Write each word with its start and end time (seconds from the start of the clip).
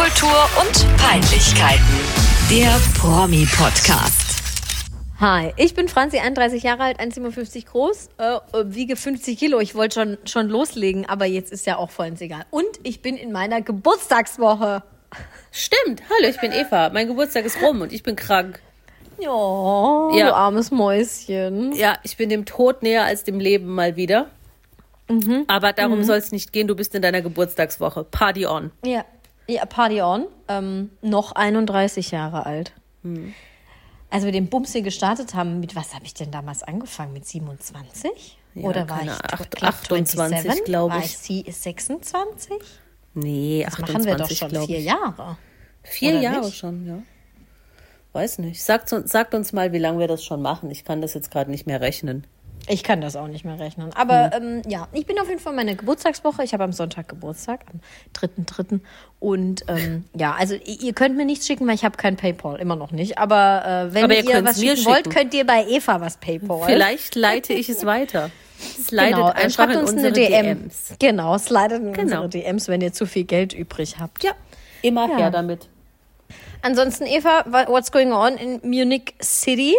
Popkultur 0.00 0.48
und 0.58 0.96
Peinlichkeiten. 0.96 1.84
Der 2.48 2.70
Promi-Podcast. 2.98 4.40
Hi, 5.20 5.52
ich 5.58 5.74
bin 5.74 5.88
Franzi, 5.88 6.18
31 6.18 6.62
Jahre 6.62 6.84
alt, 6.84 6.98
1,57 6.98 7.66
groß, 7.66 8.08
äh, 8.16 8.38
wiege 8.64 8.96
50 8.96 9.38
Kilo. 9.38 9.60
Ich 9.60 9.74
wollte 9.74 10.00
schon, 10.00 10.18
schon 10.24 10.48
loslegen, 10.48 11.06
aber 11.06 11.26
jetzt 11.26 11.52
ist 11.52 11.66
ja 11.66 11.76
auch 11.76 11.90
vollends 11.90 12.22
egal. 12.22 12.46
Und 12.50 12.64
ich 12.82 13.02
bin 13.02 13.18
in 13.18 13.30
meiner 13.30 13.60
Geburtstagswoche. 13.60 14.82
Stimmt. 15.52 16.00
Hallo, 16.08 16.30
ich 16.30 16.40
bin 16.40 16.52
Eva. 16.52 16.88
Mein 16.88 17.06
Geburtstag 17.06 17.44
ist 17.44 17.60
rum 17.60 17.82
und 17.82 17.92
ich 17.92 18.02
bin 18.02 18.16
krank. 18.16 18.58
Ja, 19.18 19.28
Ja. 20.14 20.28
du 20.30 20.34
armes 20.34 20.70
Mäuschen. 20.70 21.72
Ja, 21.72 21.98
ich 22.04 22.16
bin 22.16 22.30
dem 22.30 22.46
Tod 22.46 22.82
näher 22.82 23.04
als 23.04 23.24
dem 23.24 23.38
Leben 23.38 23.66
mal 23.66 23.96
wieder. 23.96 24.30
Mhm. 25.10 25.44
Aber 25.46 25.74
darum 25.74 26.04
soll 26.04 26.16
es 26.16 26.32
nicht 26.32 26.54
gehen. 26.54 26.68
Du 26.68 26.74
bist 26.74 26.94
in 26.94 27.02
deiner 27.02 27.20
Geburtstagswoche. 27.20 28.04
Party 28.04 28.46
on. 28.46 28.70
Ja, 28.82 29.04
ja 29.54 29.64
Party 29.66 30.00
on. 30.02 30.26
Ähm, 30.48 30.90
noch 31.02 31.32
31 31.32 32.10
Jahre 32.10 32.46
alt. 32.46 32.72
Hm. 33.02 33.34
Als 34.10 34.24
wir 34.24 34.32
den 34.32 34.48
Bums 34.48 34.72
hier 34.72 34.82
gestartet 34.82 35.34
haben, 35.34 35.60
mit 35.60 35.76
was 35.76 35.94
habe 35.94 36.04
ich 36.04 36.14
denn 36.14 36.30
damals 36.30 36.62
angefangen? 36.62 37.12
Mit 37.12 37.26
27? 37.26 38.38
Ja, 38.54 38.68
Oder 38.68 38.88
war 38.88 39.02
ich 39.04 39.10
Acht- 39.10 39.50
Club 39.52 39.70
28, 39.70 40.10
27? 40.18 40.64
glaub 40.64 40.90
War 40.90 40.98
ich. 40.98 41.16
sie 41.16 41.44
26? 41.48 42.54
Nee, 43.14 43.62
Das 43.64 43.74
28, 43.74 43.94
machen 43.94 44.06
wir 44.06 44.16
doch 44.16 44.30
schon 44.30 44.66
vier 44.66 44.78
ich. 44.78 44.84
Jahre. 44.84 45.36
Vier 45.82 46.10
Oder 46.12 46.20
Jahre 46.20 46.44
nicht? 46.46 46.56
schon, 46.56 46.86
ja. 46.86 46.98
Weiß 48.12 48.38
nicht. 48.38 48.62
Sagt, 48.62 48.88
sagt 48.88 49.34
uns 49.34 49.52
mal, 49.52 49.72
wie 49.72 49.78
lange 49.78 50.00
wir 50.00 50.08
das 50.08 50.24
schon 50.24 50.42
machen. 50.42 50.70
Ich 50.72 50.84
kann 50.84 51.00
das 51.00 51.14
jetzt 51.14 51.30
gerade 51.30 51.50
nicht 51.50 51.66
mehr 51.68 51.80
rechnen. 51.80 52.26
Ich 52.68 52.82
kann 52.84 53.00
das 53.00 53.16
auch 53.16 53.26
nicht 53.26 53.44
mehr 53.44 53.58
rechnen. 53.58 53.90
Aber 53.94 54.30
Hm. 54.34 54.60
ähm, 54.60 54.70
ja, 54.70 54.86
ich 54.92 55.06
bin 55.06 55.18
auf 55.18 55.28
jeden 55.28 55.40
Fall 55.40 55.52
in 55.52 55.56
meiner 55.56 55.74
Geburtstagswoche. 55.74 56.44
Ich 56.44 56.52
habe 56.52 56.64
am 56.64 56.72
Sonntag 56.72 57.08
Geburtstag, 57.08 57.60
am 57.72 57.80
3.3. 58.14 58.80
Und 59.18 59.64
ähm, 59.68 60.04
ja, 60.14 60.34
also 60.38 60.54
ihr 60.64 60.92
könnt 60.92 61.16
mir 61.16 61.24
nichts 61.24 61.46
schicken, 61.46 61.66
weil 61.66 61.74
ich 61.74 61.84
habe 61.84 61.96
kein 61.96 62.16
PayPal, 62.16 62.60
immer 62.60 62.76
noch 62.76 62.92
nicht. 62.92 63.18
Aber 63.18 63.64
äh, 63.90 63.94
wenn 63.94 64.04
Aber 64.04 64.14
ihr 64.14 64.24
ihr, 64.28 64.44
was 64.44 64.58
mir 64.58 64.76
schicken 64.76 64.86
wollt, 64.86 64.96
schicken. 64.98 65.10
könnt 65.10 65.34
ihr 65.34 65.44
bei 65.46 65.64
Eva 65.66 66.00
was 66.00 66.16
PayPal. 66.18 66.62
Vielleicht 66.66 67.14
leite 67.16 67.52
ich 67.52 67.68
es 67.68 67.84
weiter. 67.84 68.30
Slidet 68.60 69.08
genau, 69.14 69.26
einfach 69.28 69.50
schreibt 69.50 69.76
uns 69.76 69.90
unsere 69.92 70.08
eine 70.08 70.12
DM. 70.28 70.58
DMs. 70.60 70.94
Genau, 70.98 71.38
slidet 71.38 71.82
in 71.82 71.92
Genau. 71.92 72.22
unsere 72.24 72.28
DMs, 72.28 72.68
wenn 72.68 72.80
ihr 72.82 72.92
zu 72.92 73.06
viel 73.06 73.24
Geld 73.24 73.52
übrig 73.52 73.98
habt. 73.98 74.22
Ja, 74.22 74.32
immer 74.82 75.08
Ja. 75.10 75.16
her 75.16 75.30
damit. 75.30 75.68
Ansonsten, 76.62 77.06
Eva, 77.06 77.44
what's 77.68 77.90
going 77.90 78.12
on 78.12 78.36
in 78.36 78.60
Munich 78.62 79.14
City? 79.22 79.74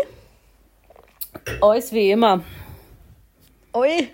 Euch 1.62 1.92
wie 1.92 2.12
immer. 2.12 2.44
Ui, 3.74 4.10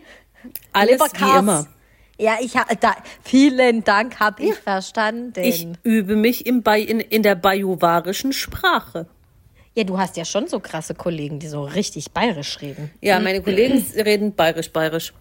Alles 0.73 1.01
wie 1.01 1.37
immer. 1.39 1.67
Ja, 2.19 2.37
ich 2.41 2.57
habe 2.57 2.75
da 2.75 2.95
vielen 3.23 3.83
Dank, 3.83 4.19
habe 4.19 4.43
ich 4.43 4.55
verstanden. 4.55 5.39
Ich 5.39 5.67
übe 5.83 6.15
mich 6.15 6.45
im 6.47 6.63
Bay 6.63 6.83
in, 6.83 6.99
in 6.99 7.21
der 7.21 7.35
bajuwarischen 7.35 8.33
Sprache. 8.33 9.07
Ja, 9.75 9.83
du 9.83 9.99
hast 9.99 10.17
ja 10.17 10.25
schon 10.25 10.47
so 10.47 10.59
krasse 10.59 10.95
Kollegen, 10.95 11.37
die 11.39 11.47
so 11.47 11.63
richtig 11.63 12.11
bayerisch 12.11 12.59
reden. 12.61 12.89
Ja, 13.01 13.19
meine 13.19 13.41
Kollegen 13.43 13.85
reden 13.95 14.33
bayerisch, 14.33 14.71
bayerisch. 14.71 15.13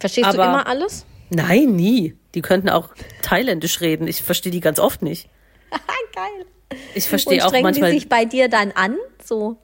Verstehst 0.00 0.26
du 0.26 0.40
Aber- 0.40 0.44
immer 0.46 0.66
alles? 0.66 1.04
Nein, 1.28 1.76
nie. 1.76 2.14
Die 2.34 2.42
könnten 2.42 2.68
auch 2.70 2.90
thailändisch 3.22 3.80
reden. 3.80 4.06
Ich 4.06 4.22
verstehe 4.22 4.52
die 4.52 4.60
ganz 4.60 4.78
oft 4.78 5.02
nicht. 5.02 5.28
Geil. 6.14 6.78
Ich 6.94 7.08
verstehe 7.08 7.42
auch 7.42 7.48
strengen 7.48 7.64
manchmal. 7.64 7.90
die 7.92 7.98
sich 8.00 8.08
bei 8.08 8.24
dir 8.24 8.48
dann 8.48 8.72
an? 8.72 8.96
So. 9.22 9.58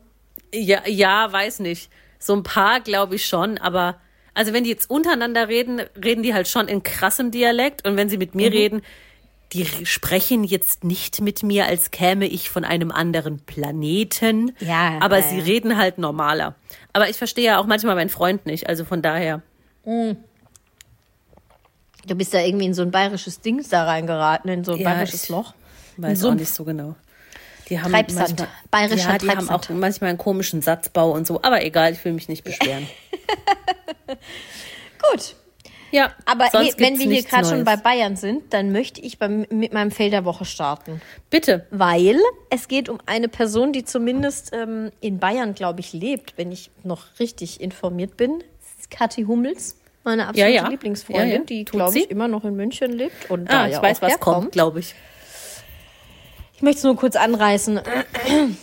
Ja, 0.54 0.86
ja, 0.86 1.30
weiß 1.30 1.60
nicht. 1.60 1.90
So 2.18 2.34
ein 2.34 2.42
paar 2.42 2.80
glaube 2.80 3.14
ich 3.16 3.26
schon, 3.26 3.58
aber 3.58 3.96
also 4.34 4.52
wenn 4.52 4.64
die 4.64 4.70
jetzt 4.70 4.88
untereinander 4.90 5.48
reden, 5.48 5.80
reden 6.02 6.22
die 6.22 6.34
halt 6.34 6.48
schon 6.48 6.68
in 6.68 6.82
krassem 6.82 7.30
Dialekt 7.30 7.86
und 7.86 7.96
wenn 7.96 8.08
sie 8.08 8.18
mit 8.18 8.34
Mhm. 8.34 8.40
mir 8.40 8.52
reden, 8.52 8.82
die 9.52 9.64
sprechen 9.86 10.44
jetzt 10.44 10.84
nicht 10.84 11.20
mit 11.22 11.42
mir, 11.42 11.66
als 11.66 11.90
käme 11.90 12.26
ich 12.26 12.50
von 12.50 12.64
einem 12.64 12.90
anderen 12.92 13.38
Planeten. 13.40 14.52
Ja, 14.60 14.98
aber 15.00 15.18
ja, 15.18 15.22
sie 15.22 15.38
ja. 15.38 15.44
reden 15.44 15.78
halt 15.78 15.96
normaler. 15.98 16.54
Aber 16.92 17.08
ich 17.08 17.16
verstehe 17.16 17.46
ja 17.46 17.58
auch 17.58 17.66
manchmal 17.66 17.94
meinen 17.94 18.10
Freund 18.10 18.44
nicht, 18.44 18.68
also 18.68 18.84
von 18.84 19.00
daher. 19.00 19.40
Du 22.06 22.14
bist 22.14 22.34
da 22.34 22.40
irgendwie 22.40 22.66
in 22.66 22.74
so 22.74 22.82
ein 22.82 22.90
bayerisches 22.90 23.40
Ding 23.40 23.64
da 23.70 23.84
reingeraten, 23.84 24.50
in 24.50 24.64
so 24.64 24.72
ein 24.72 24.78
Ja, 24.80 24.90
bayerisches 24.92 25.28
Loch. 25.30 25.54
Weiß 25.96 26.24
auch 26.24 26.34
nicht 26.34 26.50
so 26.52 26.64
genau. 26.64 26.94
Die 27.68 27.80
haben 27.80 27.90
Treibsand. 27.92 28.38
manchmal, 28.40 28.48
Bayerischer 28.70 29.10
ja, 29.12 29.18
die 29.18 29.28
haben 29.28 29.48
auch 29.50 29.60
Treibsand. 29.60 29.80
manchmal 29.80 30.10
einen 30.10 30.18
komischen 30.18 30.62
Satzbau 30.62 31.10
und 31.12 31.26
so. 31.26 31.40
Aber 31.42 31.62
egal, 31.64 31.92
ich 31.92 32.04
will 32.04 32.12
mich 32.12 32.28
nicht 32.28 32.44
beschweren. 32.44 32.86
Gut. 35.10 35.34
Ja, 35.90 36.12
Aber 36.26 36.44
hey, 36.52 36.72
wenn 36.76 36.94
gibt's 36.98 37.00
wir 37.08 37.12
hier 37.14 37.22
gerade 37.22 37.48
schon 37.48 37.64
bei. 37.64 37.76
Bayern 37.76 38.16
sind, 38.16 38.52
dann 38.52 38.72
möchte 38.72 39.00
ich 39.00 39.18
beim, 39.18 39.46
mit 39.48 39.72
meinem 39.72 39.90
Feld 39.90 40.12
der 40.12 40.26
Woche 40.26 40.44
starten. 40.44 41.00
Bitte. 41.30 41.66
Weil 41.70 42.18
es 42.50 42.68
geht 42.68 42.90
um 42.90 42.98
eine 43.06 43.28
Person, 43.28 43.72
die 43.72 43.84
zumindest 43.84 44.50
ähm, 44.52 44.90
in 45.00 45.18
Bayern, 45.18 45.54
glaube 45.54 45.80
ich, 45.80 45.94
lebt, 45.94 46.34
wenn 46.36 46.52
ich 46.52 46.70
noch 46.84 47.06
richtig 47.20 47.62
informiert 47.62 48.18
bin. 48.18 48.38
Das 48.60 48.80
ist 48.80 48.90
Kathi 48.90 49.22
Hummels, 49.24 49.78
meine 50.04 50.26
absolute 50.28 50.52
ja. 50.54 50.68
Lieblingsfreundin, 50.68 51.28
Ja, 51.30 51.36
ja. 51.38 51.44
die, 51.44 51.64
glaube 51.64 51.98
ich, 51.98 52.10
immer 52.10 52.28
noch 52.28 52.44
in 52.44 52.54
München 52.54 52.92
lebt. 52.92 53.30
Und 53.30 53.48
Ah, 53.48 53.52
da 53.62 53.66
ich 53.68 53.72
ja 53.74 53.82
weiß, 53.82 53.98
auch 54.02 54.08
was 54.08 54.20
kommt, 54.20 54.52
glaube 54.52 54.80
ich. 54.80 54.94
Ich 56.58 56.62
möchte 56.62 56.78
es 56.78 56.84
nur 56.84 56.96
kurz 56.96 57.14
anreißen. 57.14 57.80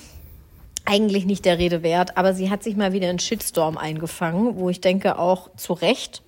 Eigentlich 0.85 1.25
nicht 1.25 1.45
der 1.45 1.57
Rede 1.57 1.81
wert, 1.81 2.17
aber 2.17 2.33
sie 2.33 2.50
hat 2.50 2.61
sich 2.61 2.75
mal 2.75 2.91
wieder 2.91 3.07
einen 3.07 3.19
Shitstorm 3.19 3.78
eingefangen, 3.78 4.57
wo 4.57 4.69
ich 4.69 4.81
denke 4.81 5.17
auch 5.17 5.50
zu 5.56 5.72
Recht. 5.72 6.22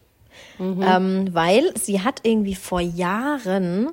Ähm, 0.59 1.27
weil 1.33 1.77
sie 1.77 2.03
hat 2.03 2.22
irgendwie 2.23 2.56
vor 2.56 2.79
Jahren 2.79 3.89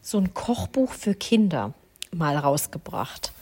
so 0.00 0.16
ein 0.16 0.32
Kochbuch 0.32 0.92
für 0.92 1.14
Kinder 1.14 1.74
mal 2.12 2.34
rausgebracht. 2.34 3.32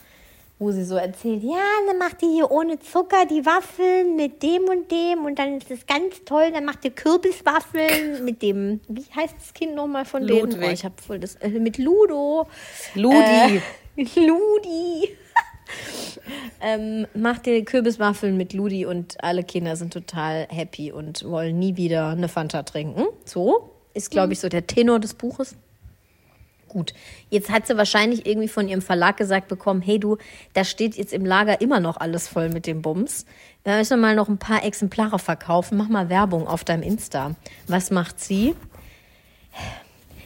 Wo 0.59 0.71
sie 0.71 0.83
so 0.83 0.95
erzählt, 0.95 1.43
ja, 1.43 1.63
dann 1.85 1.99
macht 1.99 2.23
ihr 2.23 2.29
hier 2.29 2.51
ohne 2.51 2.79
Zucker 2.79 3.27
die 3.29 3.45
Waffeln 3.45 4.15
mit 4.15 4.41
dem 4.41 4.63
und 4.63 4.89
dem 4.91 5.25
und 5.25 5.37
dann 5.37 5.57
ist 5.57 5.69
es 5.69 5.85
ganz 5.85 6.23
toll, 6.25 6.51
dann 6.51 6.65
macht 6.65 6.83
ihr 6.83 6.91
Kürbiswaffeln 6.91 8.25
mit 8.25 8.41
dem, 8.41 8.81
wie 8.87 9.05
heißt 9.15 9.35
das 9.37 9.53
Kind 9.53 9.75
nochmal 9.75 10.05
von 10.05 10.25
denen? 10.25 10.51
Ludwig. 10.51 10.67
Oh, 10.67 10.71
ich 10.71 10.83
habe 10.83 10.95
voll 10.99 11.19
das, 11.19 11.35
äh, 11.35 11.49
mit 11.49 11.77
Ludo. 11.77 12.47
Ludi. 12.95 13.61
Äh, 13.97 14.03
Ludi. 14.15 15.15
ähm, 16.61 17.05
macht 17.13 17.45
dir 17.45 17.63
Kürbiswaffeln 17.63 18.35
mit 18.35 18.53
Ludi 18.53 18.85
und 18.85 19.23
alle 19.23 19.43
Kinder 19.43 19.75
sind 19.75 19.93
total 19.93 20.47
happy 20.49 20.91
und 20.91 21.23
wollen 21.29 21.59
nie 21.59 21.77
wieder 21.77 22.09
eine 22.09 22.29
Fanta 22.29 22.63
trinken. 22.63 23.05
So 23.25 23.69
ist, 23.93 24.11
glaube 24.11 24.33
ich, 24.33 24.39
so 24.39 24.49
der 24.49 24.65
Tenor 24.65 24.99
des 24.99 25.13
Buches. 25.13 25.55
Gut, 26.67 26.93
jetzt 27.29 27.49
hat 27.49 27.65
sie 27.67 27.77
wahrscheinlich 27.77 28.25
irgendwie 28.25 28.47
von 28.47 28.67
ihrem 28.67 28.81
Verlag 28.81 29.17
gesagt 29.17 29.47
bekommen, 29.47 29.81
hey 29.81 29.99
du, 29.99 30.17
da 30.53 30.63
steht 30.63 30.95
jetzt 30.95 31.13
im 31.13 31.25
Lager 31.25 31.61
immer 31.61 31.79
noch 31.79 31.97
alles 31.97 32.27
voll 32.27 32.49
mit 32.49 32.67
dem 32.67 32.81
Bums. 32.81 33.25
Wir 33.63 33.77
müssen 33.77 33.99
mal 33.99 34.15
noch 34.15 34.27
ein 34.29 34.37
paar 34.37 34.63
Exemplare 34.63 35.19
verkaufen. 35.19 35.77
Mach 35.77 35.87
mal 35.89 36.09
Werbung 36.09 36.47
auf 36.47 36.63
deinem 36.63 36.83
Insta. 36.83 37.35
Was 37.67 37.91
macht 37.91 38.19
sie? 38.19 38.55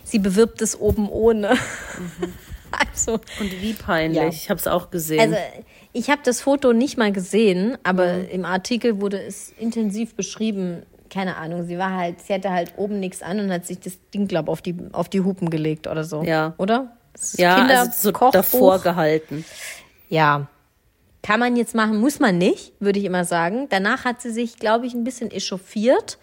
Sie 0.03 0.19
bewirbt 0.19 0.61
es 0.61 0.79
oben 0.79 1.09
ohne. 1.09 1.57
Also, 2.93 3.15
Und 3.41 3.61
wie 3.61 3.73
peinlich. 3.73 4.17
Ja. 4.21 4.29
Ich 4.29 4.49
habe 4.49 4.57
es 4.57 4.65
auch 4.65 4.91
gesehen. 4.91 5.19
also 5.19 5.35
ich 5.91 6.09
habe 6.09 6.21
das 6.23 6.39
Foto 6.39 6.71
nicht 6.71 6.97
mal 6.97 7.11
gesehen, 7.11 7.77
aber 7.83 8.13
Mhm. 8.19 8.27
im 8.31 8.45
Artikel 8.45 9.01
wurde 9.01 9.21
es 9.21 9.53
intensiv 9.59 10.15
beschrieben. 10.15 10.83
Keine 11.11 11.35
Ahnung, 11.35 11.65
sie 11.65 11.77
war 11.77 11.91
halt, 11.91 12.21
sie 12.21 12.33
hatte 12.33 12.51
halt 12.51 12.73
oben 12.77 13.01
nichts 13.01 13.21
an 13.21 13.39
und 13.41 13.51
hat 13.51 13.65
sich 13.65 13.79
das 13.81 13.99
Ding, 14.13 14.27
glaube 14.27 14.49
auf 14.49 14.61
die, 14.61 14.75
auf 14.93 15.09
die 15.09 15.21
Hupen 15.21 15.49
gelegt 15.49 15.87
oder 15.87 16.05
so. 16.05 16.23
Ja. 16.23 16.53
Oder? 16.57 16.95
Das 17.13 17.35
ja, 17.37 17.55
also 17.57 17.91
so 17.91 18.11
Kinderkochbuch. 18.13 18.31
davor 18.31 18.79
gehalten. 18.79 19.43
Ja. 20.07 20.47
Kann 21.21 21.39
man 21.39 21.55
jetzt 21.55 21.75
machen, 21.75 21.97
muss 21.99 22.19
man 22.19 22.37
nicht, 22.37 22.73
würde 22.79 22.97
ich 22.97 23.05
immer 23.05 23.25
sagen. 23.25 23.67
Danach 23.69 24.05
hat 24.05 24.21
sie 24.21 24.31
sich, 24.31 24.55
glaube 24.57 24.87
ich, 24.87 24.93
ein 24.93 25.03
bisschen 25.03 25.29
echauffiert 25.29 26.17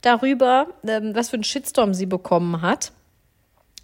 darüber, 0.00 0.68
ähm, 0.86 1.14
was 1.14 1.30
für 1.30 1.34
einen 1.34 1.44
Shitstorm 1.44 1.92
sie 1.92 2.06
bekommen 2.06 2.62
hat. 2.62 2.92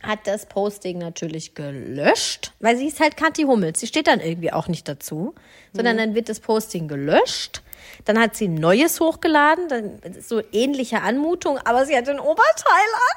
Hat 0.06 0.26
das 0.26 0.46
Posting 0.46 0.98
natürlich 0.98 1.54
gelöscht, 1.54 2.52
weil 2.60 2.76
sie 2.76 2.86
ist 2.88 3.00
halt 3.00 3.16
Kathi 3.16 3.42
Hummels. 3.42 3.80
Sie 3.80 3.86
steht 3.86 4.06
dann 4.06 4.20
irgendwie 4.20 4.52
auch 4.52 4.68
nicht 4.68 4.88
dazu, 4.88 5.34
sondern 5.72 5.96
dann 5.96 6.14
wird 6.14 6.28
das 6.28 6.40
Posting 6.40 6.88
gelöscht. 6.88 7.62
Dann 8.04 8.18
hat 8.18 8.36
sie 8.36 8.48
ein 8.48 8.54
neues 8.54 9.00
hochgeladen, 9.00 9.68
dann 9.68 10.00
so 10.20 10.42
ähnliche 10.52 11.02
Anmutung, 11.02 11.58
aber 11.58 11.86
sie 11.86 11.96
hat 11.96 12.08
ein 12.08 12.20
Oberteil 12.20 12.44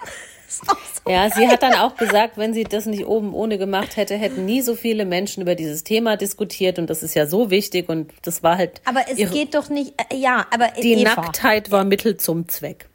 an. 0.02 0.10
So 0.50 1.12
Ja, 1.12 1.30
sie 1.30 1.46
hat 1.50 1.62
dann 1.62 1.74
auch 1.74 1.98
gesagt, 1.98 2.38
wenn 2.38 2.54
sie 2.54 2.64
das 2.64 2.86
nicht 2.86 3.06
oben 3.06 3.34
ohne 3.34 3.58
gemacht 3.58 3.98
hätte, 3.98 4.16
hätten 4.16 4.46
nie 4.46 4.62
so 4.62 4.76
viele 4.76 5.04
Menschen 5.04 5.42
über 5.42 5.56
dieses 5.56 5.84
Thema 5.84 6.16
diskutiert 6.16 6.80
und 6.80 6.90
das 6.90 7.04
ist 7.04 7.16
ja 7.16 7.28
so 7.28 7.50
wichtig 7.50 7.90
und 7.90 8.14
das 8.22 8.44
war 8.44 8.58
halt. 8.58 8.82
Aber 8.86 9.02
es 9.10 9.18
geht 9.32 9.56
doch 9.56 9.68
nicht, 9.68 9.94
äh, 10.10 10.16
ja, 10.16 10.48
aber 10.50 10.70
Die 10.82 10.94
Eva, 10.94 11.16
Nacktheit 11.16 11.70
war 11.70 11.84
Mittel 11.84 12.16
zum 12.16 12.48
Zweck. 12.48 12.88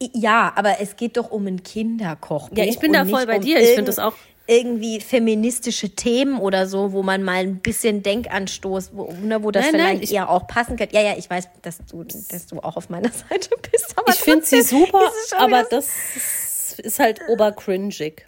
Ja, 0.00 0.52
aber 0.56 0.80
es 0.80 0.96
geht 0.96 1.16
doch 1.16 1.30
um 1.30 1.46
ein 1.46 1.62
Kinderkochbuch. 1.62 2.56
Ja, 2.56 2.64
ich 2.64 2.78
bin 2.78 2.92
da 2.92 3.04
voll 3.04 3.26
bei 3.26 3.36
um 3.36 3.42
dir. 3.42 3.56
Ich 3.58 3.66
find 3.66 3.78
irgend- 3.78 3.88
das 3.88 3.98
auch- 3.98 4.14
Irgendwie 4.46 5.00
feministische 5.00 5.90
Themen 5.90 6.40
oder 6.40 6.66
so, 6.66 6.90
wo 6.92 7.04
man 7.04 7.22
mal 7.22 7.36
ein 7.36 7.58
bisschen 7.60 8.02
Denkanstoß, 8.02 8.90
wo, 8.94 9.12
ne, 9.22 9.44
wo 9.44 9.52
das 9.52 9.66
Nein, 9.66 9.72
nein, 9.74 9.80
vielleicht 9.98 10.02
ich- 10.10 10.14
eher 10.14 10.28
auch 10.28 10.48
passen 10.48 10.76
könnte. 10.76 10.92
Ja, 10.96 11.02
ja, 11.02 11.14
ich 11.16 11.30
weiß, 11.30 11.48
dass 11.62 11.78
du, 11.88 12.02
dass 12.02 12.46
du 12.48 12.58
auch 12.58 12.76
auf 12.76 12.88
meiner 12.88 13.10
Seite 13.30 13.50
bist. 13.70 13.94
Aber 13.96 14.08
Ich 14.12 14.18
finde 14.18 14.44
sie 14.44 14.62
super, 14.62 15.12
aber 15.36 15.62
das 15.64 15.86
ist- 16.16 16.80
ist 16.80 16.98
halt 16.98 17.20
obercringig. 17.28 18.26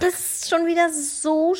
das 0.00 0.14
ist 0.42 0.50
schon 0.50 0.66
wieder 0.66 0.90
so 0.92 1.54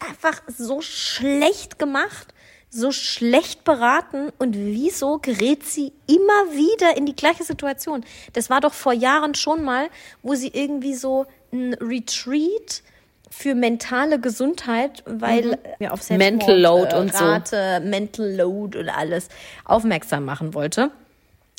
einfach 0.00 0.42
so 0.48 0.80
schlecht 0.80 1.78
gemacht, 1.78 2.31
so 2.74 2.90
schlecht 2.90 3.64
beraten 3.64 4.32
und 4.38 4.56
wieso 4.56 5.18
gerät 5.18 5.64
sie 5.64 5.92
immer 6.06 6.56
wieder 6.56 6.96
in 6.96 7.04
die 7.04 7.14
gleiche 7.14 7.44
Situation? 7.44 8.02
Das 8.32 8.48
war 8.48 8.60
doch 8.60 8.72
vor 8.72 8.94
Jahren 8.94 9.34
schon 9.34 9.62
mal, 9.62 9.88
wo 10.22 10.34
sie 10.34 10.48
irgendwie 10.48 10.94
so 10.94 11.26
ein 11.52 11.74
Retreat 11.74 12.82
für 13.30 13.54
mentale 13.54 14.18
Gesundheit, 14.18 15.02
weil 15.06 15.58
wir 15.78 15.92
auf 15.92 16.02
Selbstmord, 16.02 16.18
Mental 16.18 16.60
Load 16.60 16.94
äh, 16.94 16.98
und 16.98 17.14
so. 17.14 17.24
Rate, 17.24 17.80
Mental 17.84 18.36
Load 18.36 18.78
und 18.78 18.88
alles 18.88 19.28
aufmerksam 19.64 20.24
machen 20.24 20.54
wollte. 20.54 20.90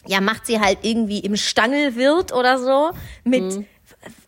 Ja, 0.06 0.20
macht 0.20 0.48
sie 0.48 0.60
halt 0.60 0.80
irgendwie 0.82 1.20
im 1.20 1.36
Stangelwirt 1.36 2.34
oder 2.34 2.58
so 2.58 2.92
mit 3.24 3.66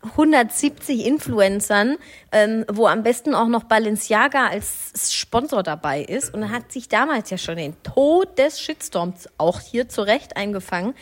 170 0.04 1.06
Influencern, 1.06 1.98
ähm, 2.32 2.66
wo 2.72 2.88
am 2.88 3.04
besten 3.04 3.34
auch 3.36 3.48
noch 3.48 3.64
Balenciaga 3.64 4.48
als 4.48 5.14
Sponsor 5.14 5.64
dabei 5.64 6.02
ist. 6.04 6.34
Und 6.34 6.52
hat 6.52 6.72
sich 6.72 6.88
damals 6.90 7.30
ja 7.30 7.38
schon 7.38 7.58
den 7.58 7.82
Tod 7.84 8.38
des 8.38 8.60
Shitstorms 8.62 9.28
auch 9.38 9.60
hier 9.60 9.90
zurecht 9.90 10.38
eingefangen. 10.38 10.94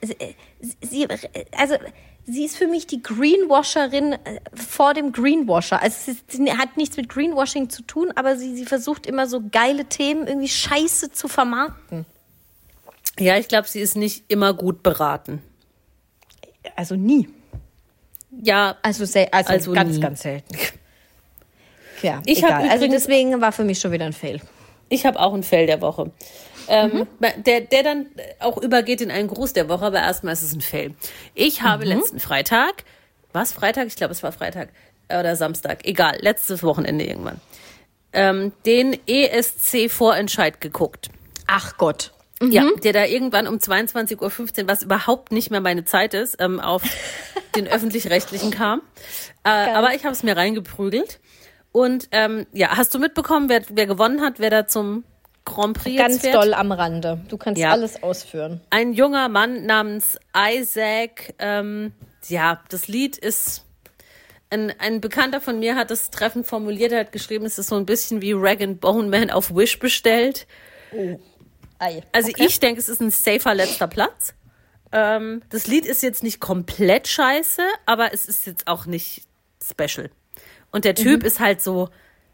Sie, 0.00 0.16
sie- 0.80 1.08
also, 1.56 1.76
sie 2.26 2.44
ist 2.44 2.56
für 2.56 2.66
mich 2.66 2.86
die 2.86 3.02
Greenwasherin 3.02 4.12
äh, 4.12 4.40
vor 4.54 4.94
dem 4.94 5.12
Greenwasher. 5.12 5.80
Also, 5.80 6.12
sie, 6.12 6.18
sie 6.28 6.52
hat 6.52 6.76
nichts 6.76 6.96
mit 6.96 7.08
Greenwashing 7.08 7.70
zu 7.70 7.82
tun, 7.82 8.12
aber 8.16 8.36
sie, 8.36 8.54
sie 8.56 8.66
versucht 8.66 9.06
immer 9.06 9.26
so 9.26 9.42
geile 9.50 9.84
Themen 9.86 10.26
irgendwie 10.26 10.48
scheiße 10.48 11.12
zu 11.12 11.28
vermarkten. 11.28 12.04
Ja, 13.18 13.36
ich 13.38 13.46
glaube, 13.48 13.68
sie 13.68 13.80
ist 13.80 13.94
nicht 13.96 14.24
immer 14.28 14.54
gut 14.54 14.82
beraten. 14.82 15.42
Also 16.76 16.96
nie. 16.96 17.28
Ja, 18.40 18.76
Also, 18.82 19.04
also, 19.04 19.30
Also 19.32 19.72
ganz, 19.72 19.94
nie. 19.96 20.00
ganz 20.00 20.22
selten. 20.22 20.56
Ja, 22.02 22.20
Ich 22.26 22.38
egal. 22.42 22.68
Also 22.68 22.88
deswegen 22.88 23.40
war 23.40 23.52
für 23.52 23.62
mich 23.62 23.78
schon 23.78 23.92
wieder 23.92 24.06
ein 24.06 24.12
Fail. 24.12 24.40
ich 24.88 25.06
habe 25.06 25.20
auch 25.20 25.32
ein 25.34 25.44
Fell 25.44 25.66
der 25.66 25.80
Woche. 25.80 26.10
Ähm, 26.68 27.06
Mhm. 27.20 27.42
der, 27.44 27.60
der 27.60 27.82
dann 27.84 28.06
auch 28.40 28.58
übergeht 28.58 29.00
in 29.00 29.10
einen 29.12 29.28
Gruß 29.28 29.52
der 29.52 29.68
Woche, 29.68 29.84
aber 29.86 29.98
erstmal 30.00 30.32
ist 30.32 30.42
es 30.42 30.52
ein 30.52 30.60
Fail. 30.62 30.94
Ich 31.34 31.60
Mhm. 31.60 31.64
habe 31.64 31.84
letzten 31.84 32.18
Freitag, 32.18 32.82
was 33.32 33.52
Freitag? 33.52 33.86
Ich 33.86 33.94
glaube, 33.96 34.12
es 34.12 34.22
war 34.24 34.32
Freitag 34.32 34.70
oder 35.08 35.36
Samstag, 35.36 35.86
egal, 35.86 36.18
letztes 36.20 36.62
Wochenende 36.64 37.04
irgendwann, 37.04 37.40
ähm, 38.12 38.50
den 38.66 38.98
ESC-Vorentscheid 39.06 40.60
geguckt. 40.60 41.08
Ach 41.46 41.76
Gott. 41.76 42.12
Ja, 42.50 42.68
der 42.82 42.92
da 42.92 43.04
irgendwann 43.04 43.46
um 43.46 43.56
22.15 43.56 44.62
Uhr, 44.62 44.68
was 44.68 44.82
überhaupt 44.82 45.32
nicht 45.32 45.50
mehr 45.50 45.60
meine 45.60 45.84
Zeit 45.84 46.14
ist, 46.14 46.36
ähm, 46.40 46.58
auf 46.60 46.82
den 47.56 47.68
öffentlich-rechtlichen 47.68 48.50
kam. 48.50 48.82
Äh, 49.44 49.50
aber 49.50 49.94
ich 49.94 50.04
habe 50.04 50.12
es 50.12 50.22
mir 50.22 50.36
reingeprügelt. 50.36 51.20
Und 51.70 52.08
ähm, 52.12 52.46
ja, 52.52 52.76
hast 52.76 52.94
du 52.94 52.98
mitbekommen, 52.98 53.48
wer, 53.48 53.62
wer 53.70 53.86
gewonnen 53.86 54.20
hat, 54.20 54.38
wer 54.38 54.50
da 54.50 54.66
zum 54.66 55.04
Grand 55.44 55.76
Prix 55.78 55.96
Ganz 55.98 56.20
fährt? 56.20 56.34
doll 56.34 56.54
am 56.54 56.70
Rande. 56.72 57.20
Du 57.28 57.36
kannst 57.36 57.60
Ja. 57.60 57.70
alles 57.72 58.02
ausführen. 58.02 58.60
Ein 58.70 58.92
junger 58.92 59.28
Mann 59.28 59.64
namens 59.66 60.18
Isaac. 60.36 61.34
Ähm, 61.38 61.92
ja, 62.28 62.60
das 62.68 62.88
Lied 62.88 63.16
ist 63.18 63.64
ein, 64.50 64.72
ein 64.78 65.00
Bekannter 65.00 65.40
von 65.40 65.58
mir 65.58 65.74
hat 65.76 65.90
es 65.90 66.10
treffend 66.10 66.46
formuliert, 66.46 66.92
er 66.92 67.00
hat 67.00 67.12
geschrieben, 67.12 67.46
es 67.46 67.58
ist 67.58 67.68
so 67.68 67.76
ein 67.76 67.86
bisschen 67.86 68.20
wie 68.20 68.32
Rag 68.32 68.60
and 68.60 68.80
Bone 68.80 69.08
Man 69.08 69.30
auf 69.30 69.54
Wish 69.54 69.78
bestellt. 69.78 70.46
Ei. 71.82 72.02
Also 72.12 72.28
Okay. 72.30 72.44
ich 72.46 72.60
denke, 72.60 72.80
es 72.80 72.88
ist 72.88 73.00
ein 73.00 73.10
safer 73.10 73.54
letzter 73.54 73.88
Platz. 73.88 74.34
Ähm, 74.92 75.42
das 75.48 75.66
Lied 75.66 75.86
ist 75.86 76.02
jetzt 76.02 76.22
nicht 76.22 76.38
komplett 76.40 77.08
scheiße, 77.08 77.62
aber 77.86 78.12
es 78.12 78.26
ist 78.26 78.46
jetzt 78.46 78.66
auch 78.68 78.86
nicht 78.86 79.26
special. 79.62 80.10
Und 80.70 80.84
der 80.84 80.92
Mhm. 80.92 81.02
Typ 81.02 81.24
ist 81.24 81.40
halt 81.40 81.60
so, 81.62 81.88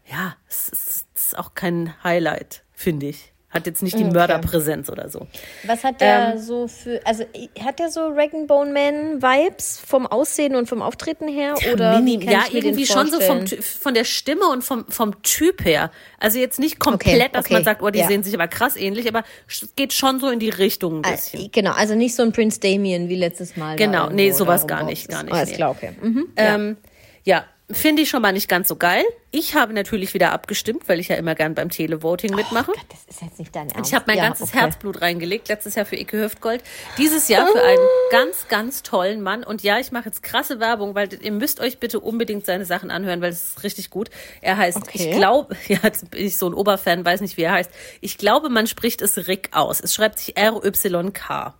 ja, 0.05 0.35
es 0.47 0.69
ist, 0.69 1.05
es 1.15 1.21
ist 1.27 1.37
auch 1.37 1.53
kein 1.55 1.93
Highlight, 2.03 2.63
finde 2.73 3.07
ich. 3.07 3.28
Hat 3.49 3.65
jetzt 3.65 3.81
nicht 3.81 3.97
die 3.97 4.03
Okay. 4.03 4.13
Mörderpräsenz 4.13 4.89
oder 4.89 5.09
so. 5.09 5.25
Was 5.65 5.83
hat 5.83 6.01
der 6.01 6.33
Ähm, 6.33 6.39
so 6.39 6.67
für, 6.67 7.01
also 7.03 7.23
hat 7.59 7.79
der 7.79 7.89
so 7.89 8.07
Rag 8.09 8.29
Bone 8.47 8.71
Man 8.71 9.21
Vibes 9.23 9.81
vom 9.83 10.05
Aussehen 10.05 10.55
und 10.55 10.69
vom 10.69 10.83
Auftreten 10.83 11.27
her? 11.27 11.55
Oder 11.73 11.93
kann 11.93 12.07
ja, 12.07 12.43
irgendwie 12.51 12.85
schon 12.85 13.09
so 13.09 13.19
vom, 13.19 13.47
von 13.47 13.93
der 13.95 14.03
Stimme 14.03 14.45
und 14.45 14.63
vom, 14.63 14.85
vom 14.89 15.19
Typ 15.23 15.65
her. 15.65 15.89
Also 16.19 16.37
jetzt 16.37 16.59
nicht 16.59 16.79
komplett, 16.79 17.15
Okay, 17.15 17.29
dass 17.33 17.45
okay, 17.45 17.53
man 17.55 17.63
sagt, 17.63 17.81
oh, 17.81 17.89
die 17.89 17.99
ja. 17.99 18.07
sehen 18.07 18.21
sich 18.21 18.35
aber 18.35 18.47
krass 18.47 18.75
ähnlich, 18.75 19.07
aber 19.07 19.23
es 19.47 19.67
geht 19.75 19.93
schon 19.93 20.19
so 20.19 20.29
in 20.29 20.37
die 20.39 20.49
Richtung 20.49 20.97
ein 21.03 21.11
bisschen. 21.11 21.41
Ah, 21.45 21.49
Genau, 21.51 21.71
also 21.71 21.95
nicht 21.95 22.13
so 22.13 22.21
ein 22.21 22.31
Prince 22.31 22.59
Damien 22.59 23.09
wie 23.09 23.15
letztes 23.15 23.57
Mal. 23.57 23.75
Genau, 23.77 24.09
nee, 24.11 24.31
sowas 24.31 24.67
gar 24.67 24.83
nicht, 24.83 25.09
gar 25.09 25.23
nicht, 25.23 25.33
Alles 25.33 25.49
nee. 25.49 25.55
klar, 25.55 25.71
okay. 25.71 25.95
Mhm. 25.99 26.27
Ähm, 26.35 26.77
ja, 27.23 27.45
finde 27.71 28.01
ich 28.01 28.09
schon 28.09 28.21
mal 28.21 28.31
nicht 28.31 28.49
ganz 28.49 28.67
so 28.67 28.75
geil. 28.75 29.03
Ich 29.31 29.53
habe 29.53 29.73
natürlich 29.73 30.13
wieder 30.15 30.31
abgestimmt, 30.31 30.89
weil 30.89 30.99
ich 30.99 31.09
ja 31.09 31.15
immer 31.15 31.35
gern 31.35 31.53
beim 31.53 31.69
Televoting 31.69 32.33
mitmache. 32.33 32.71
Gott, 32.71 32.85
das 32.89 33.05
ist 33.07 33.21
jetzt 33.21 33.37
nicht 33.37 33.55
dein 33.55 33.69
Ernst. 33.69 33.89
Ich 33.89 33.95
habe 33.95 34.05
mein 34.07 34.17
ja, 34.17 34.27
ganzes 34.27 34.49
okay. 34.49 34.59
Herzblut 34.59 35.01
reingelegt, 35.01 35.49
letztes 35.49 35.75
Jahr 35.75 35.85
für 35.85 35.95
Icke 35.95 36.19
Hüftgold, 36.19 36.63
dieses 36.97 37.27
Jahr 37.27 37.47
für 37.47 37.61
einen 37.61 37.85
ganz, 38.11 38.47
ganz 38.47 38.81
tollen 38.81 39.21
Mann. 39.21 39.43
Und 39.43 39.61
ja, 39.61 39.77
ich 39.79 39.91
mache 39.91 40.05
jetzt 40.05 40.23
krasse 40.23 40.59
Werbung, 40.59 40.95
weil 40.95 41.09
ihr 41.21 41.31
müsst 41.31 41.59
euch 41.59 41.79
bitte 41.79 41.99
unbedingt 41.99 42.45
seine 42.45 42.65
Sachen 42.65 42.89
anhören, 42.89 43.21
weil 43.21 43.31
es 43.31 43.49
ist 43.49 43.63
richtig 43.63 43.89
gut. 43.89 44.09
Er 44.41 44.57
heißt, 44.57 44.77
Okay. 44.77 45.11
ich 45.11 45.15
glaube, 45.15 45.55
ja, 45.67 45.77
jetzt 45.83 46.09
bin 46.09 46.25
ich 46.25 46.37
so 46.37 46.47
ein 46.47 46.53
Oberfan, 46.55 47.05
weiß 47.05 47.21
nicht, 47.21 47.37
wie 47.37 47.43
er 47.43 47.51
heißt. 47.51 47.71
Ich 48.01 48.17
glaube, 48.17 48.49
man 48.49 48.65
spricht 48.65 49.01
es 49.01 49.27
Rick 49.27 49.49
aus. 49.51 49.79
Es 49.79 49.93
schreibt 49.93 50.19
sich 50.19 50.35
R-Y-K. 50.37 51.53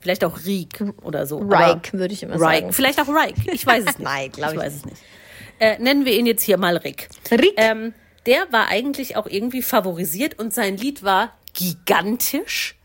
Vielleicht 0.00 0.24
auch 0.24 0.38
Riek 0.46 0.82
oder 1.02 1.26
so. 1.26 1.38
Reich, 1.38 1.92
würde 1.92 2.14
ich 2.14 2.22
immer 2.22 2.40
Reich. 2.40 2.60
sagen. 2.60 2.72
Vielleicht 2.72 3.00
auch 3.00 3.08
Reich. 3.08 3.34
Ich 3.52 3.66
weiß 3.66 3.80
es 3.80 3.98
nicht. 3.98 4.00
Nein, 4.00 4.30
glaub 4.32 4.52
ich 4.52 4.58
weiß 4.58 4.74
es 4.76 4.84
nicht. 4.84 4.96
Äh, 5.58 5.78
nennen 5.78 6.04
wir 6.04 6.12
ihn 6.16 6.26
jetzt 6.26 6.42
hier 6.42 6.56
mal 6.56 6.76
Rick. 6.76 7.08
Rick. 7.30 7.54
Ähm, 7.56 7.92
der 8.26 8.46
war 8.52 8.68
eigentlich 8.68 9.16
auch 9.16 9.26
irgendwie 9.26 9.62
favorisiert 9.62 10.38
und 10.38 10.54
sein 10.54 10.76
Lied 10.76 11.02
war 11.02 11.32
gigantisch. 11.54 12.76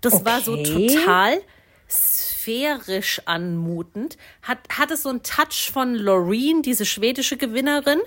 Das 0.00 0.24
war 0.24 0.40
so 0.40 0.54
Okay. 0.54 0.88
total 0.88 1.38
sphärisch 2.46 3.20
anmutend. 3.24 4.16
Hat, 4.42 4.58
hatte 4.68 4.96
so 4.96 5.08
einen 5.08 5.22
Touch 5.22 5.70
von 5.72 5.94
Loreen, 5.94 6.62
diese 6.62 6.86
schwedische 6.86 7.36
Gewinnerin, 7.36 7.98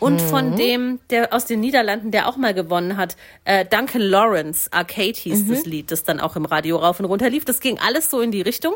und 0.00 0.20
von 0.20 0.56
dem, 0.56 1.00
der 1.10 1.32
aus 1.32 1.46
den 1.46 1.60
Niederlanden, 1.60 2.10
der 2.10 2.28
auch 2.28 2.36
mal 2.36 2.52
gewonnen 2.52 2.96
hat, 2.96 3.16
äh, 3.44 3.64
Duncan 3.64 4.02
Lawrence, 4.02 4.70
Arcade 4.72 5.14
hieß 5.14 5.48
das 5.48 5.64
Lied, 5.64 5.90
das 5.90 6.04
dann 6.04 6.20
auch 6.20 6.36
im 6.36 6.44
Radio 6.44 6.76
rauf 6.76 7.00
und 7.00 7.06
runter 7.06 7.30
lief. 7.30 7.44
Das 7.44 7.60
ging 7.60 7.78
alles 7.78 8.10
so 8.10 8.20
in 8.20 8.30
die 8.30 8.42
Richtung. 8.42 8.74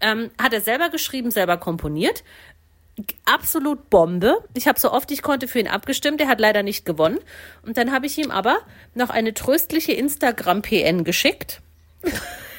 Ähm, 0.00 0.30
hat 0.40 0.52
er 0.54 0.60
selber 0.60 0.88
geschrieben, 0.88 1.30
selber 1.30 1.58
komponiert 1.58 2.24
absolut 3.24 3.88
Bombe. 3.88 4.44
Ich 4.52 4.68
habe 4.68 4.78
so 4.78 4.92
oft 4.92 5.10
ich 5.10 5.22
konnte 5.22 5.48
für 5.48 5.58
ihn 5.58 5.66
abgestimmt. 5.66 6.20
Er 6.20 6.28
hat 6.28 6.38
leider 6.38 6.62
nicht 6.62 6.84
gewonnen. 6.84 7.18
Und 7.64 7.78
dann 7.78 7.90
habe 7.90 8.04
ich 8.04 8.18
ihm 8.18 8.30
aber 8.30 8.58
noch 8.94 9.08
eine 9.08 9.32
tröstliche 9.32 9.92
Instagram-PN 9.92 11.02
geschickt. 11.02 11.62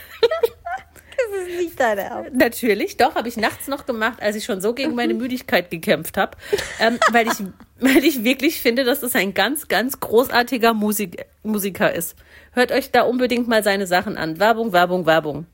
deine 1.83 2.01
Ernst. 2.01 2.33
Natürlich, 2.33 2.97
doch, 2.97 3.15
habe 3.15 3.27
ich 3.27 3.37
nachts 3.37 3.67
noch 3.67 3.85
gemacht, 3.85 4.21
als 4.21 4.35
ich 4.35 4.45
schon 4.45 4.61
so 4.61 4.73
gegen 4.73 4.95
meine 4.95 5.13
Müdigkeit 5.13 5.69
gekämpft 5.69 6.17
habe. 6.17 6.37
Ähm, 6.79 6.97
weil, 7.11 7.27
ich, 7.27 7.35
weil 7.79 8.03
ich 8.03 8.23
wirklich 8.23 8.61
finde, 8.61 8.83
dass 8.83 9.01
das 9.01 9.15
ein 9.15 9.33
ganz, 9.33 9.67
ganz 9.67 9.99
großartiger 9.99 10.73
Musik, 10.73 11.25
Musiker 11.43 11.93
ist. 11.93 12.15
Hört 12.53 12.71
euch 12.71 12.91
da 12.91 13.03
unbedingt 13.03 13.47
mal 13.47 13.63
seine 13.63 13.85
Sachen 13.87 14.17
an. 14.17 14.39
Werbung, 14.39 14.71
Werbung, 14.73 15.05
Werbung. 15.05 15.45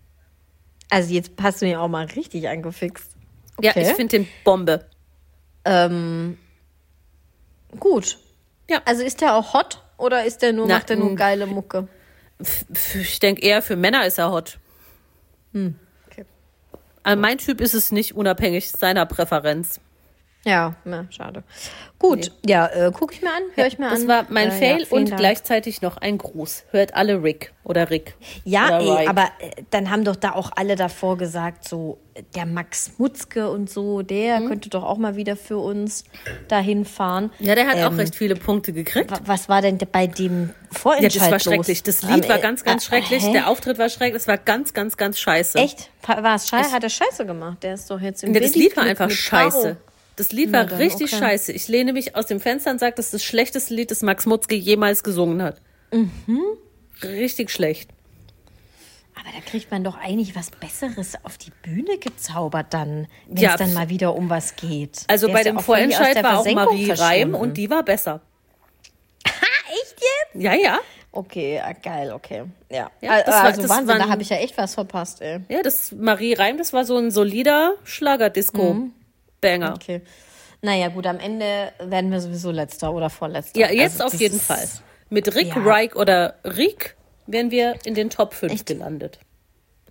Also 0.90 1.14
jetzt 1.14 1.32
hast 1.42 1.62
du 1.62 1.66
mich 1.66 1.76
auch 1.76 1.88
mal 1.88 2.06
richtig 2.06 2.48
angefixt. 2.48 3.12
Ja, 3.62 3.72
Okay. 3.72 3.82
ich 3.82 3.90
finde 3.96 4.20
den 4.20 4.28
Bombe. 4.44 4.86
Ähm, 5.66 6.38
gut. 7.80 8.18
Ja. 8.70 8.82
Also 8.86 9.04
ist 9.04 9.22
der 9.22 9.36
auch 9.36 9.54
hot 9.54 9.84
oder 9.98 10.24
ist 10.26 10.42
der 10.42 10.54
nur, 10.54 10.66
Na, 10.68 10.76
macht 10.76 10.90
der 10.90 10.96
nur 10.98 11.10
m- 11.10 11.16
geile 11.16 11.46
Mucke? 11.46 11.88
Ich 12.96 13.20
denke 13.20 13.42
eher 13.42 13.62
für 13.62 13.76
Männer 13.76 14.06
ist 14.06 14.18
er 14.18 14.32
hot. 14.32 14.60
Okay. 15.54 15.74
Also 17.04 17.22
mein 17.22 17.38
Typ 17.38 17.62
ist 17.62 17.74
es 17.74 17.92
nicht, 17.92 18.16
unabhängig 18.16 18.70
seiner 18.70 19.06
Präferenz. 19.06 19.80
Ja, 20.46 20.76
na, 20.86 21.06
schade. 21.10 21.44
Gut, 22.00 22.32
ja, 22.46 22.68
äh, 22.68 22.92
gucke 22.94 23.14
ich 23.14 23.22
mir 23.22 23.28
an, 23.28 23.44
höre 23.56 23.68
ich 23.68 23.78
mir 23.78 23.90
Das 23.90 24.04
an. 24.04 24.08
war 24.08 24.26
mein 24.30 24.48
äh, 24.48 24.52
Fail 24.52 24.80
ja, 24.84 24.88
und 24.90 25.10
Dank. 25.10 25.20
gleichzeitig 25.20 25.82
noch 25.82 25.98
ein 25.98 26.18
Gruß. 26.18 26.64
Hört 26.72 26.94
alle 26.96 27.22
Rick 27.22 27.52
oder 27.66 27.90
Rick. 27.90 28.16
Ja, 28.46 28.68
oder 28.68 28.80
ey, 28.80 28.90
Reich. 28.90 29.10
aber 29.10 29.24
äh, 29.40 29.64
dann 29.70 29.90
haben 29.92 30.06
doch 30.06 30.16
da 30.16 30.32
auch 30.32 30.52
alle 30.56 30.78
davor 30.78 31.18
gesagt, 31.18 31.68
so 31.68 31.98
der 32.36 32.46
Max 32.46 32.94
Mutzke 32.98 33.50
und 33.50 33.70
so, 33.70 34.02
der 34.02 34.40
könnte 34.42 34.70
doch 34.70 34.84
auch 34.86 34.98
mal 34.98 35.18
wieder 35.18 35.36
für 35.36 35.58
uns 35.58 36.06
dahin 36.48 36.86
fahren. 36.86 37.32
Mhm. 37.40 37.46
Ja, 37.46 37.56
der 37.56 37.68
hat 37.68 37.76
auch 37.80 37.92
Ähm, 37.92 37.98
recht 38.00 38.16
viele 38.16 38.36
Punkte 38.38 38.72
gekriegt. 38.72 39.12
wa- 39.12 39.20
Was 39.26 39.50
war 39.50 39.62
denn 39.62 39.78
bei 39.92 40.08
dem 40.08 40.52
Ja, 40.72 40.80
Vorentscheid 40.80 41.16
das 41.22 41.32
war 41.32 41.40
schrecklich. 41.42 41.84
Das 41.84 42.02
Am 42.06 42.16
Lied 42.16 42.30
war 42.30 42.40
ganz, 42.40 42.64
ganz 42.64 42.84
äh, 42.84 42.88
schrecklich. 42.88 43.26
hä? 43.26 43.34
Der 43.34 43.50
Auftritt 43.50 43.78
war 43.78 43.90
schrecklich. 43.90 44.22
Es 44.22 44.28
war 44.30 44.38
ganz, 44.38 44.74
ganz, 44.74 44.96
ganz 44.96 45.20
scheiße. 45.20 45.58
Echt? 45.58 45.90
War 46.08 46.36
es 46.36 46.48
scheiße? 46.48 46.72
Hat 46.72 46.82
er 46.84 46.90
scheiße 46.90 47.26
gemacht? 47.26 47.58
Der 47.62 47.74
ist 47.74 47.92
doch 47.92 48.00
jetzt 48.00 48.24
im 48.24 48.34
Ja, 48.34 48.40
das 48.40 48.56
Lied 48.56 48.78
war 48.78 48.86
einfach 48.86 49.10
scheiße. 49.12 49.62
Caro. 49.76 49.89
Das 50.20 50.32
Lied 50.34 50.52
war 50.52 50.66
dann, 50.66 50.78
richtig 50.78 51.14
okay. 51.14 51.20
scheiße. 51.22 51.52
Ich 51.54 51.68
lehne 51.70 51.94
mich 51.94 52.16
aus 52.16 52.26
dem 52.26 52.40
Fenster 52.40 52.72
und 52.72 52.80
sage, 52.80 52.94
das 52.96 53.06
ist 53.08 53.14
das 53.16 53.24
schlechteste 53.24 53.74
Lied, 53.74 53.90
das 53.90 54.02
Max 54.02 54.26
Mutzke 54.26 54.54
jemals 54.56 55.02
gesungen 55.04 55.42
hat. 55.42 55.62
Mhm. 55.94 56.42
Richtig 57.02 57.50
schlecht. 57.52 57.90
Aber 59.16 59.30
da 59.34 59.42
kriegt 59.50 59.70
man 59.72 59.84
doch 59.84 59.98
eigentlich 59.98 60.36
was 60.36 60.50
Besseres 60.52 61.14
auf 61.24 61.38
die 61.38 61.52
Bühne 61.64 61.98
gezaubert 61.98 62.68
dann, 62.74 63.08
wenn 63.28 63.44
Ja, 63.44 63.52
es 63.52 63.58
dann 63.58 63.74
mal 63.74 63.90
wieder 63.90 64.16
um 64.16 64.30
was 64.30 64.56
geht. 64.56 65.04
Also 65.08 65.28
Der 65.28 65.34
bei 65.34 65.40
ja 65.40 65.44
dem 65.52 65.60
Vorentscheid 65.60 66.22
war 66.24 66.40
auch 66.40 66.52
Marie 66.54 66.92
Reim 66.92 67.34
und 67.36 67.56
die 67.58 67.70
war 67.70 67.84
besser. 67.84 68.22
Echt 69.26 69.96
jetzt? 70.00 70.44
Ja, 70.44 70.54
ja. 70.54 70.80
Okay, 71.12 71.56
ja, 71.56 71.72
geil, 71.74 72.12
okay. 72.14 72.44
Ja, 72.70 72.92
Ja, 73.02 73.12
Al- 73.12 73.24
das 73.26 73.36
war- 73.36 73.44
also 73.46 73.62
das 73.64 73.70
Wahnsinn, 73.72 73.88
waren- 73.88 74.00
da 74.00 74.10
habe 74.10 74.22
ich 74.22 74.30
ja 74.30 74.38
echt 74.38 74.58
was 74.58 74.76
verpasst, 74.76 75.22
ey. 75.22 75.40
Ja, 75.50 75.64
das 75.64 75.92
Marie 75.92 76.34
Reim, 76.34 76.58
das 76.58 76.72
war 76.72 76.86
so 76.86 76.98
ein 76.98 77.10
solider 77.10 77.74
Schlagerdisco-Banger. 79.42 79.74
Okay. 79.76 80.02
Naja, 80.62 80.90
gut, 80.90 81.08
am 81.08 81.20
Ende 81.20 81.72
werden 81.80 82.12
wir 82.12 82.20
sowieso 82.20 82.52
letzter 82.52 82.94
oder 82.94 83.10
vorletzter. 83.10 83.60
Ja, 83.60 83.72
jetzt 83.72 84.02
Also 84.02 84.16
auf 84.16 84.22
jeden 84.22 84.40
Fall. 84.40 84.68
Mit 85.10 85.34
Rick, 85.36 85.56
Ja. 85.56 85.64
Reich 85.64 85.96
oder 85.96 86.36
Rick 86.44 86.96
wären 87.28 87.50
wir 87.52 87.76
in 87.86 87.96
den 87.96 88.10
Top 88.10 88.34
5 88.34 88.52
Echt? 88.54 88.66
gelandet. 88.66 89.20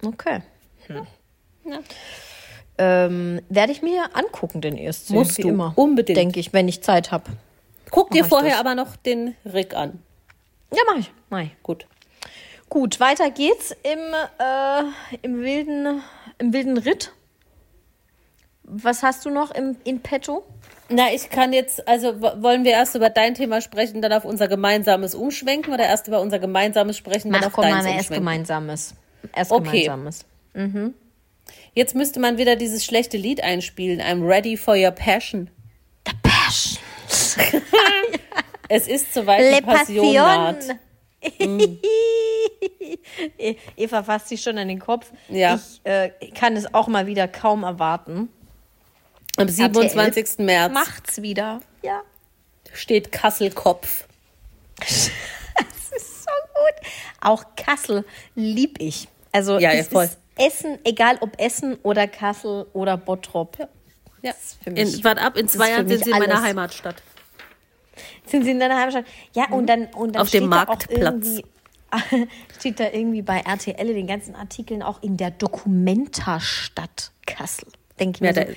Okay. 0.04 0.40
Ja. 0.88 1.78
Ähm, 2.78 3.40
werde 3.48 3.72
ich 3.72 3.82
mir 3.82 4.10
angucken, 4.14 4.60
den 4.60 4.78
ESC. 4.78 5.10
Musst 5.10 5.38
wie 5.38 5.42
du, 5.42 5.48
immer. 5.48 5.72
unbedingt. 5.74 6.16
Denke 6.16 6.38
ich, 6.40 6.52
wenn 6.52 6.68
ich 6.68 6.82
Zeit 6.82 7.10
habe. 7.10 7.24
Guck 7.90 8.10
dir 8.10 8.22
Mach 8.22 8.28
vorher 8.28 8.50
das. 8.52 8.60
aber 8.60 8.74
noch 8.74 8.96
den 8.96 9.34
Rick 9.44 9.74
an. 9.74 10.00
Ja, 10.72 10.80
mach 10.86 10.98
ich. 10.98 11.10
Mach 11.30 11.40
ich. 11.40 11.50
Gut. 11.62 11.86
Gut, 12.68 13.00
weiter 13.00 13.30
geht's 13.30 13.74
im, 13.82 13.98
äh, 14.38 14.82
im, 15.22 15.40
wilden, 15.40 16.02
im 16.38 16.52
wilden 16.52 16.76
Ritt. 16.78 17.12
Was 18.70 19.02
hast 19.02 19.24
du 19.24 19.30
noch 19.30 19.50
im, 19.50 19.76
in 19.84 20.00
petto? 20.00 20.44
Na, 20.90 21.12
ich 21.12 21.28
kann 21.30 21.52
jetzt, 21.52 21.86
also 21.88 22.20
wollen 22.20 22.64
wir 22.64 22.72
erst 22.72 22.94
über 22.94 23.10
dein 23.10 23.34
Thema 23.34 23.60
sprechen, 23.60 24.00
dann 24.02 24.12
auf 24.12 24.24
unser 24.24 24.48
gemeinsames 24.48 25.14
umschwenken 25.14 25.72
oder 25.74 25.84
erst 25.84 26.08
über 26.08 26.20
unser 26.20 26.38
gemeinsames 26.38 26.96
sprechen, 26.96 27.30
dann 27.30 27.40
Mach, 27.40 27.48
auf 27.48 27.52
komm, 27.54 27.64
deins 27.64 27.84
wir 27.84 27.92
erst 27.92 27.98
umschwenken? 28.10 28.24
gemeinsames. 28.24 28.94
Erst 29.34 29.52
Okay. 29.52 29.82
gemeinsames. 29.84 30.24
Jetzt 31.74 31.94
müsste 31.94 32.20
man 32.20 32.38
wieder 32.38 32.56
dieses 32.56 32.84
schlechte 32.84 33.16
Lied 33.16 33.42
einspielen. 33.42 34.00
I'm 34.00 34.26
ready 34.26 34.56
for 34.56 34.74
your 34.76 34.90
passion. 34.90 35.50
The 36.06 36.12
Passion. 36.22 36.78
Es 38.70 38.86
ist 38.86 39.14
soweit 39.14 39.40
Le 39.40 39.56
die 39.56 39.62
Passion. 39.62 40.14
Passion. 40.14 40.78
E- 43.38 43.56
Eva 43.76 44.02
fasst 44.02 44.28
sich 44.28 44.42
schon 44.42 44.58
an 44.58 44.68
den 44.68 44.78
Kopf. 44.78 45.10
Ja. 45.28 45.54
Ich 45.54 45.80
äh, 45.84 46.10
kann 46.34 46.54
es 46.56 46.72
auch 46.74 46.86
mal 46.88 47.06
wieder 47.06 47.28
kaum 47.28 47.62
erwarten. 47.62 48.28
Am 49.38 49.48
27. 49.48 50.38
März 50.38 50.72
Macht's 50.72 51.22
wieder. 51.22 51.60
Ja. 51.82 52.02
steht 52.72 53.12
Kassel-Kopf. 53.12 54.06
Das 55.58 56.02
ist 56.02 56.22
so 56.22 56.30
gut. 56.54 56.88
Auch 57.20 57.44
Kassel 57.56 58.04
lieb 58.34 58.80
ich. 58.80 59.08
Also 59.32 59.54
Ja, 59.58 59.72
ja, 59.72 59.80
es 59.80 59.88
voll. 59.88 60.04
ist 60.04 60.18
Essen, 60.36 60.78
egal 60.84 61.16
ob 61.20 61.40
Essen 61.40 61.76
oder 61.82 62.06
Kassel 62.06 62.66
oder 62.72 62.96
Bottrop. 62.96 63.68
Ja. 64.22 64.30
ist 64.30 64.58
für 64.62 64.70
mich- 64.70 64.98
in, 64.98 65.04
warte 65.04 65.20
ab, 65.22 65.36
in 65.36 65.48
zwei 65.48 65.70
Jahren 65.70 65.88
sind 65.88 66.04
sie 66.04 66.10
in 66.10 66.18
meiner. 66.18 66.40
Heimatstadt. 66.42 67.02
Sind 68.26 68.44
sie 68.44 68.50
in 68.52 68.60
deiner 68.60 68.76
Heimatstadt? 68.76 69.06
Ja, 69.34 69.48
und 69.50 69.66
dann, 69.66 69.86
und 69.86 70.14
dann 70.14 70.22
Auf 70.22 70.30
dem 70.30 70.44
steht 70.44 70.52
da 70.52 70.62
auch 70.62 70.68
Marktplatz. 70.68 71.26
irgendwie- 71.26 71.44
steht 72.58 72.80
da 72.80 72.90
irgendwie 72.90 73.22
bei 73.22 73.40
RTL 73.40 73.88
in 73.88 73.96
den 73.96 74.06
ganzen 74.06 74.34
Artikeln 74.36 74.82
auch 74.82 75.02
in 75.02 75.16
der 75.16 75.30
Dokumentastadt 75.32 77.10
Kassel. 77.26 77.66
Denke 77.98 78.16
ich 78.16 78.20
Ja, 78.20 78.40
mir 78.42 78.46
da- 78.46 78.52
so, 78.52 78.56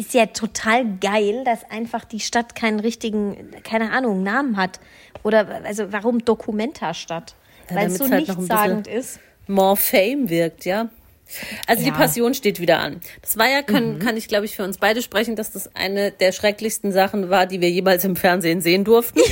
ist 0.00 0.14
ja 0.14 0.26
total 0.26 0.84
geil, 0.98 1.44
dass 1.44 1.70
einfach 1.70 2.04
die 2.04 2.20
Stadt 2.20 2.54
keinen 2.54 2.80
richtigen, 2.80 3.50
keine 3.62 3.92
Ahnung, 3.92 4.22
Namen 4.22 4.56
hat. 4.56 4.80
Oder 5.22 5.62
also 5.64 5.92
warum 5.92 6.24
Dokumentastadt? 6.24 7.34
Ja, 7.68 7.76
Weil 7.76 7.86
es 7.88 7.98
so 7.98 8.10
halt 8.10 8.26
nichtssagend 8.28 8.86
ist. 8.86 9.20
More 9.46 9.76
Fame 9.76 10.28
wirkt, 10.30 10.64
ja. 10.64 10.88
Also 11.66 11.82
die 11.82 11.88
Ja. 11.88 11.94
Mhm. 11.94 11.98
Passion 11.98 12.34
steht 12.34 12.58
wieder 12.60 12.80
an. 12.80 13.00
Das 13.22 13.36
war 13.36 13.48
ja, 13.48 13.62
können, 13.62 13.98
kann 14.00 14.16
ich 14.16 14.26
glaube 14.26 14.46
ich 14.46 14.56
für 14.56 14.64
uns 14.64 14.78
beide 14.78 15.00
sprechen, 15.02 15.36
dass 15.36 15.52
das 15.52 15.74
eine 15.76 16.10
der 16.10 16.32
schrecklichsten 16.32 16.90
Sachen 16.92 17.30
war, 17.30 17.46
die 17.46 17.60
wir 17.60 17.70
jemals 17.70 18.02
im 18.04 18.16
Fernsehen 18.16 18.60
sehen 18.60 18.84
durften. 18.84 19.20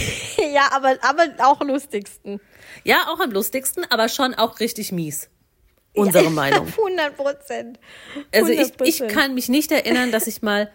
Ja, 0.54 0.70
aber, 0.72 0.96
aber 1.02 1.24
auch 1.46 1.60
lustigsten. 1.60 2.40
ja, 2.82 2.96
auch 3.12 3.20
am 3.20 3.30
lustigsten, 3.30 3.84
aber 3.90 4.08
schon 4.08 4.34
auch 4.34 4.60
richtig 4.60 4.92
mies. 4.92 5.28
Unsere 5.94 6.30
Meinung. 6.30 6.66
100 6.66 7.16
Prozent. 7.16 7.78
Also 8.32 8.52
ich, 8.52 8.72
ich 8.82 9.08
kann 9.08 9.34
mich 9.34 9.48
nicht 9.48 9.72
erinnern, 9.72 10.12
dass 10.12 10.26
ich 10.26 10.42
mal 10.42 10.70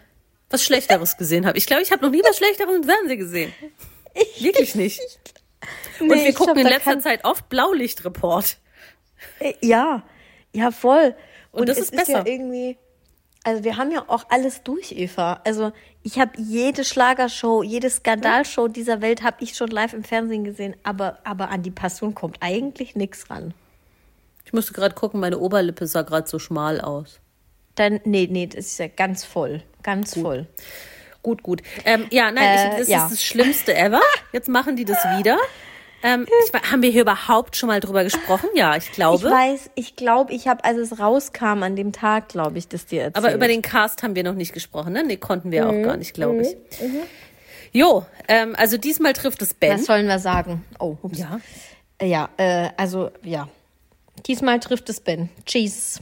was 0.50 0.62
Schlechteres 0.62 1.16
gesehen 1.16 1.46
habe. 1.46 1.56
Ich 1.58 1.66
glaube, 1.66 1.82
ich 1.82 1.92
habe 1.92 2.02
noch 2.04 2.10
nie 2.10 2.22
was 2.22 2.36
Schlechteres 2.36 2.74
im 2.76 2.84
Fernsehen 2.84 3.18
gesehen. 3.18 3.52
Wirklich 4.38 4.74
nicht. 4.74 5.00
Und 6.00 6.08
Nee, 6.08 6.26
wir 6.26 6.34
gucken 6.34 6.54
glaub, 6.54 6.66
in 6.66 6.72
letzter 6.72 7.00
Zeit 7.00 7.24
oft 7.24 7.48
Blaulichtreport. 7.48 8.58
Äh, 9.40 9.54
Ja, 9.62 10.02
ja, 10.52 10.70
voll. 10.70 11.14
Und, 11.52 11.68
das 11.68 11.78
es 11.78 11.84
ist 11.84 11.94
ist 11.94 12.08
ja 12.08 12.18
besser. 12.18 12.30
irgendwie, 12.30 12.76
also 13.44 13.64
wir 13.64 13.76
haben 13.76 13.90
ja 13.90 14.04
auch 14.08 14.26
alles 14.28 14.62
durch, 14.62 14.92
Eva. 14.92 15.40
Also 15.44 15.72
ich 16.02 16.18
habe 16.18 16.32
jede 16.36 16.84
Schlagershow, 16.84 17.62
jede 17.62 17.88
Skandalshow 17.88 18.68
dieser 18.68 19.00
Welt 19.00 19.22
habe 19.22 19.36
ich 19.40 19.56
schon 19.56 19.68
live 19.68 19.94
im 19.94 20.04
Fernsehen 20.04 20.44
gesehen, 20.44 20.76
aber, 20.82 21.18
aber 21.24 21.48
an 21.50 21.62
die 21.62 21.70
Passion 21.70 22.14
kommt 22.14 22.38
eigentlich 22.40 22.94
nichts 22.96 23.30
ran. 23.30 23.54
Ich 24.54 24.56
musste 24.56 24.72
gerade 24.72 24.94
gucken, 24.94 25.18
meine 25.18 25.40
Oberlippe 25.40 25.84
sah 25.88 26.02
gerade 26.02 26.28
so 26.28 26.38
schmal 26.38 26.80
aus. 26.80 27.18
Dann, 27.74 27.98
nee, 28.04 28.28
nee, 28.30 28.46
das 28.46 28.66
ist 28.66 28.78
ja 28.78 28.86
ganz 28.86 29.24
voll, 29.24 29.64
ganz 29.82 30.14
voll. 30.16 30.46
Gut, 31.24 31.42
gut. 31.42 31.60
Ähm, 31.84 32.06
ja, 32.12 32.30
nein, 32.30 32.44
Äh, 32.46 32.70
ich, 32.74 32.78
das 32.78 32.88
ja. 32.88 33.04
ist 33.04 33.14
das 33.14 33.24
Schlimmste 33.24 33.74
ever. 33.74 34.00
Jetzt 34.32 34.48
machen 34.48 34.76
die 34.76 34.84
das 34.84 34.98
wieder. 35.18 35.38
Ähm, 36.04 36.24
ich, 36.46 36.70
haben 36.70 36.82
wir 36.82 36.90
hier 36.92 37.02
überhaupt 37.02 37.56
schon 37.56 37.66
mal 37.66 37.80
drüber 37.80 38.04
gesprochen? 38.04 38.48
Ja, 38.54 38.76
ich 38.76 38.84
Ich 38.84 38.92
glaube. 38.92 39.28
weiß, 39.28 39.70
ich 39.74 39.96
glaube, 39.96 40.32
ich 40.32 40.46
habe, 40.46 40.62
als 40.62 40.78
es 40.78 41.00
rauskam 41.00 41.64
an 41.64 41.74
dem 41.74 41.90
Tag, 41.90 42.28
glaube 42.28 42.56
ich, 42.58 42.68
das 42.68 42.86
dir 42.86 43.02
erzählt. 43.02 43.16
aber 43.24 43.34
über 43.34 43.48
den 43.48 43.60
Cast 43.60 44.04
haben 44.04 44.14
wir 44.14 44.22
noch 44.22 44.34
nicht 44.34 44.52
gesprochen, 44.52 44.92
ne? 44.92 45.02
Nee, 45.02 45.16
konnten 45.16 45.50
wir 45.50 45.64
Mhm. 45.64 45.80
auch 45.80 45.84
gar 45.84 45.96
nicht, 45.96 46.14
glaube 46.14 46.42
ich. 46.42 46.56
Jo, 47.72 48.06
ähm, 48.28 48.54
also 48.56 48.76
diesmal 48.76 49.14
trifft 49.14 49.42
es 49.42 49.52
Ben. 49.52 49.72
Was 49.80 49.86
sollen 49.86 50.06
wir 50.06 50.20
sagen? 50.20 50.64
Oh, 50.78 50.96
ups. 51.02 51.18
Ja. 51.18 51.40
Ja, 52.00 52.28
äh, 52.36 52.68
also 52.76 53.10
ja. 53.24 53.48
Diesmal 54.26 54.60
trifft 54.60 54.88
es 54.88 55.00
Ben. 55.00 55.28
Jesus. 55.46 56.00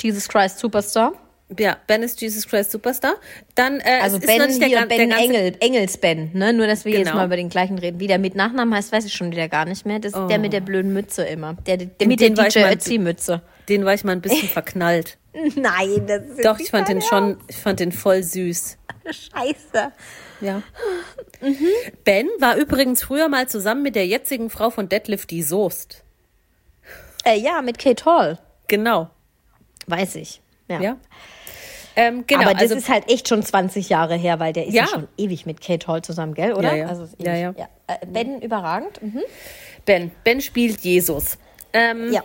Jesus 0.00 0.28
Christ 0.28 0.58
Superstar. 0.58 1.12
Ja, 1.58 1.76
Ben 1.88 2.02
ist 2.04 2.20
Jesus 2.20 2.46
Christ 2.46 2.70
Superstar. 2.70 3.14
Dann, 3.56 3.80
äh, 3.80 3.98
Also 4.02 4.18
es 4.18 4.22
ist 4.22 4.26
Ben 4.28 4.38
der, 4.60 4.68
hier, 4.68 4.78
der 4.78 4.86
Ben 4.86 5.08
ganze 5.10 5.24
Engel, 5.24 5.56
Engels 5.58 5.96
Ben, 5.98 6.30
ne? 6.32 6.52
Nur, 6.52 6.68
dass 6.68 6.84
wir 6.84 6.92
jetzt 6.92 7.06
Genau. 7.06 7.16
mal 7.16 7.26
über 7.26 7.36
den 7.36 7.48
gleichen 7.48 7.76
reden. 7.76 7.98
Wie 7.98 8.06
der 8.06 8.20
mit 8.20 8.36
Nachnamen 8.36 8.72
heißt, 8.72 8.92
weiß 8.92 9.04
ich 9.04 9.12
schon 9.14 9.32
wieder 9.32 9.48
gar 9.48 9.64
nicht 9.64 9.84
mehr. 9.84 9.98
Das 9.98 10.12
ist 10.14 10.28
der 10.28 10.38
mit 10.38 10.52
der 10.52 10.60
blöden 10.60 10.92
Mütze 10.92 11.24
immer. 11.24 11.54
Der, 11.66 11.76
der 11.76 12.06
mit 12.06 12.20
der 12.20 12.30
DJ 12.30 12.60
mal- 12.60 12.72
Ötzi-Mütze. 12.72 13.42
Den 13.68 13.84
war 13.84 13.94
ich 13.94 14.04
mal 14.04 14.12
ein 14.12 14.20
bisschen 14.20 14.48
verknallt. 14.52 15.18
Nein, 15.56 16.06
das 16.06 16.22
ist 16.26 16.44
Doch, 16.44 16.58
ich 16.58 16.70
fand 16.70 16.88
den 16.88 17.02
schon, 17.02 17.36
ich 17.48 17.56
fand 17.56 17.78
den 17.80 17.92
voll 17.92 18.22
süß. 18.22 18.78
Scheiße. 19.06 19.92
Ja. 20.40 20.62
Ben 22.04 22.28
war 22.40 22.56
übrigens 22.56 23.02
früher 23.02 23.28
mal 23.28 23.48
zusammen 23.48 23.82
mit 23.82 23.94
der 23.96 24.06
jetzigen 24.06 24.50
Frau 24.50 24.70
von 24.70 24.88
Deadlift 24.88 25.30
die 25.30 25.42
Soest. 25.42 26.02
Äh, 27.30 27.38
ja, 27.38 27.62
mit 27.62 27.78
Kate 27.78 28.04
Hall. 28.04 28.38
Genau. 28.68 29.10
Weiß 29.86 30.16
ich. 30.16 30.40
Ja. 30.68 30.80
Ja. 30.80 30.96
Ähm, 31.96 32.24
genau. 32.26 32.42
Aber 32.42 32.52
das 32.52 32.62
also, 32.62 32.76
ist 32.76 32.88
halt 32.88 33.10
echt 33.10 33.28
schon 33.28 33.42
20 33.42 33.88
Jahre 33.88 34.16
her, 34.16 34.38
weil 34.38 34.52
der 34.52 34.66
ist 34.66 34.74
ja, 34.74 34.84
Ja. 34.84 34.88
schon 34.88 35.08
ewig 35.16 35.44
mit 35.46 35.60
Kate 35.60 35.86
Hall 35.88 36.02
zusammen, 36.02 36.34
gell, 36.34 36.52
oder? 36.52 36.70
Ja, 36.70 36.76
ja. 36.76 36.86
Also 36.86 37.04
ist 37.04 37.16
Ja, 37.18 37.34
ja. 37.34 37.50
Äh, 37.86 38.06
Ben 38.06 38.40
überragend. 38.40 39.02
Mhm. 39.02 39.22
Ben. 39.84 40.10
Ben 40.24 40.40
spielt 40.40 40.80
Jesus. 40.82 41.38
Ähm, 41.72 42.12
Ja. 42.12 42.22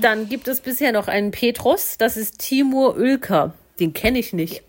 Dann 0.00 0.28
gibt 0.28 0.48
es 0.48 0.60
bisher 0.60 0.90
noch 0.90 1.06
einen 1.06 1.30
Petrus. 1.30 1.98
Das 1.98 2.16
ist 2.16 2.38
Timur 2.40 2.96
Oelker. 2.96 3.52
Den 3.78 3.92
kenne 3.92 4.18
ich 4.18 4.32
nicht. 4.32 4.62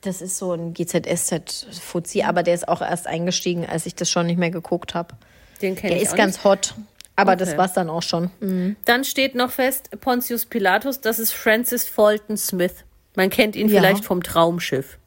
Das 0.00 0.20
ist 0.20 0.36
so 0.36 0.52
ein 0.52 0.74
GZSZ-Fuzzi, 0.74 2.22
aber 2.24 2.42
der 2.42 2.54
ist 2.54 2.66
auch 2.66 2.82
erst 2.82 3.06
eingestiegen, 3.06 3.64
als 3.66 3.86
ich 3.86 3.94
das 3.94 4.10
schon 4.10 4.26
nicht 4.26 4.38
mehr 4.38 4.50
geguckt 4.50 4.94
habe. 4.94 5.14
Den 5.60 5.76
kenne 5.76 5.90
Der 5.92 5.98
ich 5.98 6.08
ist 6.08 6.14
auch 6.14 6.16
ganz 6.16 6.42
hot. 6.42 6.74
Aber 7.16 7.36
das 7.36 7.50
Okay. 7.50 7.58
war's 7.58 7.72
dann 7.74 7.90
auch 7.90 8.02
schon. 8.02 8.30
Mhm. 8.40 8.76
Dann 8.84 9.04
steht 9.04 9.34
noch 9.34 9.50
fest 9.50 9.90
Pontius 10.00 10.46
Pilatus. 10.46 11.00
Das 11.00 11.18
ist 11.18 11.32
Francis 11.32 11.84
Fulton 11.84 12.36
Smith. 12.36 12.84
Man 13.16 13.28
kennt 13.30 13.54
ihn 13.56 13.68
Ja. 13.68 13.80
vielleicht 13.80 14.04
vom 14.04 14.22
Traumschiff. 14.22 14.98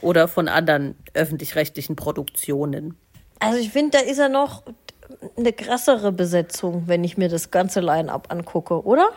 Oder 0.00 0.28
von 0.28 0.48
anderen 0.48 0.96
öffentlich-rechtlichen 1.14 1.96
Produktionen. 1.96 2.96
Also 3.38 3.58
ich 3.58 3.70
finde, 3.70 3.98
da 3.98 4.04
ist 4.04 4.18
er 4.18 4.28
noch 4.28 4.62
eine 5.36 5.52
krassere 5.52 6.12
Besetzung, 6.12 6.84
wenn 6.86 7.04
ich 7.04 7.16
mir 7.16 7.28
das 7.28 7.50
ganze 7.50 7.80
Line-Up 7.80 8.30
angucke, 8.30 8.84
oder? 8.84 9.08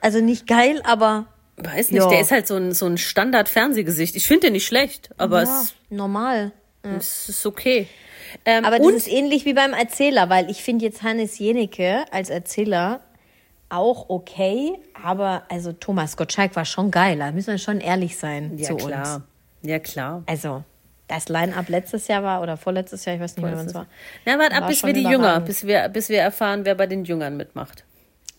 Also 0.00 0.20
nicht 0.20 0.46
geil, 0.46 0.80
aber 0.84 1.26
Weiß 1.62 1.90
nicht, 1.90 2.00
Ja. 2.02 2.08
der 2.08 2.22
ist 2.22 2.30
halt 2.30 2.46
so 2.46 2.56
ein, 2.56 2.72
so 2.72 2.86
ein 2.86 2.96
Standard-Fernsehgesicht. 2.96 4.16
Ich 4.16 4.26
finde 4.26 4.46
den 4.46 4.54
nicht 4.54 4.66
schlecht, 4.66 5.10
aber 5.18 5.42
ja, 5.42 5.60
es, 5.62 5.74
normal. 5.90 6.52
es 6.82 7.28
ist 7.28 7.44
okay. 7.44 7.86
Ähm, 8.44 8.64
Aber 8.64 8.78
das 8.78 8.86
und 8.86 8.94
ist 8.94 9.08
ähnlich 9.08 9.44
wie 9.44 9.54
beim 9.54 9.72
Erzähler, 9.72 10.28
weil 10.28 10.50
ich 10.50 10.62
finde 10.62 10.84
jetzt 10.84 11.02
Hannes 11.02 11.38
Jenecke 11.38 12.04
als 12.10 12.30
Erzähler 12.30 13.00
auch 13.68 14.08
okay, 14.08 14.78
aber 15.00 15.44
also 15.48 15.72
Thomas 15.72 16.16
Gottschalk 16.16 16.56
war 16.56 16.64
schon 16.64 16.90
geil, 16.90 17.18
da 17.18 17.30
müssen 17.32 17.52
wir 17.52 17.58
schon 17.58 17.80
ehrlich 17.80 18.18
sein 18.18 18.58
ja, 18.58 18.68
zu 18.68 18.76
klar. 18.76 19.16
uns. 19.16 19.24
Ja, 19.62 19.78
klar. 19.78 20.22
Also, 20.26 20.64
das 21.06 21.28
Line-Up 21.28 21.68
letztes 21.68 22.08
Jahr 22.08 22.22
war 22.22 22.42
oder 22.42 22.56
vorletztes 22.56 23.04
Jahr, 23.04 23.16
ich 23.16 23.22
weiß 23.22 23.36
nicht 23.36 23.44
mehr, 23.44 23.56
wann 23.56 23.66
es 23.66 23.74
war. 23.74 23.86
Na, 24.24 24.38
warte 24.38 24.56
ab, 24.56 24.68
bis 24.68 24.84
wir 24.84 24.92
die 24.92 25.02
Jünger, 25.02 25.40
bis 25.40 25.66
wir, 25.66 25.88
bis 25.88 26.08
wir 26.08 26.20
erfahren, 26.20 26.64
wer 26.64 26.74
bei 26.74 26.86
den 26.86 27.04
Jüngern 27.04 27.36
mitmacht. 27.36 27.84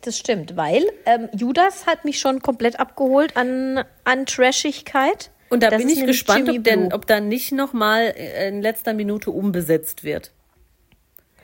Das 0.02 0.18
stimmt, 0.18 0.58
weil 0.58 0.84
ähm, 1.06 1.30
Judas 1.36 1.86
hat 1.86 2.06
mich 2.06 2.20
schon 2.20 2.42
komplett 2.42 2.80
abgeholt 2.80 3.38
an, 3.38 3.84
an 4.04 4.26
Trashigkeit. 4.26 5.30
Und 5.52 5.64
da 5.64 5.70
Das 5.70 5.82
bin 5.82 5.90
ich 5.90 6.06
gespannt, 6.06 6.50
ob, 6.50 6.64
denn, 6.64 6.94
ob 6.94 7.06
da 7.06 7.20
nicht 7.20 7.52
nochmal 7.52 8.16
in 8.48 8.62
letzter 8.62 8.94
Minute 8.94 9.32
umbesetzt 9.32 10.06
wird. 10.06 10.32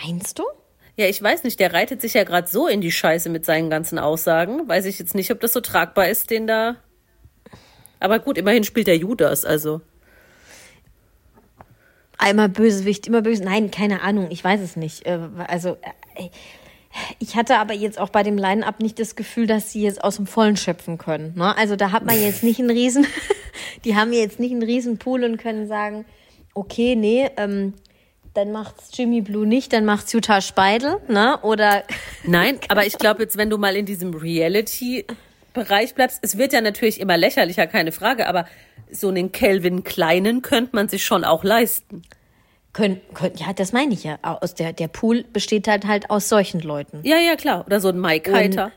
Meinst 0.01 0.39
du? 0.39 0.43
Ja, 0.95 1.07
ich 1.07 1.21
weiß 1.21 1.43
nicht, 1.43 1.59
der 1.59 1.73
reitet 1.73 2.01
sich 2.01 2.13
ja 2.13 2.23
gerade 2.23 2.47
so 2.47 2.67
in 2.67 2.79
die 2.79 2.91
Scheiße 2.91 3.29
mit 3.29 3.45
seinen 3.45 3.69
ganzen 3.69 3.99
Aussagen. 3.99 4.67
Weiß 4.67 4.85
ich 4.85 4.97
jetzt 4.97 5.13
nicht, 5.13 5.29
ob 5.29 5.41
das 5.41 5.51
so 5.51 5.59
tragbar 5.59 6.07
ist, 6.07 6.29
den 6.29 6.47
da. 6.47 6.77
Aber 7.99 8.19
gut, 8.19 8.37
immerhin 8.37 8.63
spielt 8.63 8.87
der 8.87 8.97
Judas, 8.97 9.43
also. 9.43 9.81
Einmal 12.17 12.47
Bösewicht, 12.47 13.07
immer 13.07 13.21
böse. 13.21 13.43
Nein, 13.43 13.71
keine 13.71 14.01
Ahnung, 14.01 14.27
ich 14.31 14.41
weiß 14.41 14.61
es 14.61 14.77
nicht. 14.77 15.05
Äh, 15.05 15.19
Also, 15.47 15.77
äh, 16.15 16.29
ich 17.20 17.36
hatte 17.36 17.58
aber 17.58 17.74
jetzt 17.74 18.00
auch 18.00 18.10
bei 18.10 18.24
dem 18.24 18.38
Line-Up 18.38 18.80
nicht 18.80 19.00
das 19.00 19.16
Gefühl, 19.16 19.48
dass 19.48 19.72
sie 19.72 19.84
jetzt 19.84 20.04
aus 20.04 20.18
dem 20.18 20.27
Vollen 20.27 20.58
schöpfen 20.58 20.98
können. 20.98 21.34
Ne? 21.36 21.56
Also, 21.58 21.75
da 21.75 21.92
hat 21.92 22.06
man 22.06 22.22
jetzt 22.22 22.44
nicht 22.44 22.60
einen 22.60 22.70
Riesen, 22.70 23.06
die 23.86 23.96
haben 23.96 24.13
jetzt 24.13 24.39
nicht 24.39 24.51
einen 24.51 24.63
riesen 24.63 24.98
Pool 24.98 25.24
und 25.24 25.38
können 25.38 25.68
sagen, 25.68 26.06
okay, 26.54 26.96
nee, 26.96 27.30
ähm, 27.38 27.74
dann 28.34 28.51
macht's 28.51 28.89
Jimmy 28.94 29.22
Blue 29.22 29.48
nicht, 29.48 29.74
dann 29.74 29.84
macht's 29.84 30.13
Jutta 30.13 30.42
Speidel, 30.42 30.98
ne? 31.08 31.39
Oder 31.42 31.84
Nein, 32.24 32.60
aber 32.70 32.86
ich 32.86 32.98
glaube 32.98 33.24
jetzt, 33.24 33.38
wenn 33.38 33.50
du 33.50 33.58
mal 33.58 33.75
in 33.75 33.86
diesem 33.86 34.13
Reality-Bereich 34.13 35.96
bleibst, 35.96 36.20
es 36.22 36.38
wird 36.38 36.54
ja 36.54 36.62
natürlich 36.62 37.00
immer 37.00 37.18
lächerlicher, 37.18 37.66
keine 37.66 37.92
Frage, 37.92 38.27
aber 38.27 38.46
so 38.92 39.10
einen 39.10 39.32
Kelvin 39.32 39.84
Kleinen 39.84 40.44
könnte 40.44 40.75
man 40.75 40.88
sich 40.88 41.04
schon 41.04 41.24
auch 41.24 41.44
leisten. 41.44 42.04
Können, 42.77 43.01
können 43.15 43.36
ja, 43.38 43.53
das 43.53 43.74
meine 43.74 43.93
ich 43.96 44.03
ja. 44.03 44.19
Aus 44.22 44.53
der, 44.53 44.72
der 44.72 44.88
Pool 44.88 45.24
besteht 45.34 45.67
halt 45.67 45.86
halt 45.88 46.12
aus 46.12 46.29
solchen 46.29 46.60
Leuten. 46.62 47.00
Ja, 47.03 47.17
ja, 47.17 47.36
klar. 47.36 47.65
Oder 47.65 47.79
so 47.79 47.89
ein 47.89 48.00
Mike 48.00 48.29
Und- 48.31 48.38
Heiter. 48.38 48.72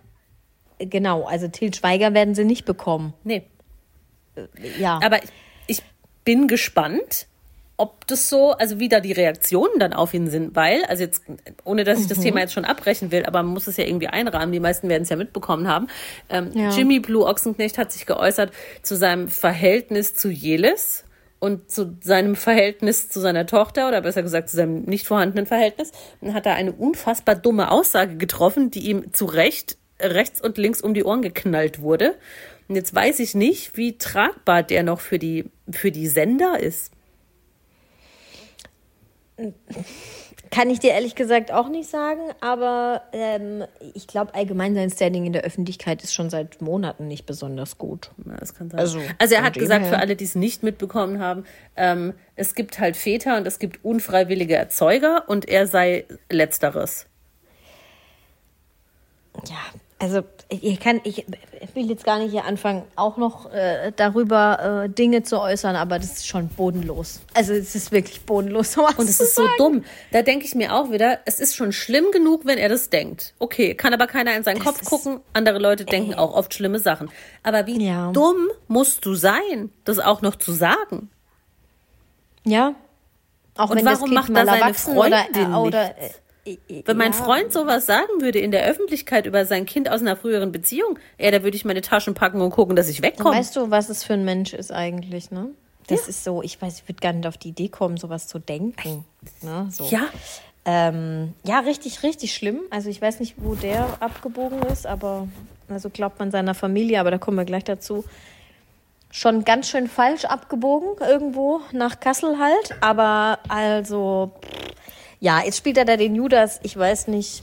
Genau, 0.79 1.25
also 1.25 1.47
Til 1.49 1.75
Schweiger 1.75 2.15
werden 2.15 2.35
sie 2.35 2.45
nicht 2.45 2.65
bekommen. 2.65 3.13
Nee. 3.23 3.43
Ja. 4.79 4.99
Aber 5.05 5.19
ich 5.67 5.83
bin 6.25 6.49
gespannt, 6.49 7.27
ob 7.77 8.07
das 8.07 8.31
so, 8.31 8.53
also 8.53 8.79
wie 8.79 8.89
da 8.89 9.01
die 9.01 9.13
Reaktionen 9.13 9.79
dann 9.79 9.93
auf 9.93 10.15
ihn 10.15 10.31
sind, 10.31 10.57
weil, 10.57 10.83
also 10.87 11.03
jetzt, 11.03 11.23
ohne 11.65 11.85
dass 11.85 12.01
ich 12.01 12.07
das 12.07 12.21
Thema 12.21 12.41
jetzt 12.41 12.55
schon 12.55 12.65
abbrechen 12.65 13.11
will, 13.11 13.27
aber 13.27 13.43
man 13.43 13.53
muss 13.53 13.67
es 13.67 13.77
ja 13.77 13.85
irgendwie 13.85 14.07
einrahmen, 14.09 14.53
die 14.53 14.61
meisten 14.61 14.89
werden 14.89 15.03
es 15.03 15.11
ja 15.11 15.17
mitbekommen 15.17 15.69
haben. 15.69 15.89
Ähm, 16.31 16.51
Ja. 16.55 16.71
Jimmy 16.71 17.01
Blue 17.01 17.27
Ochsenknecht 17.27 17.77
hat 17.77 17.93
sich 17.93 18.07
geäußert 18.07 18.51
zu 18.83 18.97
seinem 18.97 19.29
Verhältnis 19.29 20.15
zu 20.15 20.31
Jelis 20.31 21.05
und 21.41 21.71
zu 21.71 21.97
seinem 22.03 22.37
Verhältnis 22.37 23.09
zu 23.09 23.19
seiner 23.19 23.47
Tochter 23.47 23.89
oder 23.89 24.03
besser 24.03 24.23
gesagt 24.23 24.51
zu 24.51 24.57
seinem 24.57 24.83
nicht 24.83 25.07
vorhandenen 25.07 25.47
Verhältnis. 25.47 25.91
Hat 26.33 26.47
da 26.47 26.55
eine 26.55 26.73
unfassbar 26.73 27.35
dumme 27.35 27.71
Aussage 27.71 28.17
getroffen, 28.17 28.71
die 28.71 28.89
ihm 28.91 29.13
zu 29.13 29.25
Recht 29.25 29.79
rechts 30.01 30.41
und 30.41 30.59
links 30.59 30.81
um 30.81 30.95
die 30.95 31.05
Ohren 31.05 31.23
geknallt 31.23 31.81
wurde. 31.81 32.15
Und 32.69 32.77
jetzt 32.77 32.95
weiß 32.95 33.19
ich 33.21 33.35
nicht, 33.35 33.77
wie 33.77 33.99
tragbar 33.99 34.63
der 34.63 34.83
noch 34.83 35.01
für 35.01 35.19
die, 35.19 35.51
für 35.71 35.91
die 35.91 36.07
Sender 36.07 36.61
ist. 36.61 36.93
Kann 40.51 40.69
ich 40.69 40.81
dir 40.81 40.91
ehrlich 40.91 41.15
gesagt 41.15 41.53
auch 41.53 41.69
nicht 41.69 41.89
sagen, 41.89 42.21
aber 42.41 43.03
ähm, 43.13 43.65
ich 43.95 44.09
glaube, 44.09 44.35
allgemein 44.35 44.75
sein 44.75 44.91
Standing 44.91 45.25
in 45.25 45.33
der 45.33 45.43
Öffentlichkeit 45.43 46.03
ist 46.03 46.13
schon 46.13 46.29
seit 46.29 46.61
Monaten 46.61 47.07
nicht 47.07 47.25
besonders 47.25 47.79
gut. 47.79 48.11
Ja, 48.27 48.37
das 48.37 48.55
kann 48.55 48.69
sein. 48.69 48.81
Also, 48.81 49.01
Also, 49.19 49.35
er 49.37 49.45
hat 49.45 49.55
gesagt, 49.55 49.85
her. 49.85 49.93
für 49.93 49.99
alle, 49.99 50.17
die 50.17 50.25
es 50.25 50.35
nicht 50.35 50.65
mitbekommen 50.65 51.21
haben, 51.21 51.45
ähm, 51.77 52.15
es 52.35 52.57
gibt 52.57 52.81
halt 52.81 52.97
Väter 52.97 53.37
und 53.37 53.47
es 53.47 53.61
gibt 53.61 53.85
unfreiwillige 53.85 54.57
Erzeuger 54.57 55.25
und 55.29 55.49
er 55.49 55.69
sei 55.69 56.07
letzteres. 56.29 57.07
Ja, 59.49 59.57
also 60.01 60.23
ich 60.49 60.81
kann, 60.81 61.01
ich 61.05 61.27
will 61.75 61.89
jetzt 61.91 62.05
gar 62.05 62.19
nicht 62.19 62.31
hier 62.31 62.45
anfangen, 62.47 62.83
auch 62.97 63.19
noch 63.19 63.53
äh, 63.53 63.93
darüber 63.95 64.85
äh, 64.85 64.89
Dinge 64.89 65.23
zu 65.23 65.39
äußern, 65.41 65.77
aber 65.77 65.99
das 65.99 66.13
ist 66.13 66.27
schon 66.27 66.49
bodenlos. 66.49 67.21
Also 67.35 67.53
es 67.53 67.75
ist 67.75 67.93
wirklich 67.93 68.23
bodenlos. 68.23 68.73
sowas 68.73 68.95
Und 68.97 69.09
es 69.09 69.21
ist 69.21 69.35
so 69.35 69.47
dumm. 69.59 69.85
Da 70.11 70.23
denke 70.23 70.47
ich 70.47 70.55
mir 70.55 70.75
auch 70.75 70.91
wieder, 70.91 71.21
es 71.27 71.39
ist 71.39 71.55
schon 71.55 71.73
schlimm 71.73 72.07
genug, 72.13 72.47
wenn 72.47 72.57
er 72.59 72.71
das 72.71 72.89
denkt. 72.89 73.35
Okay, 73.39 73.75
kann 73.75 73.93
aber 73.93 74.07
keiner 74.07 74.35
in 74.35 74.43
seinen 74.43 74.57
Das 74.57 74.65
Kopf 74.65 74.85
gucken. 74.85 75.21
Andere 75.35 75.59
Leute 75.59 75.85
denken 75.85 76.15
auch 76.15 76.35
oft 76.35 76.55
schlimme 76.55 76.79
Sachen. 76.79 77.11
Aber 77.43 77.67
wie 77.67 77.85
Ja. 77.85 78.11
dumm 78.13 78.49
musst 78.69 79.05
du 79.05 79.15
sein, 79.15 79.71
das 79.85 79.99
auch 79.99 80.23
noch 80.23 80.37
zu 80.37 80.53
sagen? 80.53 81.11
Ja. 82.45 82.75
Auch 83.57 83.71
Und 83.71 83.77
wenn 83.77 83.85
das 83.85 83.95
warum 83.97 84.09
Kind 84.09 84.15
macht 84.15 84.29
mal 84.31 84.47
da 84.47 84.53
seine 84.53 84.63
erwachsen 84.63 84.97
oder, 84.97 85.19
Freundin 85.25 85.53
äh, 85.53 85.57
oder 85.57 85.95
nichts? 86.01 86.21
Wenn 86.45 86.97
mein 86.97 87.13
ja. 87.13 87.19
Freund 87.19 87.53
sowas 87.53 87.87
sagen 87.87 88.21
würde 88.21 88.39
in 88.39 88.51
der 88.51 88.65
Öffentlichkeit 88.65 89.27
über 89.27 89.45
sein 89.45 89.67
Kind 89.67 89.91
aus 89.91 90.01
einer 90.01 90.17
früheren 90.17 90.53
Beziehung, 90.53 90.99
ja, 91.19 91.31
da 91.31 91.43
würde 91.43 91.57
ich 91.57 91.65
meine 91.65 91.83
Taschen 91.83 92.15
packen 92.15 92.41
und 92.41 92.51
gucken, 92.51 92.77
dass 92.77 92.89
ich 92.89 93.03
wegkomme. 93.03 93.37
Weißt 93.37 93.57
du, 93.57 93.71
was 93.71 93.89
es 93.89 94.05
für 94.05 94.15
ein 94.15 94.25
Mensch 94.25 94.55
ist 94.55 94.73
eigentlich, 94.73 95.31
ne? 95.31 95.49
Das 95.87 96.07
ist 96.07 96.23
so, 96.23 96.41
ich 96.43 96.61
weiß, 96.63 96.79
ich 96.79 96.89
würde 96.89 97.01
gar 97.01 97.13
nicht 97.13 97.27
auf 97.27 97.37
die 97.37 97.49
Idee 97.49 97.69
kommen, 97.69 97.97
sowas 97.97 98.29
zu 98.29 98.39
denken. 98.39 99.05
Ne? 99.43 99.67
So. 99.73 99.87
Ja, 99.87 100.09
Ähm, 100.65 101.35
ja, 101.43 101.61
richtig, 101.61 102.03
richtig 102.03 102.35
schlimm. 102.35 102.61
Also 102.71 102.91
ich 102.91 103.01
weiß 103.01 103.19
nicht, 103.21 103.35
wo 103.39 103.55
der 103.55 103.97
abgebogen 104.01 104.63
ist, 104.65 104.87
aber 104.87 105.27
also 105.69 105.89
glaubt 105.89 106.19
man 106.19 106.31
seiner 106.31 106.55
Familie, 106.55 107.01
aber 107.01 107.11
da 107.11 107.19
kommen 107.19 107.39
wir 107.39 107.45
gleich 107.45 107.65
dazu. 107.65 108.05
Schon 109.11 109.45
ganz 109.45 109.69
schön 109.69 109.89
falsch 109.89 110.27
abgebogen, 110.27 110.91
irgendwo 111.01 111.61
nach 111.73 111.99
Kassel 111.99 112.39
halt. 112.39 112.77
Aber 112.83 113.39
also, 113.49 114.33
pff, 114.43 114.75
ja, 115.21 115.43
jetzt 115.45 115.59
spielt 115.59 115.77
er 115.77 115.85
da 115.85 115.97
den 115.97 116.15
Judas, 116.15 116.61
ich 116.63 116.77
weiß 116.77 117.09
nicht. 117.09 117.43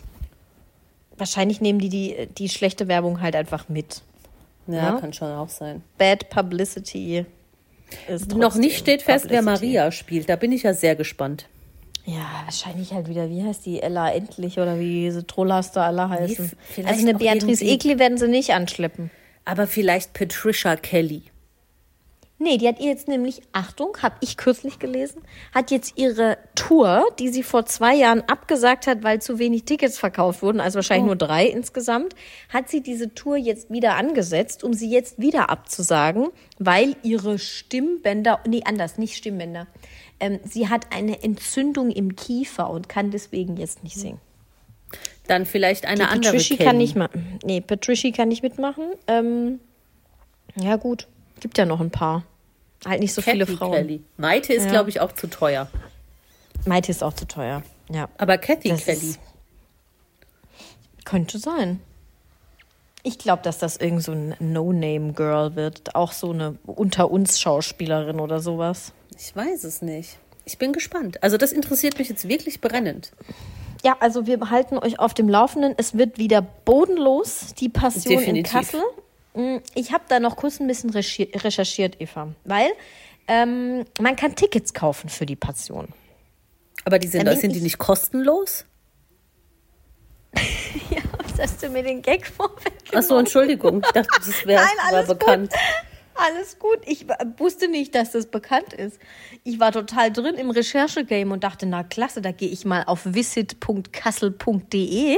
Wahrscheinlich 1.18 1.62
nehmen 1.62 1.80
die, 1.80 1.90
die 1.90 2.28
die 2.38 2.50
schlechte 2.50 2.88
Werbung 2.88 3.22
halt 3.22 3.36
einfach 3.36 3.70
mit. 3.70 4.02
ja, 4.68 4.76
Ja. 4.76 5.00
kann 5.00 5.14
schon 5.14 5.32
auch 5.32 5.50
sein. 5.50 5.82
Bad 5.98 6.30
Publicity 6.30 7.26
ist 8.08 8.36
Noch 8.36 8.56
nicht 8.56 8.78
steht 8.78 9.02
fest, 9.02 9.26
wer 9.30 9.40
Publicity. 9.42 9.66
Maria 9.68 9.92
spielt. 9.92 10.30
Da 10.30 10.36
bin 10.36 10.52
ich 10.52 10.64
ja 10.64 10.74
sehr 10.74 10.96
gespannt. 10.96 11.48
Ja, 12.06 12.26
wahrscheinlich 12.46 12.94
halt 12.94 13.10
wieder, 13.10 13.30
wie 13.30 13.44
heißt 13.44 13.66
die 13.66 13.82
Ella 13.82 14.12
Endlich 14.12 14.60
oder 14.60 14.80
wie 14.80 15.06
diese 15.06 15.26
Trollas 15.28 15.72
da 15.74 15.88
alle 15.88 16.08
heißen. 16.08 16.52
also 16.86 17.02
eine 17.02 17.18
Beatrice 17.18 17.64
Egli 17.66 18.00
werden 18.00 18.18
sie 18.18 18.28
nicht 18.30 18.52
anschleppen. 18.54 19.10
Aber 19.44 19.68
vielleicht 19.68 20.14
Patricia 20.14 20.76
Kelly. 20.76 21.24
Nee, 22.40 22.58
die 22.58 22.68
hat 22.68 22.80
ihr 22.80 22.86
jetzt 22.88 23.08
nämlich, 23.08 23.42
Achtung, 23.52 23.98
habe 24.04 24.16
ich 24.22 24.38
kürzlich 24.38 24.78
gelesen, 24.78 25.24
hat 25.56 25.72
jetzt 25.72 25.98
ihre 25.98 26.38
Tour, 26.54 27.04
die 27.18 27.30
sie 27.30 27.42
vor 27.42 27.66
zwei 27.66 27.96
Jahren 27.96 28.22
abgesagt 28.28 28.86
hat, 28.86 29.02
weil 29.04 29.20
zu 29.22 29.40
wenig 29.40 29.64
Tickets 29.64 29.98
verkauft 29.98 30.44
wurden, 30.44 30.60
also 30.62 30.76
wahrscheinlich 30.76 31.06
Oh. 31.06 31.08
nur 31.08 31.16
drei 31.16 31.48
insgesamt, 31.48 32.14
hat 32.50 32.70
sie 32.70 32.82
diese 32.82 33.16
Tour 33.16 33.38
jetzt 33.38 33.72
wieder 33.72 33.96
angesetzt, 33.96 34.64
um 34.64 34.74
sie 34.74 34.88
jetzt 34.92 35.20
wieder 35.20 35.50
abzusagen, 35.50 36.28
weil 36.60 36.96
ihre 37.02 37.40
Stimmbänder, 37.40 38.40
nee, 38.48 38.62
anders, 38.66 39.00
nicht 39.00 39.16
Stimmbänder, 39.18 39.66
ähm, 40.20 40.40
sie 40.44 40.70
hat 40.70 40.94
eine 40.96 41.24
Entzündung 41.24 41.90
im 41.90 42.16
Kiefer 42.16 42.70
und 42.70 42.88
kann 42.88 43.10
deswegen 43.10 43.58
jetzt 43.58 43.84
nicht 43.84 43.96
singen. 43.96 44.20
Dann 45.26 45.48
vielleicht 45.48 45.86
eine 45.86 46.10
andere 46.10 46.34
Patricia 46.34 46.64
kann 46.64 46.78
nicht 46.78 46.96
machen. 46.96 47.40
Nee, 47.44 47.62
Patricia 47.62 48.12
kann 48.12 48.30
nicht 48.30 48.44
mitmachen. 48.44 48.86
Ähm, 49.08 49.60
ja, 50.56 50.76
gut. 50.76 51.08
Gibt 51.40 51.58
ja 51.58 51.66
noch 51.66 51.80
ein 51.80 51.92
paar. 51.92 52.24
Halt 52.86 53.00
nicht 53.00 53.14
so 53.14 53.22
Kathy 53.22 53.32
viele 53.32 53.48
Frauen. 53.48 53.72
Kelly. 53.74 54.04
Maite 54.18 54.54
ist, 54.54 54.66
Ja. 54.66 54.72
glaube 54.72 54.90
ich, 54.90 55.00
auch 55.02 55.12
zu 55.12 55.28
teuer. 55.28 55.68
Maite 56.66 56.92
ist 56.92 57.04
auch 57.04 57.14
zu 57.14 57.28
teuer. 57.28 57.64
Ja. 57.90 58.10
Aber 58.18 58.38
Kathy 58.38 58.70
Das 58.70 58.86
Kelly. 58.86 58.98
ist- 59.12 59.20
Könnte 61.06 61.40
sein. 61.40 61.80
Ich 63.04 63.18
glaube, 63.18 63.42
dass 63.44 63.58
das 63.58 63.78
irgend 63.78 64.04
so 64.04 64.12
ein 64.12 64.36
No-Name-Girl 64.40 65.56
wird. 65.56 65.96
Auch 65.96 66.12
so 66.12 66.32
eine 66.32 66.58
unter 66.66 67.10
uns 67.10 67.40
Schauspielerin 67.40 68.20
oder 68.20 68.40
sowas. 68.40 68.92
Ich 69.18 69.34
weiß 69.36 69.64
es 69.64 69.82
nicht. 69.82 70.18
Ich 70.44 70.58
bin 70.58 70.74
gespannt. 70.74 71.24
Also 71.24 71.38
das 71.38 71.52
interessiert 71.54 71.98
mich 71.98 72.10
jetzt 72.10 72.28
wirklich 72.28 72.60
brennend. 72.60 73.12
Ja, 73.84 73.96
also 74.00 74.26
wir 74.26 74.50
halten 74.50 74.78
euch 74.78 75.00
auf 75.00 75.14
dem 75.14 75.30
Laufenden. 75.30 75.74
Es 75.78 75.98
wird 75.98 76.18
wieder 76.18 76.42
bodenlos, 76.42 77.54
die 77.58 77.70
Passion 77.70 78.14
in 78.14 78.20
Definitiv. 78.20 78.52
Kassel. 78.52 78.82
Mm, 79.38 79.58
Ich 79.76 79.92
habe 79.92 80.04
da 80.08 80.20
noch 80.20 80.36
kurz 80.36 80.60
ein 80.60 80.68
bisschen 80.68 80.92
recherchi- 80.92 81.44
recherchiert, 81.44 82.02
Eva, 82.02 82.34
weil 82.44 82.70
ähm, 83.28 83.86
man 84.00 84.16
kann 84.16 84.36
Tickets 84.36 84.74
kaufen 84.74 85.10
für 85.10 85.26
die 85.26 85.36
Passion. 85.36 85.90
Aber 86.86 86.98
die 87.00 87.08
sind, 87.08 87.26
bin 87.26 87.36
sind 87.40 87.52
die 87.52 87.58
ich- 87.58 87.64
nicht 87.64 87.78
kostenlos? 87.78 88.66
Ja, 90.90 91.02
hast 91.40 91.62
du 91.62 91.70
mir 91.70 91.84
den 91.84 92.02
Gag 92.02 92.26
vorweggenommen? 92.26 92.94
Ach 92.96 93.04
so, 93.04 93.18
Entschuldigung. 93.18 93.82
Ich 93.86 93.92
dachte, 93.92 94.08
das 94.18 94.46
wäre 94.46 94.64
bekannt. 95.06 95.52
gut. 95.52 95.60
Alles 96.18 96.60
gut. 96.60 96.80
Ich 96.86 97.08
wusste 97.38 97.68
nicht, 97.68 97.96
dass 97.96 98.12
das 98.12 98.28
bekannt 98.28 98.74
ist. 98.74 99.00
Ich 99.44 99.60
war 99.60 99.72
total 99.72 100.12
drin 100.12 100.36
im 100.36 100.50
Recherchegame 100.50 101.34
und 101.34 101.44
dachte, 101.44 101.66
na 101.66 101.84
klasse, 101.84 102.22
da 102.22 102.32
gehe 102.32 102.50
ich 102.50 102.66
mal 102.66 102.84
auf 102.86 103.06
visit.kassel.de 103.06 105.18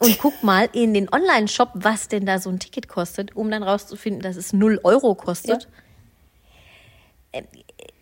und 0.00 0.18
guck 0.18 0.42
mal 0.42 0.68
in 0.72 0.94
den 0.94 1.12
Online-Shop, 1.12 1.70
was 1.74 2.08
denn 2.08 2.26
da 2.26 2.38
so 2.38 2.50
ein 2.50 2.58
Ticket 2.58 2.88
kostet, 2.88 3.36
um 3.36 3.50
dann 3.50 3.62
rauszufinden, 3.62 4.22
dass 4.22 4.36
es 4.36 4.52
0 4.52 4.80
Euro 4.82 5.14
kostet. 5.14 5.68
Ähm, 7.32 7.46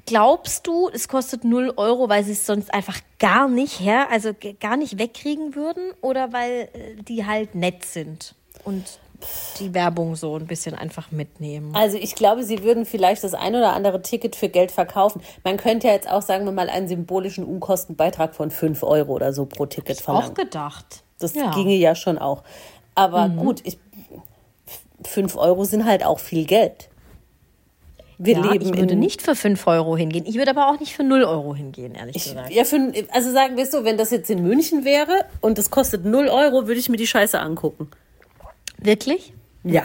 Glaubst 0.05 0.67
du, 0.67 0.91
es 0.93 1.07
kostet 1.07 1.45
0 1.45 1.75
Euro, 1.77 2.09
weil 2.09 2.25
sie 2.25 2.33
es 2.33 2.45
sonst 2.45 2.75
einfach 2.75 2.99
gar 3.21 3.49
nicht 3.49 3.79
her, 3.79 4.09
also 4.11 4.33
gar 4.59 4.77
nicht 4.77 4.99
wegkriegen 4.99 5.55
würden 5.55 5.93
oder 6.01 6.33
weil 6.33 6.69
äh, 6.73 6.97
die 7.03 7.25
halt 7.25 7.55
nett 7.55 7.85
sind? 7.85 8.35
und 8.65 9.01
die 9.59 9.75
Werbung 9.75 10.17
so 10.17 10.37
ein 10.37 10.47
bisschen 10.47 10.75
einfach 10.75 11.11
mitnehmen. 11.11 11.75
Also 11.75 11.97
ich 11.97 12.15
glaube, 12.15 12.45
sie 12.45 12.63
würden 12.63 12.85
vielleicht 12.87 13.25
das 13.25 13.35
ein 13.35 13.55
oder 13.55 13.73
andere 13.75 14.03
Ticket 14.03 14.37
für 14.37 14.49
Geld 14.49 14.71
verkaufen. 14.71 15.23
Man 15.45 15.57
könnte 15.57 15.87
ja 15.89 15.93
jetzt 15.95 16.11
auch, 16.11 16.23
sagen 16.23 16.45
wir 16.45 16.53
mal, 16.53 16.69
einen 16.71 16.89
symbolischen 16.89 17.45
Unkostenbeitrag 17.45 18.35
von 18.35 18.51
5 18.51 18.83
Euro 18.83 19.13
oder 19.13 19.33
so 19.33 19.47
pro 19.47 19.67
Ticket 19.67 20.01
verlangen. 20.01 20.31
Auch 20.31 20.35
gedacht. 20.35 21.03
Das 21.19 21.35
Ja. 21.35 21.51
ginge 21.53 21.75
ja 21.75 21.95
schon 21.95 22.19
auch. 22.19 22.43
Aber 22.95 23.29
Mhm. 23.29 23.37
gut, 23.37 23.61
ich, 23.65 23.79
5 25.05 25.37
Euro 25.37 25.65
sind 25.65 25.85
halt 25.85 26.05
auch 26.05 26.19
viel 26.19 26.45
Geld. 26.47 26.89
Wir 28.19 28.35
Ja, 28.37 28.53
leben 28.53 28.73
ich 28.73 28.79
würde 28.79 28.95
nicht 28.95 29.21
für 29.23 29.35
5 29.35 29.67
Euro 29.67 29.97
hingehen. 29.97 30.25
Ich 30.27 30.37
würde 30.37 30.51
aber 30.51 30.69
auch 30.71 30.79
nicht 30.79 30.95
für 30.95 31.03
0 31.03 31.25
Euro 31.25 31.55
hingehen, 31.57 31.95
ehrlich 31.97 32.23
gesagt. 32.23 32.51
Ja, 32.53 32.65
für, 32.65 32.93
also 33.11 33.33
sagen 33.33 33.57
wir 33.57 33.65
es 33.65 33.73
so, 33.73 33.85
wenn 33.85 33.97
das 33.97 34.11
jetzt 34.13 34.31
in 34.31 34.43
München 34.43 34.85
wäre 34.85 35.25
und 35.41 35.59
es 35.59 35.71
kostet 35.71 36.05
0 36.05 36.29
Euro, 36.29 36.69
würde 36.69 36.79
ich 36.79 36.89
mir 36.89 36.99
die 36.99 37.07
Scheiße 37.07 37.41
angucken. 37.41 37.91
Wirklich? 38.85 39.33
Ja. 39.65 39.85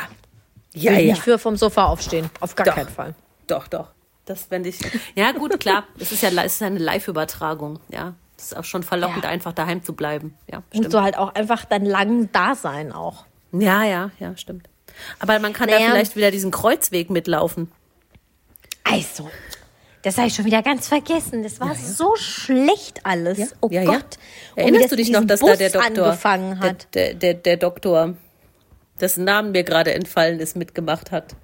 Ja, 0.73 0.91
Würde 0.91 1.01
ich 1.01 1.07
ja. 1.07 1.13
nicht 1.13 1.23
für 1.23 1.39
vom 1.39 1.55
Sofa 1.57 1.86
aufstehen. 1.86 2.29
Auf 2.39 2.55
gar 2.55 2.65
Doch. 2.67 2.75
keinen 2.75 2.89
Fall. 2.89 3.15
Doch, 3.47 3.67
doch. 3.67 3.88
Das 4.25 4.43
fände 4.43 4.69
ich. 4.69 4.79
Ja, 5.15 5.31
gut, 5.31 5.57
klar. 5.60 5.86
Es 5.99 6.12
ist 6.12 6.21
ja 6.21 6.29
es 6.43 6.55
ist 6.55 6.62
eine 6.62 6.79
Live-Übertragung. 6.79 7.79
Ja. 7.89 8.13
Es 8.38 8.45
ist 8.51 8.57
auch 8.57 8.63
schon 8.65 8.83
verlockend, 8.83 9.23
Ja. 9.23 9.29
einfach 9.29 9.53
daheim 9.53 9.83
zu 9.83 9.93
bleiben. 9.93 10.36
Ja, 10.51 10.57
Und 10.57 10.65
stimmt. 10.71 10.91
so 10.91 11.01
halt 11.01 11.17
auch 11.17 11.33
einfach 11.33 11.65
dann 11.65 11.86
lang 11.86 12.29
da 12.33 12.53
sein 12.55 12.91
auch. 12.91 13.25
Ja, 13.51 13.83
ja, 13.83 14.12
ja, 14.19 14.36
stimmt. 14.38 14.67
Aber 15.19 15.39
man 15.39 15.53
kann 15.53 15.69
da 15.69 15.75
Naja. 15.79 15.91
vielleicht 15.91 16.15
wieder 16.15 16.29
diesen 16.29 16.51
Kreuzweg 16.51 17.10
mitlaufen. 17.10 17.71
Also, 18.83 19.29
das 20.03 20.17
habe 20.17 20.27
ich 20.27 20.36
schon 20.36 20.45
wieder 20.45 20.62
ganz 20.62 20.88
vergessen. 20.88 21.43
Das 21.43 21.60
war 21.60 21.73
so 21.75 22.15
schlecht 22.15 23.05
alles. 23.05 23.38
Ja, 23.38 23.45
Oh 23.62 23.69
ja, 23.71 23.81
ja. 23.81 23.91
Gott. 23.91 24.17
Und 24.55 24.62
Erinnerst 24.63 24.91
du 24.91 24.95
dich 24.95 25.10
noch, 25.10 25.25
dass 25.25 25.39
Bus 25.39 25.51
da 25.51 25.55
der 25.55 25.69
Doktor, 25.71 26.05
angefangen 26.05 26.60
hat? 26.60 26.88
Der, 26.93 27.13
der, 27.13 27.13
der, 27.15 27.33
der 27.36 27.57
Doktor, 27.57 28.13
dessen 28.99 29.23
Namen 29.23 29.51
mir 29.51 29.63
gerade 29.63 29.93
entfallen 29.93 30.39
ist, 30.39 30.55
mitgemacht 30.55 31.12
hat? 31.12 31.36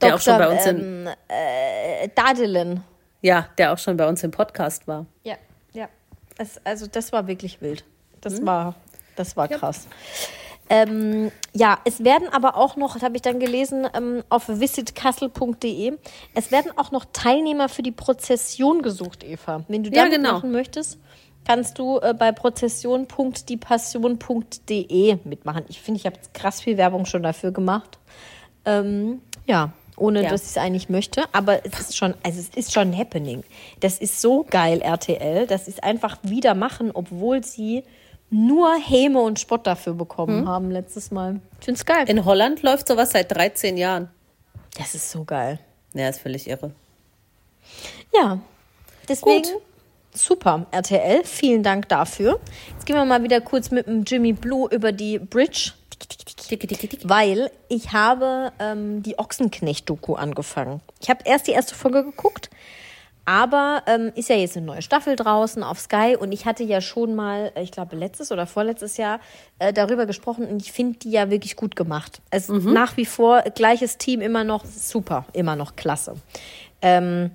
Der 0.00 0.14
auch 0.14 0.20
schon 0.20 0.36
bei 0.38 0.48
uns 0.48 0.66
in, 0.66 0.78
ähm, 0.78 1.08
äh, 1.28 2.08
Dadelin. 2.14 2.82
ja, 3.22 3.48
der 3.58 3.72
auch 3.72 3.78
schon 3.78 3.96
bei 3.96 4.06
uns 4.06 4.22
im 4.22 4.30
Podcast 4.30 4.86
war. 4.88 5.06
Ja, 5.22 5.36
ja. 5.72 5.88
Das, 6.36 6.60
also 6.64 6.86
das 6.86 7.12
war 7.12 7.26
wirklich 7.26 7.60
wild. 7.62 7.84
Das 8.20 8.44
war, 8.44 8.74
das 9.16 9.36
war 9.36 9.48
krass. 9.48 9.86
Ähm, 10.70 11.30
ja, 11.52 11.78
es 11.84 12.02
werden 12.04 12.28
aber 12.28 12.56
auch 12.56 12.76
noch, 12.76 12.94
das 12.94 13.02
habe 13.02 13.16
ich 13.16 13.22
dann 13.22 13.38
gelesen, 13.38 13.86
ähm, 13.94 14.24
auf 14.30 14.48
visitkassel.de, 14.48 15.92
es 16.34 16.50
werden 16.50 16.72
auch 16.76 16.90
noch 16.90 17.04
Teilnehmer 17.12 17.68
für 17.68 17.82
die 17.82 17.92
Prozession 17.92 18.80
gesucht, 18.82 19.24
Eva. 19.24 19.64
Wenn 19.68 19.84
du 19.84 19.90
Ja, 19.90 20.04
da 20.04 20.08
genau. 20.08 20.32
mitmachen 20.32 20.52
möchtest, 20.52 20.98
kannst 21.46 21.78
du 21.78 21.98
äh, 22.00 22.14
bei 22.14 22.32
prozession.diepassion.de 22.32 25.18
mitmachen. 25.24 25.64
Ich 25.68 25.80
finde, 25.80 26.00
ich 26.00 26.06
habe 26.06 26.16
krass 26.32 26.60
viel 26.60 26.76
Werbung 26.76 27.06
schon 27.06 27.22
dafür 27.22 27.52
gemacht. 27.52 27.98
Ähm, 28.64 29.20
ja, 29.46 29.72
ohne 29.96 30.22
Ja. 30.24 30.30
dass 30.30 30.42
ich 30.42 30.48
es 30.50 30.58
eigentlich 30.58 30.88
möchte. 30.88 31.24
Aber 31.32 31.64
es 31.66 31.78
ist 31.80 31.96
schon, 31.96 32.14
also 32.22 32.40
es 32.40 32.48
ist 32.50 32.72
schon 32.72 32.90
ein 32.92 32.98
Happening. 32.98 33.44
Das 33.80 33.98
ist 33.98 34.20
so 34.20 34.44
geil, 34.48 34.80
RTL, 34.82 35.46
dass 35.46 35.66
sie 35.66 35.72
es 35.72 35.78
einfach 35.80 36.18
wieder 36.22 36.54
machen, 36.54 36.90
obwohl 36.92 37.44
sie 37.44 37.84
nur 38.30 38.74
Häme 38.78 39.20
und 39.20 39.38
Spott 39.38 39.66
dafür 39.66 39.92
bekommen 39.94 40.40
Hm? 40.40 40.48
haben 40.48 40.70
letztes 40.70 41.10
Mal. 41.10 41.40
Ich 41.60 41.66
finde 41.66 41.78
es 41.78 41.84
geil. 41.86 42.08
In 42.08 42.24
Holland 42.24 42.62
läuft 42.62 42.88
sowas 42.88 43.10
seit 43.10 43.30
13 43.34 43.76
Jahren. 43.76 44.08
Das 44.78 44.94
ist 44.94 45.10
so 45.10 45.24
geil. 45.24 45.58
Ja, 45.92 46.08
ist 46.08 46.20
völlig 46.20 46.48
irre. 46.48 46.72
Ja, 48.12 48.38
deswegen 49.08 49.42
Gut. 49.42 49.52
Super, 50.16 50.66
RTL. 50.70 51.24
Vielen 51.24 51.62
Dank 51.62 51.88
dafür. 51.88 52.40
Jetzt 52.72 52.86
gehen 52.86 52.96
wir 52.96 53.04
mal 53.04 53.22
wieder 53.22 53.40
kurz 53.40 53.70
mit 53.70 53.86
dem 53.86 54.04
Jimmy 54.04 54.32
Blue 54.32 54.68
über 54.72 54.92
die 54.92 55.18
Bridge. 55.18 55.72
Weil 57.04 57.50
ich 57.68 57.92
habe 57.92 58.52
ähm, 58.58 59.02
die 59.02 59.18
Ochsenknecht-Doku 59.18 60.14
angefangen. 60.14 60.80
Ich 61.00 61.08
habe 61.08 61.20
erst 61.24 61.46
die 61.46 61.52
erste 61.52 61.74
Folge 61.74 62.04
geguckt, 62.04 62.50
aber 63.24 63.82
ähm, 63.86 64.12
ist 64.14 64.28
ja 64.28 64.36
jetzt 64.36 64.56
eine 64.56 64.66
neue 64.66 64.82
Staffel 64.82 65.16
draußen 65.16 65.62
auf 65.62 65.80
Sky 65.80 66.16
und 66.18 66.32
ich 66.32 66.44
hatte 66.44 66.62
ja 66.62 66.80
schon 66.80 67.14
mal, 67.14 67.52
äh, 67.54 67.62
ich 67.62 67.70
glaube 67.70 67.96
letztes 67.96 68.30
oder 68.30 68.46
vorletztes 68.46 68.98
Jahr, 68.98 69.20
äh, 69.58 69.72
darüber 69.72 70.04
gesprochen 70.04 70.46
und 70.46 70.60
ich 70.60 70.72
finde 70.72 70.98
die 70.98 71.10
ja 71.10 71.30
wirklich 71.30 71.56
gut 71.56 71.76
gemacht. 71.76 72.20
Es 72.30 72.50
ist 72.50 72.66
nach 72.66 72.96
wie 72.96 73.06
vor 73.06 73.42
gleiches 73.54 73.96
Team 73.96 74.20
immer 74.20 74.44
noch 74.44 74.64
super, 74.66 75.24
immer 75.32 75.56
noch 75.56 75.76
klasse. 75.76 76.16
Ähm, 76.82 77.30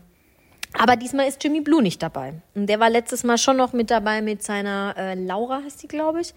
aber 0.78 0.96
diesmal 0.96 1.28
ist 1.28 1.44
Jimmy 1.44 1.62
Blue 1.62 1.82
nicht 1.82 2.02
dabei. 2.02 2.34
Und 2.54 2.68
der 2.68 2.80
war 2.80 2.90
letztes 2.90 3.24
Mal 3.24 3.38
schon 3.38 3.58
noch 3.58 3.74
mit 3.74 3.90
dabei 3.90 4.22
mit 4.22 4.44
seiner 4.44 4.94
äh, 4.98 5.16
Laura, 5.16 5.62
heißt 5.64 5.82
die, 5.82 5.88
glaube 5.88 6.22
ich. 6.22 6.34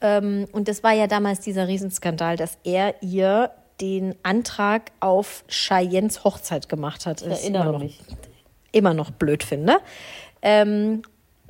Ähm, 0.00 0.46
und 0.52 0.68
das 0.68 0.82
war 0.82 0.92
ja 0.92 1.06
damals 1.06 1.40
dieser 1.40 1.68
Riesenskandal, 1.68 2.36
dass 2.36 2.56
er 2.64 2.94
ihr 3.02 3.50
den 3.80 4.14
Antrag 4.22 4.90
auf 5.00 5.44
Cheyennes 5.48 6.24
Hochzeit 6.24 6.68
gemacht 6.68 7.06
hat. 7.06 7.22
Ich 7.22 7.28
erinnere 7.28 7.78
mich. 7.78 8.00
Immer 8.72 8.94
noch 8.94 9.10
blöd 9.10 9.42
finde. 9.42 9.78
Ähm, 10.42 11.02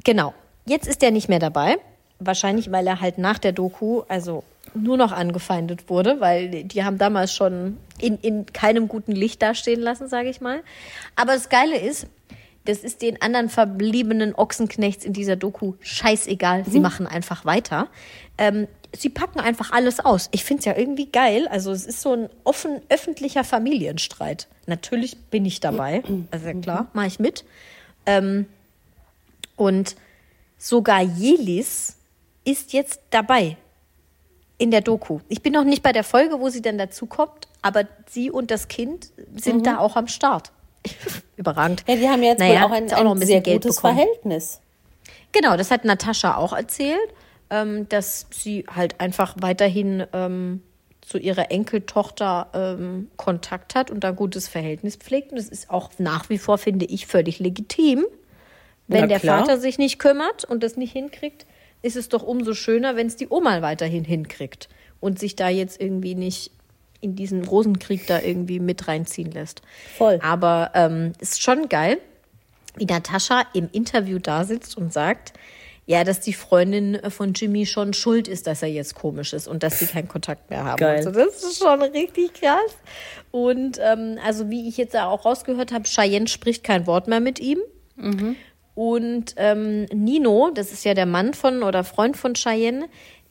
genau. 0.05 0.35
Jetzt 0.67 0.87
ist 0.87 1.03
er 1.03 1.11
nicht 1.11 1.29
mehr 1.29 1.39
dabei. 1.39 1.79
Wahrscheinlich, 2.19 2.71
weil 2.73 2.87
er 2.87 3.01
halt 3.01 3.19
nach 3.19 3.39
der 3.39 3.53
Doku, 3.53 4.03
also 4.09 4.43
nur 4.75 4.97
noch 4.97 5.13
angefeindet 5.13 5.89
wurde, 5.89 6.21
weil 6.21 6.65
die 6.65 6.85
haben 6.85 6.99
damals 6.99 7.35
schon 7.35 7.77
in, 8.01 8.19
in 8.19 8.47
keinem 8.47 8.89
guten 8.89 9.13
Licht 9.13 9.43
dastehen 9.43 9.81
lassen, 9.81 10.09
sage 10.09 10.29
ich 10.29 10.41
mal. 10.41 10.63
Aber 11.17 11.35
das 11.35 11.49
Geile 11.49 11.79
ist, 11.79 12.07
das 12.65 12.79
ist 12.79 13.01
den 13.01 13.23
anderen 13.23 13.49
verbliebenen 13.49 14.35
Ochsenknechts 14.35 15.05
in 15.05 15.13
dieser 15.15 15.37
Doku 15.37 15.75
scheißegal. 15.81 16.65
Sie 16.67 16.81
machen 16.81 17.07
einfach 17.07 17.47
weiter. 17.47 17.89
Ähm, 18.37 18.69
sie 18.95 19.09
packen 19.09 19.41
einfach 19.41 19.73
alles 19.73 20.01
aus. 20.01 20.29
Ich 20.33 20.45
finde 20.45 20.61
es 20.61 20.65
ja 20.67 20.77
irgendwie 20.77 21.07
geil. 21.07 21.49
Also 21.49 21.73
es 21.73 21.87
ist 21.87 22.03
so 22.03 22.13
ein 22.13 22.29
offen 22.45 22.83
öffentlicher 22.91 23.45
Familienstreit. 23.45 24.49
Natürlich 24.67 25.17
bin 25.17 25.47
ich 25.47 25.61
dabei. 25.61 26.03
Also 26.31 26.47
ja 26.47 26.55
klar, 26.55 26.89
mache 26.93 27.07
ich 27.07 27.19
mit. 27.19 27.45
Ähm, 28.05 28.47
und 29.57 29.97
sogar 30.59 31.01
Jelis 31.01 31.97
ist 32.45 32.73
jetzt 32.73 33.01
dabei 33.11 33.57
in 34.59 34.71
der 34.71 34.81
Doku. 34.81 35.21
Ich 35.29 35.43
bin 35.43 35.53
noch 35.53 35.65
nicht 35.65 35.83
bei 35.83 35.93
der 35.93 36.05
Folge, 36.05 36.41
wo 36.41 36.49
sie 36.49 36.61
dann 36.61 36.79
dazu 36.79 37.07
kommt, 37.07 37.49
aber 37.63 37.85
sie 38.07 38.31
und 38.31 38.51
das 38.51 38.69
Kind 38.69 39.11
sind 39.37 39.67
da 39.67 39.79
auch 39.79 39.97
am 39.97 40.09
Start. 40.09 40.53
Überragend. 41.37 41.85
Ja, 41.87 41.97
die 41.97 42.09
haben 42.09 42.23
jetzt 42.23 42.41
Naja, 42.41 42.67
auch 42.67 42.71
ein, 42.71 42.93
auch 42.93 43.05
noch 43.05 43.15
ein 43.15 43.21
ein 43.21 43.27
sehr 43.27 43.41
Geld 43.41 43.63
gutes 43.63 43.77
bekommen. 43.77 43.97
Verhältnis. 43.97 44.61
Genau, 45.33 45.57
das 45.57 45.71
hat 45.71 45.85
Natascha 45.85 46.37
auch 46.37 46.53
erzählt, 46.53 46.99
ähm, 47.51 47.89
dass 47.89 48.27
sie 48.31 48.65
halt 48.75 49.01
einfach 49.01 49.37
weiterhin 49.39 50.05
ähm, 50.13 50.63
zu 51.01 51.19
ihrer 51.19 51.51
Enkeltochter 51.51 52.49
ähm, 52.53 53.11
Kontakt 53.17 53.75
hat 53.75 53.91
und 53.91 54.05
da 54.05 54.09
ein 54.09 54.17
gutes 54.17 54.49
Verhältnis 54.49 54.97
pflegt. 54.97 55.33
Und 55.33 55.39
das 55.39 55.49
ist 55.49 55.71
auch 55.71 55.91
nach 55.99 56.29
wie 56.29 56.39
vor, 56.39 56.59
finde 56.59 56.85
ich, 56.85 57.07
völlig 57.07 57.39
legitim. 57.39 58.05
Wenn 58.89 59.09
der. 59.09 59.21
Vater 59.21 59.59
sich 59.59 59.79
nicht 59.79 59.99
kümmert 59.99 60.45
und 60.45 60.63
das 60.63 60.77
nicht 60.77 60.93
hinkriegt, 60.93 61.47
ist 61.83 61.97
es 61.97 62.09
doch 62.09 62.23
umso 62.23 62.55
schöner, 62.55 62.97
wenn 62.97 63.07
es 63.07 63.17
die 63.17 63.29
Oma 63.29 63.63
weiterhin 63.63 64.05
hinkriegt 64.05 64.69
und 65.01 65.19
sich 65.19 65.37
da 65.37 65.49
jetzt 65.49 65.81
irgendwie 65.81 66.15
nicht 66.15 66.51
in 67.01 67.15
diesen 67.15 67.45
Rosenkrieg 67.45 68.07
da 68.07 68.21
irgendwie 68.21 68.59
mit 68.59 68.89
reinziehen 68.89 69.31
lässt. 69.31 69.63
Voll. 69.97 70.19
Aber 70.23 70.73
ähm, 70.75 71.13
ist 71.21 71.41
schon 71.43 71.69
geil, 71.69 71.99
wie 72.77 72.87
Natascha 72.87 73.45
im 73.55 73.69
Interview 73.73 74.19
da 74.19 74.45
sitzt 74.45 74.77
und 74.77 74.93
sagt, 74.93 75.33
ja, 75.87 76.05
dass 76.05 76.21
die 76.21 76.35
Freundin 76.35 76.99
von 77.09 77.33
Jimmy 77.33 77.65
schon 77.65 77.95
schuld 77.95 78.29
ist, 78.29 78.47
dass 78.47 78.63
er 78.63 78.69
jetzt 78.69 78.95
komisch 78.95 79.33
ist 79.33 79.49
und 79.49 79.63
dass 79.63 79.79
sie 79.79 79.87
keinen 79.87 80.07
Kontakt 80.07 80.51
mehr 80.51 80.65
haben. 80.65 80.77
Geil. 80.77 80.97
Also 80.97 81.11
das 81.11 81.43
ist 81.43 81.59
schon 81.59 81.81
richtig 81.81 82.35
krass. 82.35 82.77
Und 83.31 83.79
ähm, 83.81 84.19
also 84.23 84.51
wie 84.51 84.69
ich 84.69 84.77
jetzt 84.77 84.95
auch 84.95 85.25
rausgehört 85.25 85.73
habe, 85.73 85.85
Cheyenne 85.85 86.29
spricht 86.29 86.63
kein 86.63 86.87
Wort 86.87 87.09
mehr 87.09 87.21
mit 87.21 87.41
ihm. 87.41 87.59
Und 88.79 89.35
ähm, 89.39 89.87
Nino, 89.93 90.53
das 90.55 90.71
ist 90.71 90.85
ja 90.85 90.95
der 90.95 91.05
Mann 91.05 91.35
von 91.35 91.65
oder 91.65 91.83
Freund 91.83 92.17
von 92.17 92.35
Cheyenne, 92.35 92.87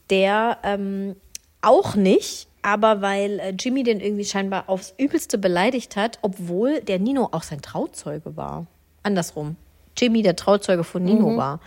der 0.09 0.57
ähm, 0.63 1.15
auch 1.61 1.95
nicht, 1.95 2.49
aber 2.63 3.01
weil 3.01 3.39
äh, 3.39 3.53
Jimmy 3.57 3.83
den 3.83 4.01
irgendwie 4.01 4.25
scheinbar 4.25 4.67
aufs 4.67 4.93
Übelste 4.97 5.37
beleidigt 5.37 5.95
hat, 5.95 6.19
obwohl 6.21 6.81
der 6.81 6.99
Nino 6.99 7.29
auch 7.31 7.43
sein 7.43 7.61
Trauzeuge 7.61 8.35
war. 8.35 8.67
Andersrum. 9.03 9.55
Jimmy 9.97 10.21
der 10.21 10.35
Trauzeuge 10.35 10.83
von 10.83 11.05
Nino 11.05 11.37
war. 11.37 11.61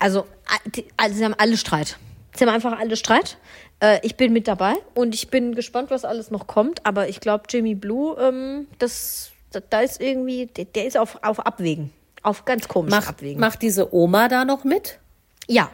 Also, 0.00 0.26
die- 0.74 0.86
also 0.96 1.14
sie 1.16 1.24
haben 1.24 1.36
alle 1.38 1.56
Streit. 1.56 1.98
Sie 2.34 2.44
haben 2.44 2.52
einfach 2.52 2.76
alle 2.76 2.96
Streit. 2.96 3.38
Äh, 3.78 4.00
ich 4.02 4.16
bin 4.16 4.32
mit 4.32 4.48
dabei 4.48 4.74
und 4.96 5.14
ich 5.14 5.28
bin 5.30 5.54
gespannt, 5.54 5.90
was 5.92 6.04
alles 6.04 6.32
noch 6.32 6.48
kommt. 6.48 6.84
Aber 6.84 7.08
ich 7.08 7.20
glaube, 7.20 7.44
Jimmy 7.48 7.76
Blue, 7.76 8.16
ähm, 8.20 8.66
das, 8.80 9.30
da, 9.52 9.60
da 9.60 9.80
ist 9.82 10.00
irgendwie, 10.00 10.46
der, 10.46 10.64
der 10.64 10.86
ist 10.86 10.98
auf, 10.98 11.20
auf 11.22 11.38
Abwägen. 11.46 11.92
Auf 12.26 12.44
ganz 12.44 12.66
komisch 12.66 12.90
Macht, 12.90 13.08
Abwägen. 13.08 13.40
macht 13.40 13.62
diese 13.62 13.94
Oma 13.94 14.26
da 14.28 14.44
noch 14.44 14.64
mit? 14.64 14.98
Ja, 15.46 15.70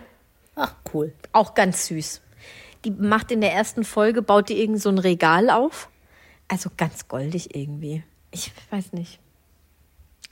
Ach, 0.54 0.74
cool. 0.92 1.14
auch 1.32 1.54
ganz 1.54 1.86
süß. 1.86 2.20
Die 2.84 2.90
macht 2.90 3.30
in 3.30 3.40
der 3.40 3.52
ersten 3.54 3.84
Folge, 3.84 4.20
baut 4.20 4.50
die 4.50 4.60
irgend 4.60 4.82
so 4.82 4.90
ein 4.90 4.98
Regal 4.98 5.48
auf. 5.48 5.88
Also 6.48 6.68
ganz 6.76 7.08
goldig 7.08 7.54
irgendwie. 7.56 8.02
Ich 8.32 8.52
weiß 8.70 8.92
nicht. 8.92 9.18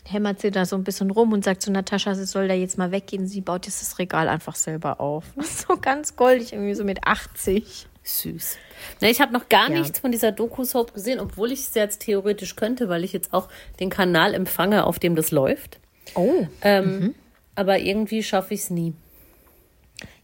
Hämmert 0.05 0.41
sie 0.43 0.51
da 0.51 0.67
so 0.67 0.77
ein 0.77 0.85
bisschen 0.85 1.11
rum 1.11 1.33
und 1.33 1.43
sagt 1.45 1.63
zu 1.63 1.71
Natascha, 1.73 2.15
sie 2.15 2.27
soll 2.27 2.49
da 2.49 2.55
jetzt 2.55 2.77
mal 2.77 2.91
weggehen. 2.91 3.27
Sie 3.27 3.41
baut 3.41 3.65
jetzt 3.67 3.81
das 3.81 3.99
Regal 3.99 4.29
einfach 4.29 4.57
selber 4.57 5.01
auf. 5.01 5.25
So 5.43 5.79
ganz 5.79 6.17
goldig, 6.17 6.53
irgendwie 6.53 6.75
so 6.75 6.85
mit 6.85 7.07
80. 7.07 7.87
Süß. 8.03 8.57
Na, 9.01 9.09
ich 9.09 9.21
habe 9.23 9.33
noch 9.33 9.49
gar 9.49 9.71
Ja. 9.71 9.79
nichts 9.79 10.01
von 10.01 10.11
dieser 10.13 10.33
Doku-Soap 10.33 10.93
gesehen, 10.93 11.19
obwohl 11.21 11.53
ich 11.53 11.61
es 11.61 11.75
jetzt 11.75 12.01
theoretisch 12.03 12.57
könnte, 12.57 12.89
weil 12.91 13.05
ich 13.05 13.13
jetzt 13.15 13.33
auch 13.33 13.49
den 13.79 13.89
Kanal 13.89 14.35
empfange, 14.35 14.85
auf 14.85 14.99
dem 14.99 15.17
das 15.17 15.31
läuft. 15.31 15.79
Oh. 16.15 16.47
Ähm, 16.63 17.15
Aber 17.55 17.79
irgendwie 17.79 18.23
schaffe 18.23 18.55
ich 18.55 18.61
es 18.61 18.71
nie. 18.71 18.95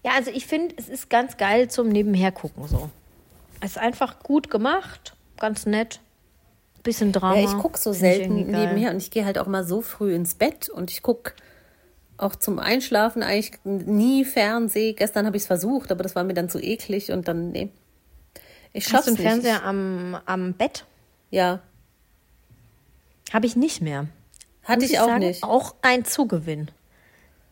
Ja, 0.05 0.12
also 0.14 0.31
ich 0.31 0.46
finde, 0.46 0.75
es 0.79 0.88
ist 0.88 1.11
ganz 1.11 1.37
geil 1.37 1.68
zum 1.68 1.88
Nebenhergucken 1.88 2.66
so. 2.68 2.90
Es 3.61 3.72
ist 3.72 3.79
einfach 3.79 4.20
gut 4.20 4.51
gemacht, 4.51 5.14
ganz 5.38 5.66
nett. 5.66 6.01
Bisschen 6.83 7.11
Drama. 7.11 7.37
Ja, 7.37 7.42
ich 7.44 7.59
gucke 7.59 7.79
so 7.79 7.92
selten 7.92 8.37
nebenher 8.51 8.90
und 8.92 8.99
ich 8.99 9.11
gehe 9.11 9.25
halt 9.25 9.38
auch 9.38 9.46
mal 9.49 9.64
so 9.64 9.83
früh 9.83 10.14
ins 10.14 10.35
Bett 10.35 10.68
und 10.68 10.90
ich 10.92 11.03
gucke 11.03 11.33
auch 12.16 12.37
zum 12.37 12.59
Einschlafen 12.61 13.22
eigentlich 13.25 13.53
nie 13.64 14.25
Fernseh. 14.25 14.92
Gestern 14.92 15.27
habe 15.27 15.37
ich 15.37 15.42
es 15.42 15.46
versucht, 15.49 15.90
aber 15.90 16.03
das 16.05 16.14
war 16.14 16.22
mir 16.22 16.35
dann 16.35 16.49
zu 16.49 16.61
eklig 16.62 17.11
und 17.11 17.27
dann, 17.27 17.51
nee. 17.51 17.70
Ich 18.72 18.85
Hast 18.85 18.90
schaff's 18.92 19.05
du 19.07 19.11
einen 19.11 19.16
nicht. 19.18 19.27
Fernseher 19.27 19.64
am, 19.64 20.16
am 20.27 20.53
Bett? 20.53 20.85
Ja, 21.31 21.61
Habe 23.33 23.46
ich 23.46 23.57
nicht 23.57 23.81
mehr. 23.83 24.07
Hatte 24.66 24.81
Muss 24.83 24.90
ich 24.90 25.00
auch 25.00 25.07
sagen, 25.07 25.18
nicht. 25.20 25.42
Auch 25.42 25.74
ein 25.83 26.05
Zugewinn. 26.05 26.70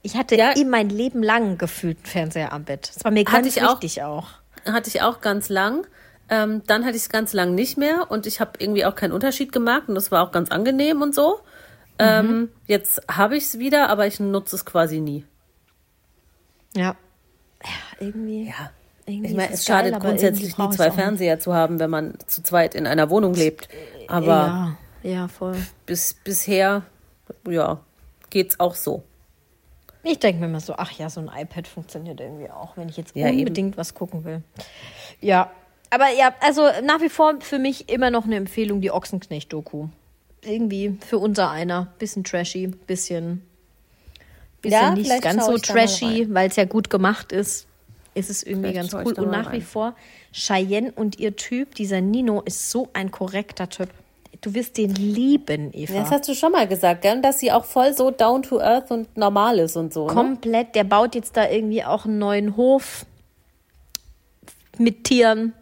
Ich 0.02 0.16
hatte 0.16 0.36
Ja. 0.36 0.54
eh 0.56 0.64
mein 0.64 0.90
Leben 0.90 1.22
lang 1.22 1.56
gefühlt 1.56 1.96
einen 1.98 2.06
Fernseher 2.06 2.52
am 2.52 2.64
Bett. 2.64 2.90
Das 2.94 3.04
war 3.04 3.10
mir 3.10 3.20
Hatte 3.24 3.32
ganz 3.42 3.46
ich 3.56 3.62
auch. 3.62 3.80
wichtig 3.82 4.02
auch. 4.02 4.28
Hatte 4.66 4.88
ich 4.88 5.00
auch 5.02 5.20
ganz 5.22 5.48
lang. 5.48 5.86
Ähm, 6.28 6.62
dann 6.66 6.84
hatte 6.84 6.96
ich 6.96 7.02
es 7.02 7.08
ganz 7.10 7.32
lang 7.32 7.54
nicht 7.54 7.76
mehr 7.78 8.10
und 8.10 8.26
ich 8.26 8.40
habe 8.40 8.52
irgendwie 8.58 8.84
auch 8.86 8.94
keinen 8.94 9.12
Unterschied 9.12 9.52
gemerkt 9.52 9.88
und 9.88 9.94
das 9.94 10.10
war 10.10 10.22
auch 10.26 10.32
ganz 10.32 10.50
angenehm 10.50 11.02
und 11.02 11.14
so. 11.14 11.38
Ähm, 11.98 12.50
jetzt 12.66 13.00
habe 13.10 13.36
ich 13.36 13.44
es 13.44 13.58
wieder, 13.58 13.88
aber 13.88 14.06
ich 14.06 14.18
nutze 14.20 14.56
es 14.56 14.64
quasi 14.64 15.00
nie. 15.00 15.24
Ja. 16.74 16.96
Ja, 17.62 17.70
irgendwie. 18.00 18.48
Ja. 18.48 18.70
irgendwie 19.06 19.30
Ich 19.30 19.36
meine, 19.36 19.52
es 19.52 19.64
schadet 19.64 19.92
geil, 19.92 19.94
aber 20.00 20.08
grundsätzlich 20.08 20.58
nie, 20.58 20.70
zwei. 20.70 20.90
Fernseher 20.90 21.38
zu 21.40 21.54
haben, 21.54 21.78
wenn 21.78 21.90
man 21.90 22.14
zu 22.26 22.42
zweit 22.42 22.74
in 22.74 22.86
einer 22.86 23.10
Wohnung 23.10 23.34
lebt. 23.34 23.68
Aber 24.08 24.76
Ja, 25.02 25.10
ja, 25.10 25.28
voll. 25.28 25.56
bis, 25.86 26.14
bisher, 26.14 26.82
ja, 27.48 27.80
geht's 28.30 28.60
auch 28.60 28.74
so. 28.74 29.02
Ich 30.02 30.18
denke 30.18 30.40
mir 30.40 30.46
immer 30.46 30.60
so, 30.60 30.74
ach 30.76 30.92
ja, 30.92 31.08
so 31.08 31.20
ein 31.20 31.30
iPad 31.34 31.66
funktioniert 31.66 32.20
irgendwie 32.20 32.50
auch, 32.50 32.76
wenn 32.76 32.88
ich 32.88 32.96
jetzt 32.96 33.16
Ja, 33.16 33.28
eben. 33.28 33.38
unbedingt 33.38 33.76
was 33.78 33.94
gucken 33.94 34.24
will. 34.24 34.42
Ja, 35.20 35.50
aber 35.90 36.10
ja, 36.10 36.34
also 36.40 36.68
nach 36.82 37.00
wie 37.00 37.08
vor 37.08 37.34
für 37.40 37.58
mich 37.58 37.88
immer 37.88 38.10
noch 38.10 38.24
eine 38.24 38.36
Empfehlung, 38.36 38.80
die 38.80 38.90
Ochsenknecht-Doku. 38.90 39.88
Irgendwie 40.42 40.98
für 41.06 41.18
unser 41.18 41.50
einer. 41.50 41.92
Bisschen 41.98 42.22
trashy, 42.24 42.66
bisschen, 42.66 43.42
bisschen 44.60 44.80
Ja, 44.80 44.90
nicht 44.94 45.22
ganz 45.22 45.46
so 45.46 45.56
trashy, 45.56 46.26
weil 46.30 46.50
es 46.50 46.56
ja 46.56 46.66
gut 46.66 46.90
gemacht 46.90 47.32
ist. 47.32 47.66
Ist 48.14 48.28
es 48.28 48.42
irgendwie 48.42 48.70
Vielleicht 48.70 48.92
ganz 48.92 49.06
cool. 49.06 49.24
Und 49.24 49.30
nach 49.30 49.52
wie 49.52 49.60
vor, 49.60 49.94
Cheyenne 50.32 50.92
und 50.92 51.18
ihr 51.18 51.34
Typ, 51.36 51.74
dieser 51.74 52.00
Nino, 52.00 52.42
ist 52.42 52.70
so 52.70 52.88
ein 52.92 53.10
korrekter 53.10 53.68
Typ. 53.68 53.88
Du 54.44 54.52
wirst 54.52 54.76
den 54.76 54.94
lieben, 54.94 55.72
Eva. 55.72 56.00
Das 56.00 56.10
hast 56.10 56.28
du 56.28 56.34
schon 56.34 56.52
mal 56.52 56.68
gesagt, 56.68 57.00
gell? 57.00 57.22
dass 57.22 57.38
sie 57.38 57.50
auch 57.50 57.64
voll 57.64 57.94
so 57.94 58.10
down 58.10 58.42
to 58.42 58.60
earth 58.60 58.90
und 58.90 59.16
normal 59.16 59.58
ist 59.58 59.74
und 59.74 59.94
so. 59.94 60.06
Ne? 60.06 60.12
Komplett. 60.12 60.74
Der 60.74 60.84
baut 60.84 61.14
jetzt 61.14 61.34
da 61.38 61.48
irgendwie 61.48 61.82
auch 61.82 62.04
einen 62.04 62.18
neuen 62.18 62.54
Hof 62.54 63.06
mit 64.76 65.04
Tieren. 65.04 65.54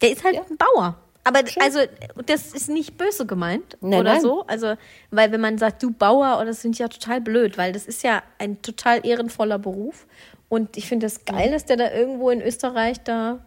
Der 0.00 0.12
ist 0.12 0.24
halt 0.24 0.36
ein 0.36 0.56
Bauer. 0.56 0.96
Aber 1.22 1.40
also, 1.60 1.80
das 2.24 2.54
ist 2.54 2.70
nicht 2.70 2.96
böse 2.96 3.26
gemeint 3.26 3.76
Nein, 3.82 4.00
oder 4.00 4.12
nein. 4.14 4.22
so. 4.22 4.46
Also, 4.46 4.72
weil 5.10 5.32
wenn 5.32 5.42
man 5.42 5.58
sagt, 5.58 5.82
du 5.82 5.90
Bauer, 5.90 6.36
oder 6.36 6.46
das 6.46 6.60
finde 6.62 6.76
ich 6.76 6.78
ja 6.78 6.88
total 6.88 7.20
blöd, 7.20 7.58
weil 7.58 7.72
das 7.72 7.84
ist 7.84 8.02
ja 8.02 8.22
ein 8.38 8.62
total 8.62 9.06
ehrenvoller 9.06 9.58
Beruf. 9.58 10.06
Und 10.48 10.78
ich 10.78 10.88
finde 10.88 11.04
es 11.04 11.22
das 11.22 11.26
geil, 11.26 11.50
dass 11.50 11.66
der 11.66 11.76
da 11.76 11.92
irgendwo 11.92 12.30
in 12.30 12.40
Österreich 12.40 13.02
da 13.02 13.40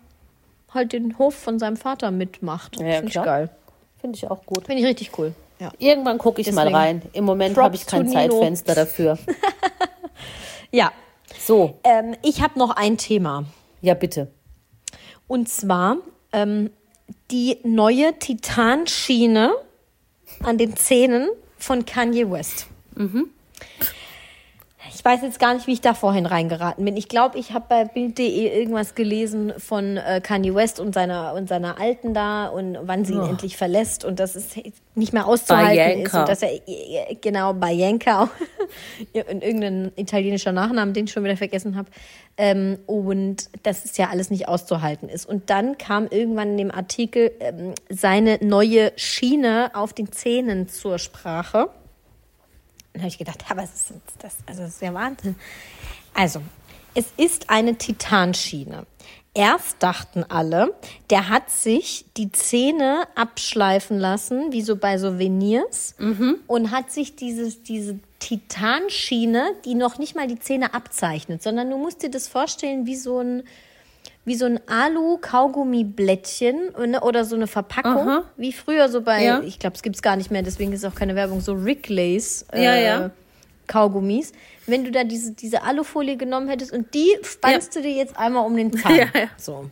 halt 0.71 0.93
den 0.93 1.17
Hof 1.17 1.33
von 1.33 1.57
seinem 1.57 1.77
Vater 1.77 2.11
mitmacht. 2.11 2.79
Ja, 2.79 2.97
finde 2.97 3.07
ich 3.07 3.13
geil. 3.15 3.49
Finde 4.03 4.17
ich 4.17 4.29
auch 4.29 4.45
gut. 4.45 4.65
Finde 4.65 4.81
ich 4.81 4.85
richtig 4.85 5.17
cool. 5.17 5.33
Ja. 5.61 5.71
Irgendwann 5.79 6.17
gucke 6.17 6.41
ich 6.41 6.51
mal 6.51 6.63
Deswegen 6.63 6.75
rein. 6.75 7.01
Im 7.13 7.23
Moment 7.23 7.55
habe 7.55 7.73
ich 7.73 7.85
kein. 7.85 8.09
Zeitfenster 8.09 8.75
dafür. 8.75 9.17
Ja. 10.71 10.91
So, 11.39 11.79
Ähm, 11.85 12.15
ich 12.21 12.41
habe 12.41 12.59
noch 12.59 12.71
ein 12.71 12.97
Thema. 12.97 13.45
ja 13.81 13.93
bitte. 13.93 14.27
Und 15.27 15.47
zwar 15.47 15.97
ähm, 16.33 16.69
die 17.31 17.59
neue 17.63 18.17
Titanschiene 18.19 19.53
an 20.41 20.57
den 20.57 20.75
Zähnen 20.75 21.29
von 21.57 21.85
Kanye 21.85 22.29
West. 22.29 22.65
Ich 25.03 25.11
weiß 25.11 25.21
jetzt 25.21 25.37
gar 25.37 25.53
nicht, 25.53 25.67
wie 25.67 25.73
ich 25.73 25.81
da 25.81 25.93
vorhin 25.93 26.25
reingeraten 26.25 26.85
bin. 26.85 26.95
Ich 26.95 27.09
glaube, 27.09 27.37
ich 27.37 27.51
habe 27.51 27.65
bei 27.67 27.83
Bild.de 27.83 28.57
irgendwas 28.57 28.95
gelesen 28.95 29.51
von 29.57 29.97
äh, 29.97 30.21
Kanye 30.23 30.55
West 30.55 30.79
und 30.79 30.93
seiner, 30.93 31.33
und 31.33 31.49
seiner 31.49 31.77
Alten 31.77 32.13
da 32.13 32.47
und 32.47 32.77
wann 32.83 33.03
sie 33.03 33.15
ihn 33.15 33.25
endlich 33.25 33.57
verlässt 33.57 34.05
und 34.05 34.21
dass 34.21 34.35
es 34.35 34.51
nicht 34.95 35.11
mehr 35.11 35.27
auszuhalten 35.27 36.03
ist 36.03 36.11
Bianca. 36.11 36.21
und 36.21 36.29
dass 36.29 36.41
er 36.41 36.57
genau 37.19 37.51
Bianca 37.51 38.29
und 39.29 39.43
irgendein 39.43 39.91
italienischer 39.97 40.53
Nachnamen, 40.53 40.93
den 40.93 41.03
ich 41.03 41.11
schon 41.11 41.25
wieder 41.25 41.35
vergessen 41.35 41.75
habe. 41.75 41.89
Ähm, 42.37 42.77
und 42.85 43.49
dass 43.63 43.83
es 43.83 43.97
ja 43.97 44.07
alles 44.09 44.31
nicht 44.31 44.47
auszuhalten 44.47 45.09
ist. 45.09 45.25
Und 45.25 45.49
dann 45.49 45.77
kam 45.77 46.07
irgendwann 46.07 46.51
in 46.51 46.57
dem 46.57 46.71
Artikel 46.71 47.33
ähm, 47.41 47.73
seine 47.89 48.39
neue 48.41 48.93
Schiene 48.95 49.71
auf 49.73 49.91
den 49.91 50.13
Zähnen 50.13 50.69
zur 50.69 50.97
Sprache. 50.97 51.67
Dann 52.93 53.01
habe 53.01 53.09
ich 53.09 53.17
gedacht, 53.17 53.43
aber 53.49 53.63
was 53.63 53.73
ist 53.73 53.93
das? 54.19 54.35
Also, 54.45 54.61
das 54.61 54.75
ist 54.75 54.81
ja 54.81 54.93
Wahnsinn. 54.93 55.35
Also, 56.13 56.41
es 56.93 57.07
ist 57.17 57.49
eine 57.49 57.75
Titanschiene. 57.75 58.85
Erst 59.35 59.81
dachten 59.81 60.23
alle, 60.23 60.75
der 61.09 61.27
hat 61.27 61.49
sich 61.49 62.05
die 62.17 62.31
Zähne 62.31 63.07
abschleifen 63.15 63.97
lassen, 63.97 64.51
wie 64.51 64.61
so 64.61 64.75
bei 64.75 64.99
Souvenirs, 64.99 65.95
und 66.45 66.69
hat 66.69 66.91
sich 66.91 67.15
dieses, 67.15 67.63
diese 67.63 67.97
Titanschiene, 68.19 69.55
die 69.65 69.73
noch 69.73 69.97
nicht 69.97 70.15
mal 70.15 70.27
die 70.27 70.37
Zähne 70.37 70.75
abzeichnet, 70.75 71.41
sondern 71.41 71.71
du 71.71 71.77
musst 71.77 72.03
dir 72.03 72.11
das 72.11 72.27
vorstellen 72.27 72.85
wie 72.85 72.95
so 72.95 73.21
ein, 73.21 73.41
wie 74.25 74.35
so 74.35 74.45
ein 74.45 74.59
Alu-Kaugummi-Blättchen 74.67 76.71
ne, 76.91 77.01
oder 77.01 77.25
so 77.25 77.35
eine 77.35 77.47
Verpackung, 77.47 78.07
Aha. 78.09 78.23
wie 78.37 78.53
früher 78.53 78.87
so 78.89 79.01
bei, 79.01 79.23
Ja. 79.23 79.41
ich 79.41 79.59
glaube, 79.59 79.75
es 79.75 79.83
gibt 79.83 79.95
es 79.97 80.01
gar 80.01 80.15
nicht 80.15 80.31
mehr, 80.31 80.43
deswegen 80.43 80.71
ist 80.71 80.85
auch 80.85 80.95
keine 80.95 81.15
Werbung, 81.15 81.41
so 81.41 81.53
Ricklays 81.53 82.45
äh, 82.53 82.63
Ja, 82.63 82.75
ja. 82.75 83.11
Kaugummis. 83.67 84.31
Wenn 84.65 84.83
du 84.85 84.91
da 84.91 85.03
diese, 85.03 85.33
diese 85.33 85.63
Alufolie 85.63 86.15
genommen 86.17 86.47
hättest 86.49 86.71
und 86.71 86.93
die 86.93 87.17
spannst 87.23 87.75
du 87.75 87.81
dir 87.81 87.91
jetzt 87.91 88.17
einmal 88.17 88.45
um 88.45 88.55
den 88.55 88.71
Zahn. 88.77 89.09
So. 89.37 89.69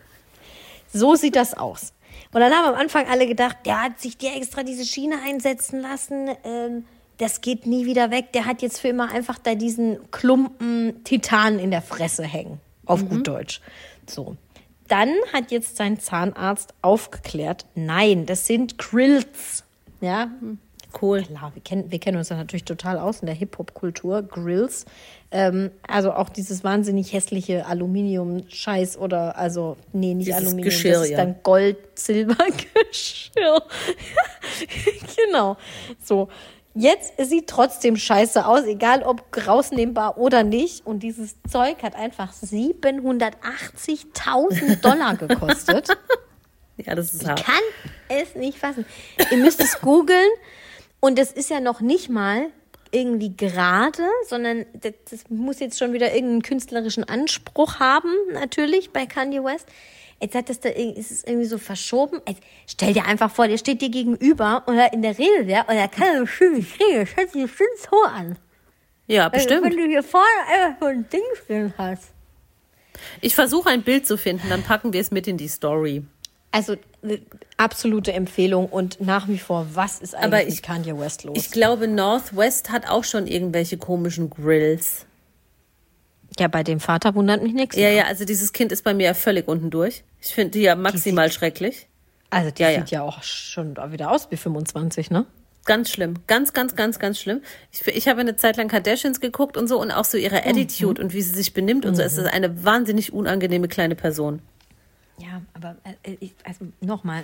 so 0.94 1.16
sieht 1.16 1.36
das 1.36 1.58
aus. 1.58 1.94
Und 2.34 2.40
dann 2.42 2.54
haben 2.54 2.74
am 2.74 2.76
Anfang 2.76 3.08
alle 3.08 3.28
gedacht, 3.28 3.58
der 3.66 3.82
hat 3.84 4.00
sich 4.00 4.18
dir 4.18 4.36
extra 4.36 4.64
diese 4.64 4.86
Schiene 4.86 5.16
einsetzen 5.26 5.82
lassen. 5.82 6.30
Ähm, 6.44 6.86
das 7.18 7.42
geht 7.42 7.66
nie 7.68 7.86
wieder 7.86 8.10
weg. 8.12 8.32
Der 8.34 8.46
hat 8.46 8.62
jetzt 8.62 8.80
für 8.80 8.88
immer 8.90 9.12
einfach 9.12 9.38
da 9.38 9.56
diesen 9.56 10.00
Klumpen 10.12 11.04
Titan 11.04 11.60
in 11.60 11.72
der 11.72 11.82
Fresse 11.82 12.24
hängen. 12.24 12.60
Auf 12.86 13.08
gut 13.08 13.28
Deutsch. 13.28 13.62
So. 14.14 14.36
Dann 14.88 15.14
hat 15.32 15.52
jetzt 15.52 15.78
sein 15.78 16.00
Zahnarzt 16.00 16.74
aufgeklärt, 16.82 17.66
nein, 17.76 18.26
das 18.26 18.46
sind 18.46 18.78
Grills. 18.78 19.64
Ja, 20.02 20.30
Cool. 21.00 21.24
Klar, 21.24 21.52
wir 21.54 21.62
kennen, 21.62 21.92
wir 21.92 22.00
kennen 22.00 22.18
uns 22.18 22.30
ja 22.30 22.36
natürlich 22.36 22.66
total 22.66 22.98
aus 22.98 23.22
in 23.22 23.26
der 23.26 23.36
Hip-Hop-Kultur, 23.36 24.24
Grills. 24.24 24.86
Ähm, 25.32 25.72
also 25.88 26.14
auch 26.14 26.30
dieses 26.30 26.64
wahnsinnig 26.64 27.14
hässliche 27.14 27.66
Aluminium-Scheiß 27.66 28.98
oder, 28.98 29.38
also, 29.38 29.78
nee, 29.94 30.14
nicht 30.14 30.28
Dieses 30.28 30.42
Aluminium, 30.42 30.66
Geschirr, 30.66 30.94
das 30.94 31.04
ist 31.04 31.12
ja. 31.12 31.18
dann 31.18 31.36
Gold-Silber-Geschirr. 31.44 33.64
genau. 35.26 35.58
So. 36.04 36.28
Jetzt 36.74 37.14
sieht 37.18 37.48
trotzdem 37.48 37.98
scheiße 37.98 38.46
aus, 38.46 38.64
egal 38.64 39.04
ob 39.04 39.26
rausnehmbar 39.46 40.18
oder 40.18 40.44
nicht. 40.44 40.86
Und 40.86 41.04
dieses 41.04 41.36
Zeug 41.50 41.84
hat 41.84 41.96
einfach 41.96 42.32
780.000 42.34 44.82
Dollar 44.82 45.16
gekostet. 45.16 45.88
Ja, 46.78 46.96
das 46.96 47.14
ist 47.14 47.28
hart. 47.28 47.46
kann 47.46 47.62
es 48.10 48.34
nicht 48.34 48.58
fassen. 48.58 48.86
Ihr 49.30 49.38
müsst 49.38 49.62
es 49.62 49.82
googeln 49.82 50.30
und 51.00 51.20
es 51.20 51.32
ist 51.32 51.52
ja 51.52 51.60
noch 51.60 51.80
nicht 51.82 52.10
mal 52.10 52.48
irgendwie 52.92 53.36
gerade, 53.36 54.04
sondern 54.28 54.66
das, 54.74 54.94
das 55.10 55.30
muss 55.30 55.60
jetzt 55.60 55.78
schon 55.78 55.94
wieder 55.94 56.14
irgendeinen 56.14 56.42
künstlerischen 56.42 57.04
Anspruch 57.04 57.80
haben, 57.80 58.10
natürlich 58.34 58.92
bei 58.92 59.06
Kanye 59.06 59.44
West. 59.44 59.68
Jetzt 60.22 60.36
hat 60.36 60.50
das 60.50 60.60
da 60.60 60.70
ist 60.70 61.10
es 61.12 61.24
irgendwie 61.24 61.48
so 61.48 61.58
verschoben. 61.58 62.20
Jetzt 62.28 62.42
stell 62.68 62.94
dir 62.94 63.06
einfach 63.06 63.32
vor, 63.32 63.48
der 63.48 63.58
steht 63.58 63.82
dir 63.82 63.90
gegenüber 63.90 64.64
oder 64.68 64.94
in 64.94 65.02
der 65.02 65.18
Rede 65.18 65.48
wäre 65.48 65.66
und 65.68 65.76
er 65.76 65.88
kann 65.88 66.18
so 66.20 66.26
schön 66.26 66.54
nicht 66.54 66.80
reden. 66.80 67.00
Das 67.08 67.16
hört 67.18 67.32
sich 67.32 67.42
bestimmt 67.44 67.70
so 67.90 67.98
an. 68.04 68.38
Ja, 69.08 69.28
Also, 69.28 69.50
Wenn 69.50 69.62
bestimmt. 69.64 69.80
du 69.80 69.88
hier 69.90 70.04
vorne 70.04 70.28
einfach 70.54 70.80
so 70.80 70.86
ein 70.86 71.06
Ding 71.10 71.22
drin 71.48 71.74
hast. 71.78 72.04
Ich 73.20 73.34
versuche 73.36 73.70
ein 73.70 73.82
Bild 73.82 74.06
zu 74.06 74.16
finden, 74.18 74.48
dann 74.50 74.62
packen 74.64 74.94
wir 74.94 75.02
es 75.02 75.10
mit 75.12 75.28
in 75.28 75.38
die 75.38 75.48
Story. 75.48 76.04
Also 76.52 76.76
absolute 77.58 78.12
Empfehlung 78.14 78.68
und 78.68 79.00
nach 79.02 79.28
wie 79.28 79.38
vor, 79.40 79.68
was 79.74 80.00
ist 80.00 80.14
eigentlich 80.16 80.26
Aber 80.26 80.38
mit 80.46 80.54
ich- 80.54 80.62
Kanye 80.62 81.00
West 81.00 81.24
los? 81.24 81.38
Ich 81.38 81.50
glaube, 81.52 81.88
Northwest 81.88 82.70
hat 82.72 82.88
auch 82.90 83.04
schon 83.06 83.26
irgendwelche 83.26 83.78
komischen 83.78 84.30
Grills. 84.30 85.06
Ja, 86.40 86.48
bei 86.48 86.64
dem 86.64 86.80
Vater 86.80 87.14
wundert 87.16 87.44
mich 87.44 87.54
nichts. 87.54 87.76
Ja, 87.76 87.90
ja, 87.90 88.06
also 88.06 88.26
dieses 88.26 88.54
Kind 88.54 88.72
ist 88.72 88.84
bei 88.84 88.94
mir 88.94 89.08
ja 89.08 89.14
völlig 89.14 89.48
unten 89.48 89.70
durch. 89.70 90.04
Ich 90.22 90.34
finde 90.34 90.52
die 90.52 90.62
ja 90.62 90.76
maximal 90.76 91.32
schrecklich. 91.32 91.88
Also 92.30 92.52
die 92.52 92.62
Ja, 92.62 92.70
ja. 92.70 92.80
sieht 92.80 92.92
ja. 92.92 93.02
auch 93.02 93.22
schon 93.24 93.76
wieder 93.92 94.12
aus 94.12 94.32
wie 94.32 94.38
25, 94.38 95.12
ne? 95.12 95.26
Ganz 95.66 95.92
schlimm. 95.92 96.16
Ganz, 96.26 96.54
ganz, 96.54 96.76
ganz, 96.76 96.98
ganz 96.98 97.20
schlimm. 97.20 97.42
Ich, 97.72 97.86
ich 97.86 98.08
habe 98.08 98.22
eine 98.22 98.36
Zeit 98.36 98.58
lang 98.58 98.68
Kardashians 98.68 99.20
geguckt 99.20 99.58
und 99.58 99.68
so 99.68 99.80
und 99.80 99.92
auch 99.92 100.06
so 100.06 100.18
ihre 100.18 100.46
Attitude 100.46 101.02
und 101.02 101.14
wie 101.14 101.22
sie 101.22 101.34
sich 101.34 101.54
benimmt 101.54 101.86
und 101.86 101.96
so. 101.96 102.02
Es 102.02 102.18
ist 102.18 102.26
eine 102.26 102.64
wahnsinnig 102.64 103.14
unangenehme 103.14 103.68
kleine 103.68 103.96
Person. 103.96 104.42
Ja, 105.18 105.42
aber 105.54 105.76
äh, 106.04 106.30
also 106.44 106.66
nochmal, 106.80 107.24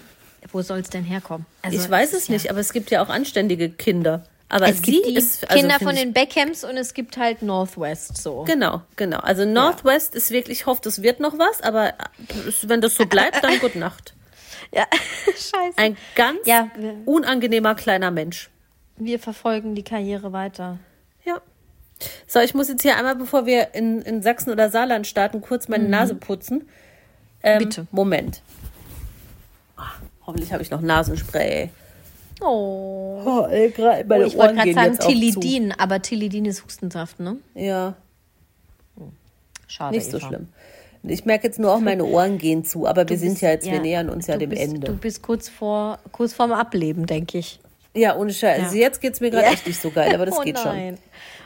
wo 0.52 0.62
soll 0.62 0.80
es 0.80 0.90
denn 0.90 1.04
herkommen? 1.04 1.48
Also, 1.64 1.80
ich 1.80 1.90
weiß 1.90 2.14
es 2.14 2.30
nicht, 2.30 2.52
aber 2.52 2.60
es 2.60 2.74
gibt 2.74 2.92
ja 2.92 3.02
auch 3.02 3.10
anständige 3.10 3.70
Kinder. 3.70 4.24
Aber 4.50 4.68
Es 4.70 4.82
gibt 4.82 5.06
die 5.06 5.16
ist 5.16 5.50
also 5.50 5.60
Kinder 5.60 5.78
von 5.80 5.96
den 5.96 6.14
Beckhams 6.14 6.64
und 6.64 6.78
es 6.78 6.94
gibt 6.94 7.18
halt 7.18 7.42
Northwest 7.42 8.18
so. 8.18 8.44
Genau, 8.44 8.82
genau. 8.96 9.20
Also 9.20 9.44
Northwest 9.46 10.16
ist 10.16 10.32
wirklich, 10.32 10.62
ich 10.62 10.66
hoffe, 10.66 10.82
das 10.84 11.02
wird 11.02 11.20
noch 11.20 11.38
was, 11.38 11.62
aber 11.62 11.94
wenn 12.64 12.80
das 12.80 12.96
so 12.96 13.06
bleibt, 13.06 13.44
dann 13.44 13.60
gute 13.60 13.80
Nacht. 13.80 14.14
Ja, 14.74 14.86
scheiße. 15.28 15.78
Ein 15.78 15.96
ganz 16.16 16.40
Ja, 16.46 16.70
unangenehmer 17.06 17.74
kleiner 17.74 18.12
Mensch. 18.12 18.50
Wir 18.98 19.18
verfolgen 19.18 19.76
die 19.76 19.84
Karriere 19.84 20.34
weiter. 20.34 20.78
Ja. 21.24 21.40
So, 22.28 22.42
ich 22.42 22.54
muss 22.54 22.68
jetzt 22.68 22.82
hier 22.82 22.98
einmal, 22.98 23.16
bevor 23.16 23.46
wir 23.46 23.74
in, 23.76 24.02
in 24.02 24.22
Sachsen 24.22 24.52
oder 24.52 24.70
Saarland 24.70 25.08
starten, 25.08 25.40
kurz 25.40 25.70
meine 25.70 25.88
Nase 25.88 26.16
putzen. 26.16 26.68
Ähm, 27.44 27.60
Bitte. 27.60 27.88
Moment. 27.92 28.42
Ah, 29.78 29.92
hoffentlich 30.26 30.52
habe 30.52 30.62
ich 30.62 30.70
noch 30.70 30.82
Nasenspray. 30.82 31.70
Oh. 32.42 33.22
Oh, 33.26 33.48
ey, 33.50 33.72
grad 33.72 34.08
meine 34.08 34.26
ich 34.26 34.38
wollte 34.38 34.56
gerade 34.56 34.74
sagen 34.74 35.00
Tilidin, 35.00 35.72
aber 35.78 36.02
Tilidin 36.02 36.46
ist 36.46 36.64
Hustensaft, 36.64 37.20
ne? 37.20 37.38
Ja, 37.56 37.96
Schade. 39.68 39.96
nicht 39.96 40.10
so 40.10 40.18
Eva. 40.18 40.28
schlimm. 40.28 40.48
Ich 41.04 41.26
merke 41.26 41.48
jetzt 41.48 41.60
nur 41.60 41.74
auch, 41.74 41.80
meine 41.80 42.04
Ohren 42.06 42.38
gehen 42.38 42.64
zu, 42.66 42.86
aber 42.88 43.02
wir 43.02 43.16
Du 43.16 43.18
sind 43.18 43.30
bist- 43.32 43.42
ja 43.42 43.50
jetzt, 43.50 43.70
wir 43.70 43.80
nähern 43.80 44.10
uns 44.10 44.28
ja 44.28 44.38
dem 44.38 44.50
bist, 44.50 44.62
Ende. 44.62 44.88
Du 44.88 44.98
bist 44.98 45.22
kurz 45.22 45.48
vor 45.50 46.00
kurz 46.12 46.34
vorm 46.34 46.52
Ableben, 46.52 47.06
denke 47.06 47.38
ich. 47.38 47.60
Ja, 47.94 48.16
ohne 48.18 48.34
Scheiß. 48.34 48.64
Also 48.64 48.76
Ja. 48.76 48.82
jetzt 48.82 49.02
geht's 49.02 49.20
mir 49.22 49.30
gerade 49.32 49.46
Ja. 49.48 49.54
echt 49.54 49.66
nicht 49.66 49.82
so 49.82 49.90
geil, 49.90 50.14
aber 50.14 50.26
das 50.26 50.38
oh 50.40 50.42
geht 50.42 50.56
nein. 50.56 50.98
schon. 50.98 50.98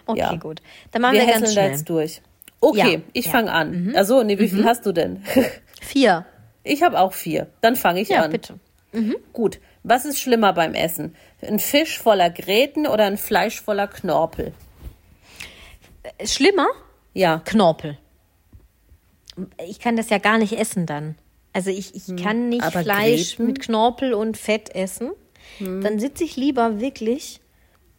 Okay, 0.08 0.20
Ja. 0.20 0.36
gut. 0.36 0.62
Dann 0.92 1.02
machen 1.04 1.14
Wir 1.14 1.22
wir, 1.22 1.28
ganz 1.28 1.42
hässeln 1.44 1.56
da 1.56 1.62
schnell. 1.62 1.72
jetzt 1.72 1.90
durch. 1.90 2.22
Okay, 2.60 2.94
Ja, 2.96 3.02
ich 3.14 3.26
ja. 3.26 3.32
fange 3.32 3.52
an. 3.52 3.94
Also, 3.96 4.24
nee, 4.24 4.38
wie 4.40 4.48
viel 4.48 4.66
hast 4.66 4.86
du 4.86 4.92
denn? 4.92 5.24
Vier. 5.82 6.26
Ich 6.64 6.84
habe 6.84 7.00
auch 7.00 7.14
vier. 7.14 7.48
Dann 7.62 7.76
fange 7.76 8.02
ich 8.02 8.10
Ja, 8.10 8.22
an. 8.22 8.32
bitte. 8.32 8.60
Gut. 9.34 9.60
Was 9.84 10.06
ist 10.06 10.20
schlimmer 10.20 10.54
beim 10.54 10.74
Essen? 10.74 11.16
Ein 11.42 11.60
Fisch 11.60 11.98
voller 12.00 12.30
Gräten 12.30 12.86
oder 12.88 13.06
ein 13.06 13.18
Fleisch 13.18 13.62
voller 13.62 13.88
Knorpel? 13.88 14.54
Äh, 16.18 16.28
Schlimmer? 16.28 16.68
Ja. 17.14 17.42
Knorpel. 17.46 17.98
Ich 19.68 19.80
kann 19.80 19.96
das 19.98 20.10
ja 20.10 20.18
gar 20.20 20.38
nicht 20.38 20.54
essen 20.54 20.86
dann. 20.86 21.16
Also 21.54 21.70
ich, 21.70 21.96
ich 21.96 22.16
kann 22.22 22.50
nicht 22.50 22.62
Hm. 22.64 22.68
aber 22.68 22.84
Fleisch 22.84 23.36
Gräten? 23.36 23.46
mit 23.48 23.60
Knorpel 23.62 24.14
und 24.14 24.38
Fett 24.38 24.74
essen. 24.76 25.12
Hm. 25.58 25.82
Dann 25.84 26.00
sitze 26.00 26.24
ich 26.24 26.36
lieber 26.36 26.80
wirklich 26.80 27.40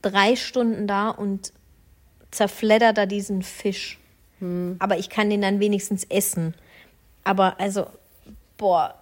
drei 0.03 0.37
Stunden 0.37 0.87
da 0.87 1.11
und 1.11 1.53
zerfledder 2.31 2.92
da 2.92 3.07
diesen 3.07 3.42
Fisch. 3.42 3.99
Hm. 4.38 4.77
Aber 4.79 4.99
ich 4.99 5.11
kann 5.11 5.31
den 5.31 5.42
dann 5.42 5.61
wenigstens 5.61 6.05
essen. 6.05 6.55
Aber 7.25 7.59
also, 7.61 7.87
boah. 8.57 8.95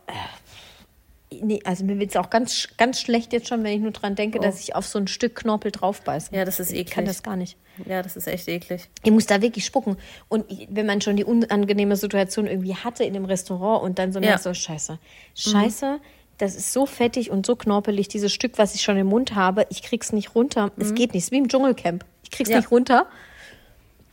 Nee, 1.33 1.61
also 1.65 1.85
mir 1.85 1.99
wird 2.01 2.11
es 2.11 2.17
auch 2.17 2.29
ganz, 2.29 2.69
ganz 2.77 3.01
schlecht 3.01 3.33
jetzt 3.33 3.47
schon, 3.47 3.63
wenn 3.63 3.73
ich 3.73 3.81
nur 3.81 3.93
dran 3.93 4.17
denke, 4.17 4.41
dass 4.41 4.59
ich 4.61 4.75
auf 4.75 4.85
so 4.87 4.99
ein 4.99 5.07
Stück 5.07 5.37
Knorpel 5.37 5.71
draufbeiße. 5.71 6.31
Oh. 6.33 6.37
Ja, 6.37 6.45
das 6.45 6.59
ist 6.59 6.73
Ich 6.73 6.87
kann 6.91 7.05
eklig. 7.05 7.17
das 7.17 7.23
gar 7.23 7.37
nicht. 7.37 7.57
Ja, 7.87 8.03
das 8.03 8.17
ist 8.17 8.27
echt 8.27 8.49
eklig. 8.49 8.89
Ich 9.05 9.13
muss 9.13 9.27
da 9.27 9.41
wirklich 9.41 9.65
spucken. 9.65 9.97
Und 10.29 10.45
wenn 10.69 10.87
man 10.87 11.01
schon 11.01 11.17
die 11.17 11.25
unangenehme 11.25 11.95
Situation 11.97 12.49
irgendwie 12.49 12.75
hatte 12.75 13.05
in 13.05 13.15
dem 13.15 13.27
Restaurant 13.27 13.85
und 13.85 13.99
dann 14.01 14.13
so 14.13 14.19
Ja. 14.19 14.27
merkt, 14.31 14.43
so 14.43 14.53
scheiße, 14.53 14.99
scheiße, 15.37 15.99
das 16.39 16.57
ist 16.57 16.73
so 16.73 16.85
fettig 16.85 17.31
und 17.31 17.47
so 17.47 17.55
knorpelig, 17.55 18.09
dieses 18.09 18.33
Stück, 18.33 18.59
was 18.59 18.75
ich 18.75 18.83
schon 18.83 18.97
im 18.97 19.07
Mund 19.07 19.35
habe, 19.37 19.67
ich 19.71 19.83
krieg's 19.83 20.13
nicht 20.13 20.35
runter. 20.35 20.73
Es 20.79 20.95
geht 20.95 21.15
nicht. 21.15 21.23
Es 21.23 21.27
ist 21.29 21.33
wie 21.33 21.39
im 21.39 21.49
Dschungelcamp. 21.49 22.05
Ich 22.25 22.31
krieg's 22.33 22.51
Ja. 22.51 22.57
nicht 22.57 22.73
runter. 22.73 23.07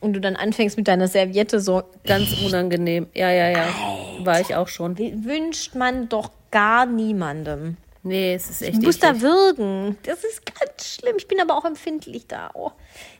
Und 0.00 0.12
du 0.12 0.20
dann 0.20 0.36
anfängst 0.36 0.76
mit 0.76 0.86
deiner 0.86 1.08
Serviette 1.08 1.58
so, 1.58 1.82
Ganz 2.06 2.28
unangenehm. 2.46 3.08
Ja, 3.14 3.32
ja, 3.32 3.48
ja. 3.50 3.66
War 4.20 4.40
ich 4.40 4.54
auch 4.54 4.68
schon. 4.68 4.96
wünscht 4.96 5.74
man 5.74 6.08
doch 6.08 6.30
gar 6.50 6.86
niemandem. 6.86 7.76
Nee, 8.04 8.34
es 8.34 8.48
ist 8.48 8.62
echt 8.62 8.76
Du 8.78 8.82
musst 8.86 9.02
da 9.02 9.20
würgen. 9.20 9.98
Das 10.04 10.22
ist 10.24 10.42
ganz 10.46 10.94
schlimm. 10.94 11.16
Ich 11.18 11.26
bin 11.28 11.40
aber 11.40 11.56
auch 11.56 11.64
empfindlich 11.64 12.26
da. 12.26 12.50
Oh. 12.54 12.70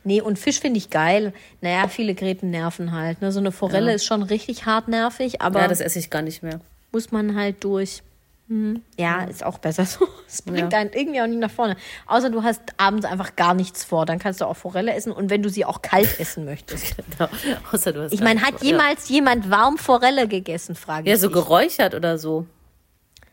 Nee, 0.03 0.21
und 0.21 0.39
Fisch 0.39 0.59
finde 0.61 0.77
ich 0.77 0.89
geil. 0.89 1.33
Naja, 1.61 1.87
viele 1.89 2.15
Gräten 2.15 2.49
nerven 2.49 2.91
halt. 2.93 3.21
Ne? 3.21 3.31
So 3.31 3.39
eine 3.39 3.51
Forelle 3.51 3.93
ist 3.93 4.05
schon 4.05 4.23
richtig 4.23 4.65
hartnervig, 4.65 5.41
aber 5.41 5.61
Ja, 5.61 5.67
das 5.67 5.81
esse 5.81 5.99
ich 5.99 6.09
gar 6.09 6.21
nicht 6.21 6.43
mehr. 6.43 6.61
muss 6.91 7.11
man 7.11 7.35
halt 7.35 7.63
durch. 7.63 8.01
Mhm. 8.47 8.81
Ja, 8.97 9.25
ist 9.25 9.45
auch 9.45 9.59
besser 9.59 9.85
so. 9.85 10.07
Es 10.27 10.41
bringt 10.41 10.73
Ja. 10.73 10.79
einen 10.79 10.91
irgendwie 10.93 11.21
auch 11.21 11.27
nicht 11.27 11.39
nach 11.39 11.51
vorne. 11.51 11.75
Außer 12.07 12.31
du 12.31 12.41
hast 12.41 12.61
abends 12.77 13.05
einfach 13.05 13.35
gar 13.35 13.53
nichts 13.53 13.83
vor. 13.83 14.07
Dann 14.07 14.17
kannst 14.17 14.41
du 14.41 14.45
auch 14.45 14.55
Forelle 14.57 14.93
essen 14.95 15.11
und 15.11 15.29
wenn 15.29 15.43
du 15.43 15.49
sie 15.49 15.65
auch 15.65 15.83
kalt 15.83 16.19
essen 16.19 16.45
möchtest. 16.45 16.95
Genau. 17.17 17.29
Außer 17.71 17.91
du 17.91 18.01
hast 18.03 18.13
Ich 18.13 18.21
meine, 18.21 18.41
hat 18.41 18.63
jemals 18.63 19.09
jemand 19.09 19.51
warm 19.51 19.77
Forelle 19.77 20.27
gegessen, 20.27 20.73
frage 20.73 21.09
Ja, 21.09 21.15
ich 21.15 21.21
so 21.21 21.27
dich. 21.27 21.35
geräuchert 21.35 21.93
oder 21.93 22.17
so. 22.17 22.47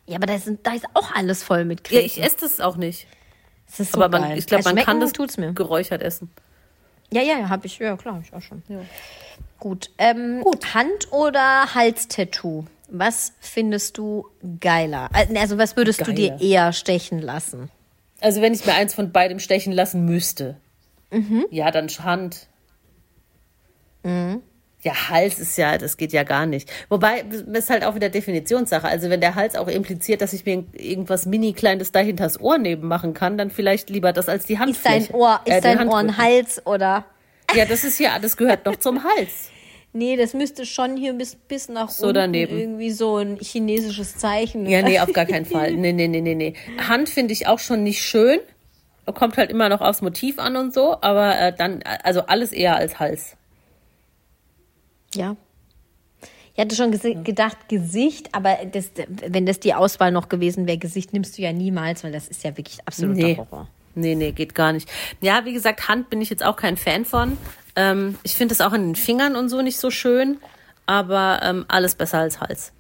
Ja, 0.07 0.17
aber 0.17 0.27
da 0.27 0.35
ist, 0.35 0.49
da 0.63 0.75
ist 0.75 0.85
auch 0.95 1.13
alles 1.15 1.43
voll 1.43 1.65
mit 1.65 1.81
Ja, 1.91 2.01
Gräten. 2.01 2.07
ich 2.07 2.23
esse 2.23 2.37
das 2.41 2.61
auch 2.61 2.77
nicht. 2.77 3.07
das 3.67 3.81
ist 3.81 3.93
so 3.93 4.03
Aber 4.03 4.19
man, 4.19 4.29
geil. 4.31 4.39
ich 4.39 4.47
glaube, 4.47 4.65
Also 4.65 4.75
man 4.77 4.85
kann 4.85 5.01
das 5.01 5.13
tut's 5.13 5.37
mir. 5.37 5.53
geräuchert 5.53 6.03
essen. 6.03 6.31
Ja, 7.13 7.23
ja, 7.23 7.39
ja, 7.39 7.49
habe 7.49 7.67
ich. 7.67 7.79
Ja, 7.79 7.97
klar, 7.97 8.15
hab 8.17 8.23
ich 8.25 8.33
auch 8.33 8.43
schon. 8.43 8.63
Gut. 9.59 9.91
Ähm, 9.99 10.41
Gut. 10.43 10.75
Hand- 10.75 11.13
oder 11.13 11.75
Halstattoo? 11.75 12.65
Was 12.89 13.33
findest 13.41 13.99
du 13.99 14.27
geiler? 14.61 15.09
Also, 15.13 15.59
was 15.59 15.77
würdest 15.77 16.07
du 16.07 16.13
dir 16.13 16.31
Geiler. 16.31 16.41
eher 16.43 16.73
stechen 16.73 17.21
lassen? 17.21 17.71
Also 18.21 18.41
wenn 18.43 18.55
ich 18.55 18.65
mir 18.65 18.75
eins 18.75 18.95
von 18.95 19.11
beidem 19.13 19.41
stechen 19.41 19.73
lassen 19.73 20.05
müsste. 20.05 20.57
Mhm. 21.11 21.47
Ja, 21.51 21.71
dann 21.71 21.89
Hand. 21.89 22.47
Ja, 24.87 25.09
Hals 25.11 25.39
ist 25.39 25.59
ja, 25.59 25.79
das 25.79 25.97
geht 25.97 26.13
ja 26.13 26.23
gar 26.23 26.47
nicht. 26.47 26.71
Wobei, 26.89 27.25
das 27.29 27.43
ist 27.65 27.71
halt 27.71 27.85
auch 27.85 27.95
wieder 27.97 28.09
Definitionssache. 28.09 28.87
Also 28.87 29.11
wenn 29.11 29.21
der 29.21 29.35
Hals 29.35 29.57
auch 29.57 29.69
impliziert, 29.69 30.21
dass 30.21 30.33
ich 30.33 30.45
mir 30.47 30.65
irgendwas 30.75 31.27
mini 31.27 31.53
kleines 31.55 31.91
da 31.93 31.99
hinters 32.01 32.41
Ohr 32.41 32.57
neben 32.59 32.87
machen 32.87 33.13
kann, 33.15 33.37
dann 33.37 33.51
vielleicht 33.51 33.91
lieber 33.91 34.13
das 34.13 34.29
als 34.29 34.47
die 34.47 34.55
Ist 34.55 34.59
Handfläche. 34.61 35.07
dein 35.13 35.15
Ohr, 35.21 35.41
ist 35.45 35.53
äh, 35.53 35.61
dein 35.61 35.89
Ohr 35.89 35.99
ein. 35.99 36.17
Hals 36.17 36.65
oder? 36.67 37.05
Ja, 37.55 37.65
das 37.65 37.85
ist 37.85 37.99
ja, 37.99 38.19
das 38.21 38.37
gehört 38.37 38.65
noch 38.67 38.77
zum 38.77 39.03
Hals. 39.05 39.51
Nee, 39.93 40.17
das 40.19 40.35
müsste 40.35 40.67
schon 40.67 40.99
hier 40.99 41.15
bis, 41.15 41.37
bis 41.37 41.71
nach 41.71 41.89
So 41.89 42.09
unten 42.09 42.17
daneben. 42.17 42.59
irgendwie 42.59 42.91
so 42.91 43.17
ein 43.17 43.39
chinesisches 43.41 44.19
Zeichen. 44.19 44.67
Ja, 44.67 44.83
nee, 44.83 45.01
auf 45.01 45.11
gar 45.15 45.25
keinen 45.25 45.47
Fall. 45.47 45.73
Nee, 45.73 45.95
nee, 45.95 46.07
nee, 46.07 46.21
nee, 46.21 46.35
nee. 46.35 46.53
Hand 46.87 47.09
finde 47.09 47.33
ich 47.33 47.47
auch 47.47 47.59
schon 47.61 47.83
nicht 47.83 48.03
schön. 48.03 48.41
Kommt 49.07 49.39
halt 49.39 49.51
immer 49.51 49.71
noch 49.71 49.81
aufs 49.81 50.03
Motiv 50.03 50.39
an 50.39 50.57
und 50.57 50.75
so, 50.75 50.99
aber 51.01 51.39
äh, 51.39 51.55
dann, 51.57 51.83
also 52.03 52.21
alles 52.27 52.53
eher 52.53 52.77
als 52.77 52.99
Hals. 53.01 53.37
Ja. 55.17 55.37
Ich 56.55 56.61
hatte 56.63 56.75
schon 56.75 56.91
gesi- 56.93 57.23
gedacht, 57.23 57.69
Gesicht, 57.69 58.35
aber 58.35 58.57
das, 58.73 58.91
wenn 59.29 59.45
das 59.45 59.61
die 59.61 59.75
Auswahl 59.75 60.11
noch 60.11 60.29
gewesen 60.31 60.67
wäre, 60.67 60.79
Gesicht 60.79 61.13
nimmst 61.13 61.37
du 61.37 61.43
ja 61.43 61.53
niemals, 61.53 62.03
weil 62.03 62.13
das 62.13 62.29
ist 62.29 62.45
ja 62.45 62.57
wirklich 62.57 62.79
absoluter 62.87 63.21
Nee. 63.27 63.37
Horror. 63.37 63.69
Nee, 63.95 64.15
nee, 64.15 64.33
geht 64.33 64.55
gar 64.55 64.73
nicht. 64.73 64.89
Ja, 65.21 65.45
wie 65.45 65.53
gesagt, 65.53 65.89
Hand 65.89 66.09
bin 66.11 66.21
ich 66.21 66.31
jetzt 66.31 66.45
auch 66.45 66.57
kein 66.57 66.77
Fan 66.77 67.05
von. 67.05 67.37
Ähm, 67.77 68.19
ich 68.23 68.35
finde 68.35 68.55
es 68.55 68.61
auch 68.61 68.73
in 68.73 68.89
den 68.89 68.95
Fingern 68.95 69.37
und 69.37 69.49
so 69.51 69.61
nicht 69.63 69.79
so 69.79 69.91
schön, 69.91 70.39
aber 70.87 71.41
ähm, 71.43 71.65
alles 71.69 71.95
besser 71.95 72.19
als 72.21 72.41
Hals. 72.41 72.73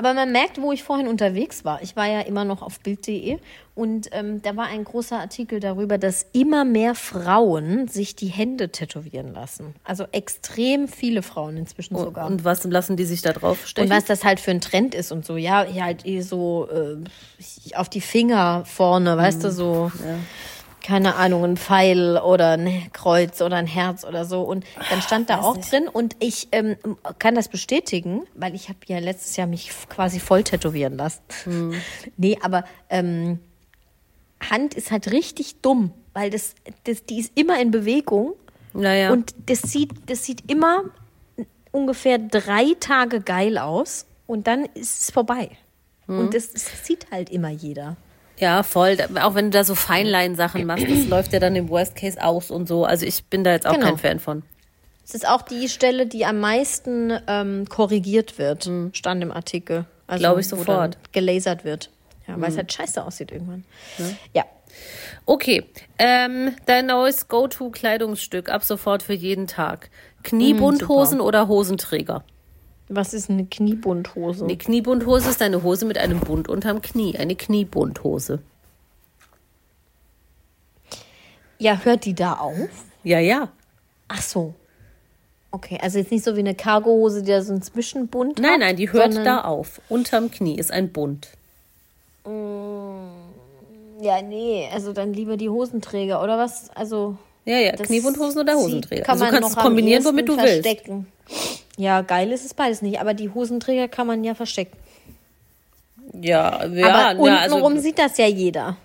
Aber 0.00 0.14
man 0.14 0.32
merkt, 0.32 0.62
wo 0.62 0.72
ich 0.72 0.82
vorhin 0.82 1.06
unterwegs 1.08 1.62
war. 1.66 1.82
Ich 1.82 1.94
war 1.94 2.08
ja 2.08 2.22
immer 2.22 2.46
noch 2.46 2.62
auf 2.62 2.80
Bild.de 2.80 3.36
und 3.74 4.08
ähm, 4.12 4.40
da 4.40 4.56
war 4.56 4.64
ein 4.64 4.82
großer 4.82 5.18
Artikel 5.18 5.60
darüber, 5.60 5.98
dass 5.98 6.24
immer 6.32 6.64
mehr 6.64 6.94
Frauen 6.94 7.86
sich 7.86 8.16
die 8.16 8.28
Hände 8.28 8.70
tätowieren 8.70 9.34
lassen. 9.34 9.74
Also 9.84 10.06
extrem 10.10 10.88
viele 10.88 11.20
Frauen 11.20 11.58
inzwischen 11.58 11.98
sogar. 11.98 12.28
Und 12.28 12.46
was 12.46 12.64
lassen 12.64 12.96
die 12.96 13.04
sich 13.04 13.20
da 13.20 13.34
drauf 13.34 13.66
stechen? 13.66 13.90
Und 13.90 13.94
was 13.94 14.06
das 14.06 14.24
halt 14.24 14.40
für 14.40 14.52
ein 14.52 14.62
Trend 14.62 14.94
ist 14.94 15.12
und 15.12 15.26
so, 15.26 15.36
ja, 15.36 15.66
halt 15.70 16.06
eh 16.06 16.22
so 16.22 16.66
äh, 16.72 17.74
auf 17.74 17.90
die 17.90 18.00
Finger 18.00 18.64
vorne, 18.64 19.18
weißt 19.18 19.44
du, 19.44 19.52
so, 19.52 19.92
keine 20.82 21.16
Ahnung, 21.16 21.44
ein 21.44 21.56
Pfeil 21.56 22.18
oder 22.18 22.52
ein 22.52 22.90
Kreuz 22.92 23.40
oder 23.40 23.56
ein 23.56 23.66
Herz 23.66 24.04
oder 24.04 24.24
so. 24.24 24.42
Und 24.42 24.64
dann 24.90 25.02
stand 25.02 25.30
da 25.30 25.40
auch 25.40 25.56
drin 25.56 25.88
und 25.88 26.16
ich 26.20 26.48
ähm, 26.52 26.76
kann 27.18 27.34
das 27.34 27.48
bestätigen, 27.48 28.22
weil 28.34 28.54
ich 28.54 28.68
habe 28.68 28.78
ja 28.86 28.98
letztes 28.98 29.36
Jahr 29.36 29.46
mich 29.46 29.70
quasi 29.88 30.20
voll 30.20 30.44
tätowieren 30.44 30.96
lassen. 30.96 31.20
Nee, 32.16 32.38
aber 32.42 32.64
ähm, 32.88 33.38
Hand 34.48 34.74
ist 34.74 34.90
halt 34.90 35.10
richtig 35.12 35.60
dumm, 35.60 35.92
weil 36.12 36.30
das, 36.30 36.54
das, 36.84 37.04
die 37.04 37.20
ist 37.20 37.32
immer 37.34 37.60
in 37.60 37.70
Bewegung. 37.70 38.34
naja. 38.72 39.12
Und 39.12 39.34
das 39.46 39.62
sieht, 39.62 39.90
das 40.06 40.24
sieht 40.24 40.50
immer 40.50 40.84
ungefähr 41.72 42.18
drei 42.18 42.74
Tage 42.78 43.20
geil 43.20 43.58
aus 43.58 44.06
und 44.26 44.46
dann 44.46 44.64
ist 44.74 45.02
es 45.02 45.10
vorbei. 45.10 45.50
Und 46.06 46.34
das, 46.34 46.50
das 46.52 46.84
sieht 46.84 47.10
halt 47.12 47.30
immer 47.30 47.50
jeder. 47.50 47.96
Ja, 48.40 48.62
voll. 48.62 48.96
Auch 49.22 49.34
wenn 49.34 49.46
du 49.46 49.58
da 49.58 49.64
so 49.64 49.74
Feinlein-Sachen 49.74 50.64
machst, 50.66 50.86
das 50.88 51.06
läuft 51.08 51.32
ja 51.32 51.38
dann 51.40 51.54
im 51.56 51.68
Worst 51.68 51.94
Case 51.94 52.22
aus 52.22 52.50
und 52.50 52.66
so. 52.66 52.84
Also 52.84 53.06
ich 53.06 53.24
bin 53.24 53.44
da 53.44 53.52
jetzt 53.52 53.66
auch 53.66 53.74
Genau. 53.74 53.86
kein 53.86 53.98
Fan 53.98 54.18
von. 54.18 54.42
Es 55.04 55.14
ist 55.14 55.28
auch 55.28 55.42
die 55.42 55.68
Stelle, 55.68 56.06
die 56.06 56.24
am 56.24 56.40
meisten 56.40 57.12
ähm, 57.26 57.66
korrigiert 57.68 58.38
wird, 58.38 58.70
stand 58.92 59.22
im 59.22 59.30
Artikel. 59.32 59.84
Also, 60.06 60.22
Glaub 60.22 60.38
ich 60.38 60.48
sofort. 60.48 60.96
Gelasert 61.12 61.64
wird. 61.64 61.90
Ja, 62.26 62.40
weil 62.40 62.50
es 62.50 62.56
halt 62.56 62.72
scheiße 62.72 63.04
aussieht 63.04 63.32
irgendwann. 63.32 63.64
Ja. 64.32 64.44
Okay, 65.26 65.64
ähm, 65.98 66.54
dein 66.66 66.86
neues 66.86 67.26
Go-To-Kleidungsstück 67.26 68.48
ab 68.48 68.62
sofort 68.62 69.02
für 69.02 69.14
jeden 69.14 69.48
Tag. 69.48 69.90
Kniebundhosen 70.22 71.20
oder 71.20 71.48
Hosenträger? 71.48 72.22
Was 72.92 73.14
ist 73.14 73.30
eine 73.30 73.46
Kniebundhose? 73.46 74.44
Eine 74.44 74.56
Kniebundhose 74.56 75.30
ist 75.30 75.40
eine 75.40 75.62
Hose 75.62 75.86
mit 75.86 75.96
einem 75.96 76.18
Bund 76.18 76.48
unterm 76.48 76.82
Knie. 76.82 77.16
Eine 77.16 77.36
Kniebundhose. 77.36 78.40
Ja, 81.58 81.80
hört 81.84 82.04
die 82.04 82.14
da 82.14 82.34
auf? 82.34 82.68
Ja, 83.04 83.20
ja. 83.20 83.48
Ach 84.08 84.20
so. 84.20 84.54
Okay, 85.52 85.78
also 85.80 85.98
jetzt 85.98 86.10
nicht 86.10 86.24
so 86.24 86.34
wie 86.34 86.40
eine 86.40 86.56
Cargohose, 86.56 87.22
die 87.22 87.30
da 87.30 87.42
so 87.42 87.52
einen 87.52 87.62
Zwischenbund 87.62 88.38
hat. 88.38 88.42
Nein, 88.44 88.58
nein, 88.60 88.76
die 88.76 88.90
hört 88.90 89.14
da 89.24 89.42
auf. 89.42 89.80
Unterm 89.88 90.32
Knie 90.32 90.58
ist 90.58 90.72
ein 90.72 90.90
Bund. 90.90 91.28
Ja, 94.00 94.22
nee, 94.22 94.68
also 94.72 94.92
dann 94.92 95.12
lieber 95.12 95.36
die 95.36 95.48
Hosenträger, 95.48 96.22
oder 96.22 96.38
was? 96.38 96.70
Also. 96.74 97.16
Ja, 97.44 97.58
ja, 97.58 97.72
Kniebundhosen 97.72 98.40
oder 98.40 98.54
Hosenträger. 98.56 99.02
Kann 99.02 99.12
Also 99.12 99.24
du 99.26 99.30
man 99.30 99.40
kannst 99.40 99.56
noch 99.56 99.62
es 99.62 99.64
kombinieren, 99.64 100.04
womit 100.04 100.28
du 100.28 100.36
willst. 100.36 100.68
Ja, 101.80 102.02
geil 102.02 102.30
ist 102.30 102.44
es 102.44 102.52
beides 102.52 102.82
nicht, 102.82 103.00
aber 103.00 103.14
die 103.14 103.30
Hosenträger 103.30 103.88
kann 103.88 104.06
man 104.06 104.22
ja 104.22 104.34
verstecken. 104.34 104.76
Ja, 106.12 106.66
ja, 106.66 106.88
aber 106.88 107.18
untenrum 107.18 107.72
also, 107.72 107.82
sieht 107.82 107.98
das 107.98 108.18
ja 108.18 108.26
jeder. 108.26 108.76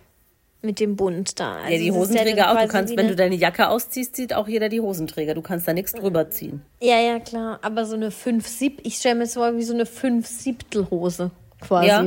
Mit 0.62 0.80
dem 0.80 0.96
Bund 0.96 1.38
da. 1.38 1.58
Also 1.58 1.74
ja, 1.74 1.78
die 1.78 1.92
Hosenträger 1.92 2.36
dann 2.44 2.58
auch. 2.58 2.62
Du 2.62 2.68
kannst, 2.70 2.96
wenn 2.96 3.10
du 3.10 3.16
deine 3.18 3.36
Jacke 3.36 3.68
ausziehst, 3.68 4.16
sieht 4.16 4.34
auch 4.34 4.48
jeder 4.48 4.70
die 4.70 4.80
Hosenträger. 4.80 5.34
Du 5.34 5.42
kannst 5.42 5.68
da 5.68 5.74
nichts 5.74 5.92
drüber 5.92 6.30
ziehen. 6.30 6.62
Ja, 6.80 6.98
ja, 7.02 7.20
klar. 7.20 7.60
Aber 7.64 7.86
so 7.86 7.96
eine 7.96 8.12
5 8.12 8.48
Sieb, 8.48 8.80
ich 8.84 8.96
stelle 8.96 9.16
mir 9.16 9.24
das 9.26 9.34
vor 9.34 9.58
wie 9.58 9.64
so 9.64 9.74
eine 9.74 9.86
5 9.86 10.26
Siebtel 10.26 10.90
Hose 10.90 11.32
quasi. 11.60 11.88
Ja. 11.88 12.02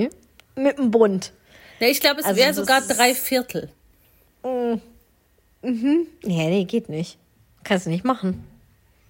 Mit 0.56 0.78
dem 0.78 0.90
Bund. 0.90 1.34
Ja, 1.80 1.88
ich 1.88 2.00
glaube, 2.00 2.20
es 2.20 2.26
Also 2.26 2.40
wäre 2.40 2.54
sogar 2.54 2.80
drei 2.80 3.12
Viertel. 3.14 3.68
Ja, 4.42 4.78
nee, 6.22 6.64
geht 6.64 6.88
nicht. 6.88 7.18
Kannst 7.62 7.84
du 7.84 7.90
nicht 7.90 8.04
machen. 8.04 8.42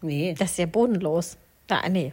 Nee, 0.03 0.35
Das 0.37 0.51
ist 0.51 0.59
ja 0.59 0.67
bodenlos. 0.67 1.37
Da, 1.69 1.89
nee. 1.89 2.13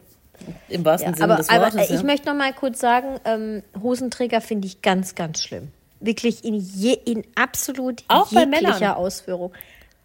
im 0.70 0.86
wahrsten 0.86 1.12
Ja, 1.12 1.18
Sinne 1.18 1.26
aber 1.34 1.38
des 1.38 1.50
aber 1.50 1.64
Wortes. 1.66 1.90
äh, 1.90 1.94
ich 1.94 2.02
ja. 2.02 2.06
möchte 2.06 2.28
noch 2.28 2.36
mal 2.36 2.54
kurz 2.54 2.80
sagen, 2.80 3.20
ähm, 3.26 3.64
Hosenträger 3.82 4.42
finde 4.42 4.68
ich 4.68 4.84
ganz, 4.84 5.16
ganz 5.16 5.42
schlimm. 5.42 5.70
Wirklich 6.00 6.44
in, 6.44 6.54
je, 6.54 6.94
in 6.94 7.24
absolut 7.36 8.04
Auch 8.10 8.32
bei 8.32 8.42
jeglicher 8.42 8.74
Männern? 8.74 8.94
Ausführung. 8.94 9.54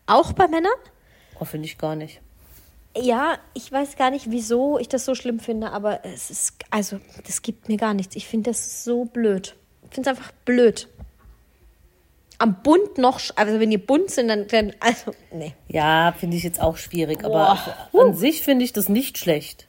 Auch 0.06 0.32
bei 0.32 0.48
Männern? 0.48 0.72
Oh, 1.38 1.44
finde 1.44 1.66
ich 1.66 1.76
gar 1.76 1.94
nicht. 1.96 2.20
Ja, 2.96 3.38
ich 3.54 3.70
weiß 3.70 3.96
gar 3.96 4.10
nicht, 4.10 4.30
wieso 4.30 4.78
ich 4.78 4.88
das 4.88 5.04
so 5.04 5.14
schlimm 5.14 5.38
finde, 5.38 5.70
aber 5.70 6.04
es 6.04 6.30
ist, 6.30 6.54
also, 6.70 7.00
das 7.26 7.42
gibt 7.42 7.68
mir 7.68 7.76
gar 7.76 7.94
nichts. 7.94 8.16
Ich 8.16 8.26
finde 8.26 8.50
das 8.50 8.82
so 8.84 9.04
blöd. 9.04 9.54
Ich 9.88 9.94
finde 9.94 10.10
es 10.10 10.16
einfach 10.16 10.32
blöd. 10.44 10.88
Am 12.40 12.62
Bund 12.62 12.96
noch, 12.96 13.20
also 13.36 13.60
wenn 13.60 13.70
die 13.70 13.76
bunt 13.78 14.10
sind, 14.10 14.28
dann, 14.28 14.48
dann 14.48 14.72
also, 14.80 15.12
nee. 15.30 15.52
Ja, 15.68 16.14
finde 16.18 16.36
ich 16.38 16.42
jetzt 16.42 16.60
auch 16.60 16.78
schwierig. 16.78 17.20
Boah. 17.22 17.58
Aber 17.92 18.02
an 18.02 18.14
sich 18.14 18.40
finde 18.42 18.64
ich 18.64 18.72
das 18.72 18.88
nicht 18.88 19.18
schlecht. 19.18 19.66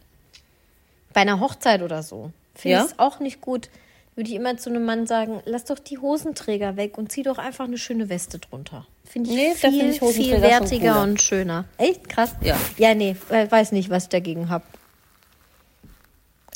Bei 1.13 1.21
einer 1.21 1.41
Hochzeit 1.41 1.81
oder 1.81 2.01
so. 2.01 2.31
Finde 2.55 2.77
Ja? 2.77 2.85
ich 2.85 2.91
es 2.93 2.99
auch 2.99 3.19
nicht 3.19 3.41
gut. 3.41 3.69
Würde 4.15 4.29
ich 4.29 4.35
immer 4.35 4.55
zu 4.57 4.69
einem 4.69 4.85
Mann 4.85 5.05
sagen, 5.05 5.41
lass 5.45 5.65
doch 5.65 5.79
die 5.79 5.97
Hosenträger 5.97 6.77
weg 6.77 6.97
und 6.97 7.11
zieh 7.11 7.23
doch 7.23 7.37
einfach 7.37 7.65
eine 7.65 7.77
schöne 7.77 8.07
Weste 8.09 8.39
drunter. 8.39 8.85
Finde 9.05 9.29
ich 9.29 9.35
Nee, 9.35 9.51
viel, 9.53 9.69
finde 9.71 9.85
ich 9.89 9.99
viel 10.15 10.41
wertiger 10.41 11.01
und 11.01 11.21
schöner. 11.21 11.65
Echt 11.77 12.07
krass? 12.07 12.35
Ja. 12.41 12.57
Ja, 12.77 12.93
nee, 12.95 13.15
weiß 13.29 13.73
nicht, 13.73 13.89
was 13.89 14.03
ich 14.03 14.09
dagegen 14.09 14.49
habe. 14.49 14.63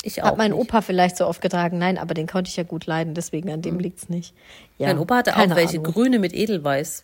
Ich 0.06 0.22
auch. 0.22 0.28
Hat 0.28 0.38
mein 0.38 0.52
nicht. 0.52 0.60
Opa 0.60 0.82
vielleicht 0.82 1.18
so 1.18 1.26
oft 1.26 1.42
getragen? 1.42 1.78
Nein, 1.80 1.98
aber 1.98 2.14
den 2.14 2.28
konnte 2.28 2.50
ich 2.50 2.56
ja 2.58 2.64
gut 2.64 2.86
leiden, 2.86 3.14
deswegen 3.16 3.50
an 3.52 3.62
dem 3.64 3.80
liegt's 3.80 4.08
nicht. 4.08 4.34
Ja, 4.78 4.88
Mein 4.88 5.00
Opa 5.00 5.18
hatte 5.18 5.32
auch 5.34 5.38
keine 5.38 5.56
welche 5.56 5.80
Ahnung. 5.80 5.92
grüne 5.94 6.20
mit 6.20 6.34
Edelweiß. 6.34 7.04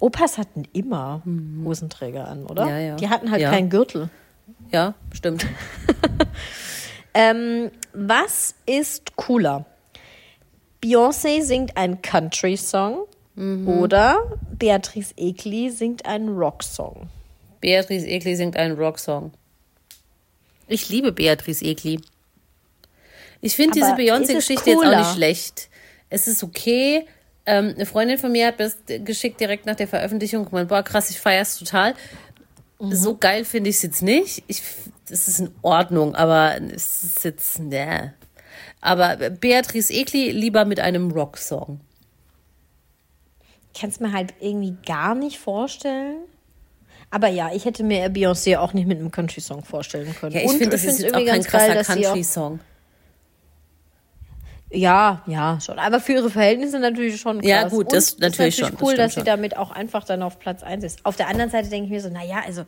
Opas 0.00 0.36
hatten 0.38 0.64
immer 0.72 1.22
Hosenträger 1.64 2.28
an, 2.28 2.44
oder? 2.46 2.64
Mhm. 2.64 2.70
Ja, 2.70 2.78
ja. 2.78 2.96
Die 2.96 3.08
hatten 3.08 3.30
halt 3.30 3.40
Ja. 3.42 3.50
keinen 3.50 3.70
Gürtel. 3.70 4.10
Ja, 4.70 4.94
stimmt. 5.12 5.46
Ähm, 7.14 7.70
was 7.94 8.54
ist 8.66 9.16
cooler? 9.16 9.64
Beyoncé 10.84 11.42
singt 11.42 11.76
einen 11.76 12.00
Country-Song 12.02 13.06
Mhm. 13.34 13.66
oder 13.68 14.18
Beatrice 14.58 15.14
Egli 15.16 15.70
singt 15.70 16.06
einen 16.06 16.28
Rock-Song? 16.36 17.08
Beatrice 17.60 18.06
Egli 18.06 18.36
singt 18.36 18.56
einen 18.56 18.76
Rocksong. 18.76 19.32
Ich 20.68 20.88
liebe 20.90 21.10
Beatrice 21.12 21.64
Egli. 21.64 22.00
Ich 23.40 23.56
finde 23.56 23.74
diese 23.74 23.94
Beyoncé-Geschichte 23.94 24.70
jetzt 24.70 24.84
auch 24.84 24.96
nicht 24.96 25.14
schlecht. 25.14 25.68
Es 26.10 26.26
ist 26.26 26.42
okay. 26.42 27.06
Ähm, 27.46 27.74
eine 27.74 27.86
Freundin 27.86 28.18
von 28.18 28.32
mir 28.32 28.46
hat 28.48 28.58
mir 28.58 28.64
das 28.66 29.04
geschickt 29.04 29.40
direkt 29.40 29.66
nach 29.66 29.76
der 29.76 29.88
Veröffentlichung. 29.88 30.44
Gemeint, 30.44 30.68
boah, 30.68 30.82
krass, 30.82 31.10
ich 31.10 31.20
feiere 31.20 31.42
es 31.42 31.56
total. 31.56 31.94
Mhm. 32.80 32.94
So 32.94 33.16
geil 33.16 33.44
finde 33.44 33.70
ich 33.70 33.76
es 33.76 33.82
jetzt 33.82 34.02
nicht. 34.02 34.42
Ich, 34.46 34.62
es 35.08 35.28
ist 35.28 35.40
in 35.40 35.50
Ordnung, 35.62 36.14
aber 36.14 36.56
es 36.74 37.04
ist 37.04 37.24
jetzt, 37.24 37.58
ne. 37.58 38.14
Aber 38.80 39.16
Beatrice 39.16 39.92
Egli 39.92 40.30
lieber 40.30 40.64
mit 40.64 40.80
einem 40.80 41.10
Rocksong. 41.10 41.80
Ich 43.72 43.80
kann 43.80 43.90
es 43.90 44.00
mir 44.00 44.12
halt 44.12 44.34
irgendwie 44.40 44.76
gar 44.86 45.14
nicht 45.14 45.38
vorstellen. 45.38 46.18
Aber 47.10 47.28
ja, 47.28 47.50
ich 47.54 47.64
hätte 47.64 47.84
mir 47.84 48.08
Beyoncé 48.08 48.58
auch 48.58 48.74
nicht 48.74 48.86
mit 48.86 48.98
einem 48.98 49.10
Country-Song 49.10 49.64
vorstellen 49.64 50.14
können. 50.14 50.34
Ja, 50.34 50.42
ich 50.42 50.50
finde, 50.50 50.70
das 50.70 50.84
ist 50.84 51.00
jetzt 51.00 51.14
auch 51.14 51.24
kein 51.24 51.42
krasser 51.42 51.82
Country-Song. 51.82 52.60
Ja, 54.70 55.22
ja, 55.26 55.58
schon. 55.60 55.78
Aber 55.78 55.98
für 56.00 56.12
ihre 56.12 56.28
Verhältnisse 56.30 56.78
natürlich 56.78 57.20
schon 57.20 57.40
krass. 57.40 57.48
Ja, 57.48 57.68
gut, 57.68 57.92
das 57.92 58.12
Und 58.14 58.20
natürlich 58.20 58.58
ist 58.58 58.66
schon, 58.66 58.72
das 58.72 58.82
cool, 58.82 58.88
stimmt 58.92 58.98
dass 58.98 59.14
sie 59.14 59.20
schon. 59.20 59.26
damit 59.26 59.56
auch 59.56 59.70
einfach 59.70 60.04
dann 60.04 60.22
auf 60.22 60.38
Platz 60.38 60.62
1 60.62 60.84
ist. 60.84 61.04
Auf 61.06 61.16
der 61.16 61.28
anderen 61.28 61.50
Seite 61.50 61.68
denke 61.70 61.86
ich 61.86 61.90
mir 61.90 62.00
so, 62.02 62.10
naja, 62.10 62.42
also 62.46 62.64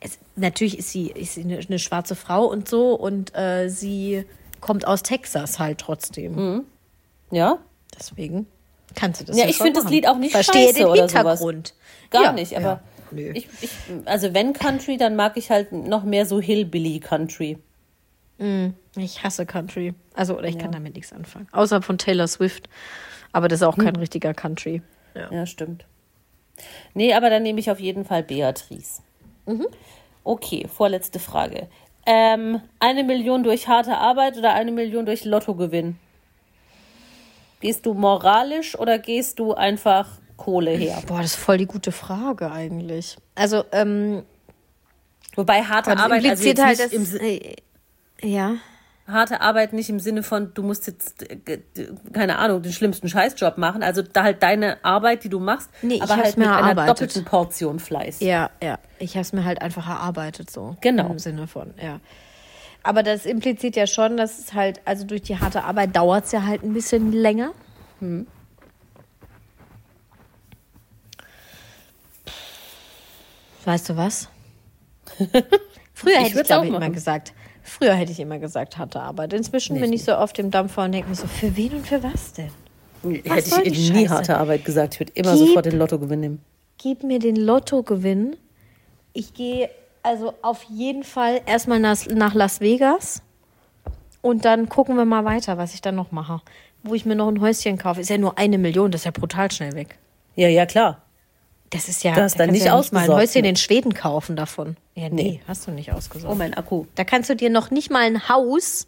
es, 0.00 0.18
natürlich 0.36 0.78
ist 0.78 0.90
sie, 0.90 1.08
ist 1.10 1.34
sie 1.34 1.42
eine, 1.42 1.58
eine 1.58 1.78
schwarze 1.78 2.14
Frau 2.14 2.44
und 2.46 2.68
so 2.68 2.94
und 2.94 3.34
äh, 3.36 3.68
sie 3.68 4.24
kommt 4.60 4.86
aus 4.86 5.02
Texas 5.02 5.58
halt 5.58 5.78
trotzdem. 5.78 6.64
Ja? 7.30 7.58
Deswegen 7.98 8.46
kannst 8.94 9.20
du 9.20 9.24
das 9.24 9.36
Ja, 9.36 9.44
ja 9.44 9.50
ich 9.50 9.56
schon 9.56 9.66
finde 9.66 9.80
das. 9.82 9.90
Lied 9.90 10.06
auch 10.06 10.18
nicht 10.18 10.32
Verstehe 10.32 10.68
scheiße 10.68 10.74
den 10.78 10.86
oder 10.86 11.08
sowas. 11.08 11.12
Hintergrund. 11.40 11.74
Gar 12.10 12.22
Ja, 12.24 12.32
nicht, 12.32 12.52
ja. 12.52 12.58
aber 12.58 12.80
Nö. 13.10 13.32
ich, 13.34 13.48
ich, 13.60 13.70
also 14.04 14.34
wenn 14.34 14.52
Country, 14.52 14.96
dann 14.98 15.16
mag 15.16 15.36
ich 15.36 15.50
halt 15.50 15.72
noch 15.72 16.04
mehr 16.04 16.26
so 16.26 16.40
Hillbilly 16.40 17.00
Country. 17.00 17.58
Ich 18.96 19.22
hasse 19.22 19.46
Country. 19.46 19.94
Also, 20.14 20.36
oder 20.36 20.48
ich 20.48 20.58
kann 20.58 20.72
damit 20.72 20.94
nichts 20.94 21.12
anfangen. 21.12 21.46
Außer 21.52 21.82
von 21.82 21.98
Taylor 21.98 22.26
Swift. 22.26 22.68
Aber 23.32 23.48
das 23.48 23.60
ist 23.60 23.66
auch 23.66 23.76
kein 23.76 23.96
richtiger 23.96 24.34
Country. 24.34 24.82
Ja. 25.14 25.46
stimmt. 25.46 25.84
Nee, 26.94 27.14
aber 27.14 27.30
dann 27.30 27.42
nehme 27.42 27.60
ich 27.60 27.70
auf 27.70 27.80
jeden 27.80 28.04
Fall 28.04 28.22
Beatrice. 28.22 29.02
Mhm. 29.46 29.66
Okay, 30.22 30.66
vorletzte 30.72 31.18
Frage. 31.18 31.68
Ähm, 32.06 32.60
eine 32.80 33.04
Million 33.04 33.42
durch 33.42 33.68
harte 33.68 33.96
Arbeit 33.96 34.36
oder 34.36 34.54
eine 34.54 34.72
Million 34.72 35.06
durch 35.06 35.24
Lottogewinn? 35.24 35.96
Gehst 37.60 37.86
du 37.86 37.94
moralisch 37.94 38.78
oder 38.78 38.98
gehst 38.98 39.38
du 39.38 39.54
einfach 39.54 40.08
Kohle 40.36 40.72
her? 40.72 41.02
Boah, 41.06 41.18
das 41.18 41.32
ist 41.32 41.36
voll 41.36 41.58
die 41.58 41.66
gute 41.66 41.92
Frage 41.92 42.50
eigentlich. 42.50 43.16
Also, 43.34 43.64
ähm, 43.72 44.24
Wobei 45.36 45.62
harte 45.62 45.90
das 45.90 46.00
Arbeit, 46.00 46.24
also 46.24 46.44
halt, 46.62 46.78
nicht 46.78 46.92
dass, 46.92 46.92
im, 46.92 47.63
ja. 48.24 48.54
harte 49.06 49.40
Arbeit 49.40 49.72
nicht 49.72 49.90
im 49.90 50.00
Sinne 50.00 50.22
von, 50.22 50.52
du 50.54 50.62
musst 50.62 50.86
jetzt, 50.86 51.22
äh, 51.30 51.60
keine 52.12 52.38
Ahnung, 52.38 52.62
den 52.62 52.72
schlimmsten 52.72 53.08
Scheißjob 53.08 53.58
machen. 53.58 53.82
Also 53.82 54.02
da 54.02 54.22
halt 54.22 54.42
deine 54.42 54.82
Arbeit, 54.84 55.24
die 55.24 55.28
du 55.28 55.40
machst, 55.40 55.70
Nee, 55.82 55.96
ich 55.96 56.02
aber 56.02 56.16
halt 56.16 56.36
mir 56.36 56.46
mit 56.46 56.54
einer 56.54 56.66
erarbeitet. 56.66 56.88
doppelten 56.90 57.24
Portion 57.24 57.78
Fleiß. 57.80 58.20
Ja, 58.20 58.50
ja. 58.62 58.78
Ich 58.98 59.12
habe 59.14 59.22
es 59.22 59.32
mir 59.32 59.44
halt 59.44 59.60
einfach 59.62 59.86
erarbeitet 59.88 60.50
so. 60.50 60.76
Genau. 60.80 61.08
Im 61.10 61.18
Sinne 61.18 61.46
von, 61.46 61.74
ja. 61.82 62.00
Aber 62.82 63.02
das 63.02 63.24
impliziert 63.26 63.76
ja 63.76 63.86
schon, 63.86 64.16
dass 64.16 64.38
es 64.38 64.52
halt, 64.54 64.80
also 64.84 65.06
durch 65.06 65.22
die 65.22 65.38
harte 65.38 65.64
Arbeit 65.64 65.96
dauert 65.96 66.24
es 66.26 66.32
ja 66.32 66.44
halt 66.44 66.62
ein 66.62 66.74
bisschen 66.74 67.12
länger. 67.12 67.52
Weißt 73.64 73.88
du 73.88 73.96
was? 73.96 74.28
Früher 75.94 76.16
hätte 76.16 76.28
ich, 76.28 76.34
würd's 76.34 76.48
glaube 76.48 76.60
auch 76.60 76.64
ich, 76.64 76.68
immer 76.70 76.80
machen. 76.80 76.92
gesagt, 76.92 77.32
früher 77.64 77.94
hätte 77.94 78.12
ich 78.12 78.20
immer 78.20 78.38
gesagt, 78.38 78.78
harte 78.78 79.00
Arbeit. 79.00 79.32
Inzwischen 79.32 79.80
bin 79.80 79.92
ich 79.92 80.04
so 80.04 80.12
auf 80.14 80.32
dem 80.32 80.50
Dampfer 80.50 80.84
und 80.84 80.92
denke 80.92 81.08
mir 81.08 81.16
so, 81.16 81.26
für 81.26 81.56
wen 81.56 81.72
und 81.74 81.86
für 81.86 82.02
was 82.02 82.32
denn? 82.34 82.50
Hätte 83.24 83.48
soll 83.50 83.62
die 83.64 83.70
ich 83.70 83.90
nie 83.90 84.02
Scheiße? 84.04 84.14
harte 84.14 84.36
Arbeit 84.38 84.64
gesagt. 84.64 84.94
Ich 84.94 85.00
würde 85.00 85.12
immer 85.14 85.32
Gib- 85.36 85.46
sofort 85.48 85.66
den 85.66 85.78
Lottogewinn 85.78 86.20
nehmen. 86.20 86.42
gib 86.78 87.02
mir 87.02 87.18
den 87.18 87.36
Lottogewinn. 87.36 88.36
Ich 89.12 89.34
gehe 89.34 89.68
also 90.02 90.34
auf 90.42 90.62
jeden 90.64 91.02
Fall 91.04 91.40
erstmal 91.46 91.80
nach, 91.80 92.06
nach 92.06 92.34
Las 92.34 92.60
Vegas 92.60 93.22
und 94.22 94.44
dann 94.44 94.68
gucken 94.68 94.96
wir 94.96 95.04
mal 95.04 95.24
weiter, 95.24 95.58
was 95.58 95.74
ich 95.74 95.80
dann 95.82 95.94
noch 95.96 96.12
mache. 96.12 96.40
Wo 96.82 96.94
ich 96.94 97.06
mir 97.06 97.14
noch 97.14 97.28
ein 97.28 97.40
Häuschen 97.40 97.78
kaufe. 97.78 98.00
Ist 98.02 98.10
ja 98.10 98.18
nur 98.18 98.36
eine 98.38 98.58
Million, 98.58 98.90
das 98.90 99.02
ist 99.02 99.04
ja 99.06 99.10
brutal 99.10 99.50
schnell 99.50 99.72
weg. 99.74 99.98
Ja, 100.36 100.48
ja, 100.48 100.66
klar. 100.66 101.00
Das 101.74 101.88
ist 101.88 102.02
ja, 102.04 102.14
Du 102.14 102.22
hast 102.22 102.34
da 102.34 102.38
dann 102.38 102.46
kannst 102.48 102.52
nicht 102.52 102.64
du 102.64 102.68
ja 102.70 102.78
nicht 102.80 102.92
mal 102.92 103.00
ein 103.04 103.10
Häuschen 103.10 103.42
mit. 103.42 103.50
in 103.50 103.56
Schweden 103.56 103.92
kaufen 103.94 104.36
davon. 104.36 104.76
Ja, 104.94 105.08
nee, 105.08 105.22
Nee. 105.22 105.40
hast 105.46 105.66
du 105.66 105.72
nicht 105.72 105.92
ausgesorgt. 105.92 106.32
Oh, 106.32 106.36
mein 106.38 106.54
Akku. 106.54 106.86
Da 106.94 107.04
kannst 107.04 107.28
du 107.30 107.36
dir 107.36 107.50
noch 107.50 107.70
nicht 107.70 107.90
mal 107.90 108.02
ein 108.04 108.28
Haus 108.28 108.86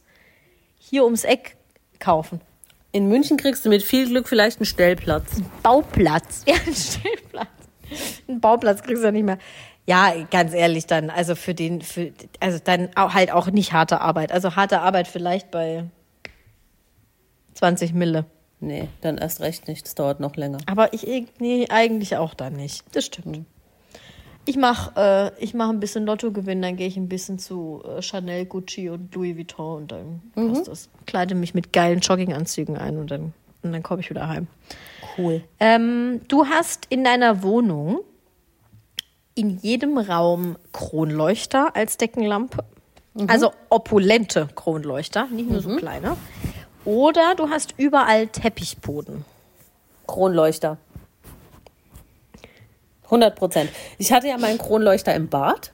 hier 0.79 1.05
ums 1.05 1.25
Eck 1.25 1.57
kaufen. 1.99 2.41
In 2.93 3.09
München 3.09 3.37
kriegst 3.37 3.65
du 3.65 3.69
mit 3.69 3.83
viel 3.83 4.09
Glück 4.09 4.29
vielleicht 4.29 4.59
einen 4.61 4.67
Stellplatz. 4.67 5.43
Bauplatz. 5.63 6.45
Ja, 6.47 6.55
ein 6.67 6.75
Stellplatz. 6.75 7.49
Einen 8.29 8.41
Bauplatz 8.41 8.83
kriegst 8.83 9.03
du 9.03 9.07
ja 9.07 9.13
nicht 9.13 9.25
mehr. 9.25 9.39
Ja, 9.87 10.13
ganz 10.31 10.53
ehrlich 10.55 10.87
dann, 10.87 11.11
also 11.11 11.35
für 11.37 11.55
den, 11.55 11.81
für, 11.83 12.13
also 12.41 12.59
dann 12.63 12.89
halt 12.97 13.31
auch 13.31 13.49
nicht 13.51 13.73
harte 13.73 14.01
Arbeit. 14.01 14.33
Also 14.33 14.57
harte 14.57 14.81
Arbeit 14.81 15.07
vielleicht 15.09 15.51
bei 15.51 15.85
20 17.55 17.93
Mille. 17.95 18.25
Nee, 18.61 18.89
dann 19.03 19.19
erst 19.19 19.41
recht 19.41 19.69
nicht. 19.69 19.85
Das 19.85 19.95
dauert 19.95 20.21
noch 20.21 20.37
länger. 20.37 20.59
Aber 20.67 20.93
ich 20.95 21.07
nee, 21.39 21.67
eigentlich 21.69 22.17
auch 22.17 22.35
dann 22.35 22.55
nicht. 22.55 22.85
Das 22.93 23.05
stimmt. 23.05 23.45
Ich 24.49 24.57
mache 24.57 25.33
äh, 25.37 25.43
ich 25.43 25.55
mach 25.55 25.69
ein 25.69 25.81
bisschen 25.81 26.07
Lottogewinn, 26.07 26.63
dann 26.63 26.77
gehe 26.77 26.87
ich 26.87 26.97
ein 26.97 27.09
bisschen 27.09 27.39
zu 27.39 27.83
äh, 27.85 28.01
Chanel, 28.01 28.47
Gucci 28.47 28.89
und 28.89 29.13
Louis 29.15 29.37
Vuitton 29.37 29.83
und 29.83 29.93
dann 29.93 30.23
passt 30.35 30.69
das. 30.69 30.89
Kleide 31.05 31.35
mich 31.35 31.53
mit 31.53 31.73
geilen 31.73 31.99
Jogginganzügen 31.99 32.77
ein 32.77 32.97
und 32.97 33.11
dann, 33.11 33.35
und 33.63 33.73
dann 33.73 33.83
komme 33.83 34.01
ich 34.01 34.11
wieder 34.11 34.29
heim. 34.29 34.47
Cool. 35.19 35.43
Ähm, 35.59 36.21
du 36.29 36.47
hast 36.47 36.87
in 36.91 37.03
deiner 37.03 37.43
Wohnung 37.43 38.01
in 39.35 39.59
jedem 39.59 39.99
Raum 39.99 40.57
Kronleuchter 40.73 41.75
als 41.75 41.97
Deckenlampe. 41.97 42.65
Also 43.29 43.53
opulente 43.71 44.49
Kronleuchter, 44.55 45.27
nicht 45.27 45.51
nur 45.51 45.61
so 45.61 45.75
kleine. 45.77 46.17
Oder 46.87 47.35
du 47.37 47.51
hast 47.51 47.75
überall 47.77 48.29
Teppichboden. 48.29 49.25
Kronleuchter. 50.07 50.79
100 53.05 53.37
Prozent. 53.37 53.71
Ich 53.99 54.13
hatte 54.13 54.29
ja 54.29 54.39
meinen 54.39 54.57
Kronleuchter 54.59 55.15
im 55.15 55.29
Bad. 55.29 55.73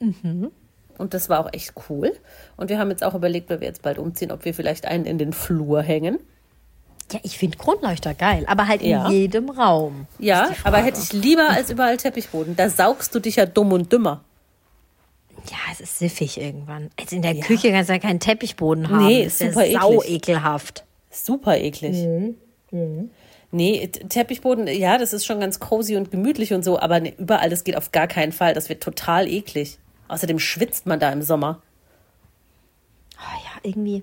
Und 0.00 1.14
das 1.14 1.28
war 1.28 1.40
auch 1.40 1.52
echt 1.52 1.74
cool. 1.88 2.12
Und 2.56 2.70
wir 2.70 2.78
haben 2.78 2.90
jetzt 2.90 3.04
auch 3.04 3.14
überlegt, 3.14 3.50
weil 3.50 3.60
wir 3.60 3.68
jetzt 3.68 3.82
bald 3.82 3.98
umziehen, 3.98 4.32
ob 4.32 4.44
wir 4.44 4.54
vielleicht 4.54 4.86
einen 4.86 5.04
in 5.04 5.18
den 5.18 5.32
Flur 5.32 5.82
hängen. 5.82 6.18
Ja, 7.12 7.20
ich 7.22 7.38
finde 7.38 7.58
Kronleuchter 7.58 8.14
geil, 8.14 8.44
aber 8.48 8.66
halt 8.68 8.82
Ja. 8.82 9.06
in 9.06 9.12
jedem 9.12 9.50
Raum. 9.50 10.06
Ja, 10.18 10.50
aber 10.64 10.78
hätte 10.78 11.00
ich 11.00 11.12
lieber 11.12 11.48
als 11.50 11.70
überall 11.70 11.96
Teppichboden. 11.98 12.56
Da 12.56 12.70
saugst 12.70 13.14
du 13.14 13.20
dich 13.20 13.36
ja 13.36 13.46
dumm 13.46 13.72
und 13.72 13.92
dümmer. 13.92 14.22
Ja, 15.50 15.56
es 15.72 15.80
ist 15.80 15.98
siffig 15.98 16.40
irgendwann. 16.40 16.90
Also 17.00 17.16
in 17.16 17.22
der 17.22 17.34
Küche 17.36 17.70
kannst 17.72 17.88
du 17.88 17.94
ja 17.94 17.98
keinen 17.98 18.20
Teppichboden 18.20 18.88
haben. 18.88 19.06
Nee, 19.06 19.24
ist 19.24 19.38
super 19.40 19.64
ja 19.64 19.80
sau 19.80 20.02
ekelhaft. 20.02 20.84
Super 21.10 21.58
eklig. 21.58 21.96
Nee, 23.54 23.86
T- 23.88 24.04
Teppichboden, 24.08 24.66
ja, 24.66 24.96
das 24.96 25.12
ist 25.12 25.26
schon 25.26 25.40
ganz 25.40 25.60
cozy 25.60 25.96
und 25.96 26.10
gemütlich 26.10 26.54
und 26.54 26.64
so, 26.64 26.78
aber 26.80 27.00
überall, 27.18 27.50
das 27.50 27.64
geht 27.64 27.76
auf 27.76 27.92
gar 27.92 28.06
keinen 28.06 28.32
Fall. 28.32 28.54
Das 28.54 28.68
wird 28.70 28.82
total 28.82 29.28
eklig. 29.28 29.78
Außerdem 30.08 30.38
schwitzt 30.38 30.86
man 30.86 30.98
da 31.00 31.10
im 31.12 31.20
Sommer. 31.22 31.60
Oh 33.18 33.36
ja, 33.44 33.68
irgendwie. 33.70 34.02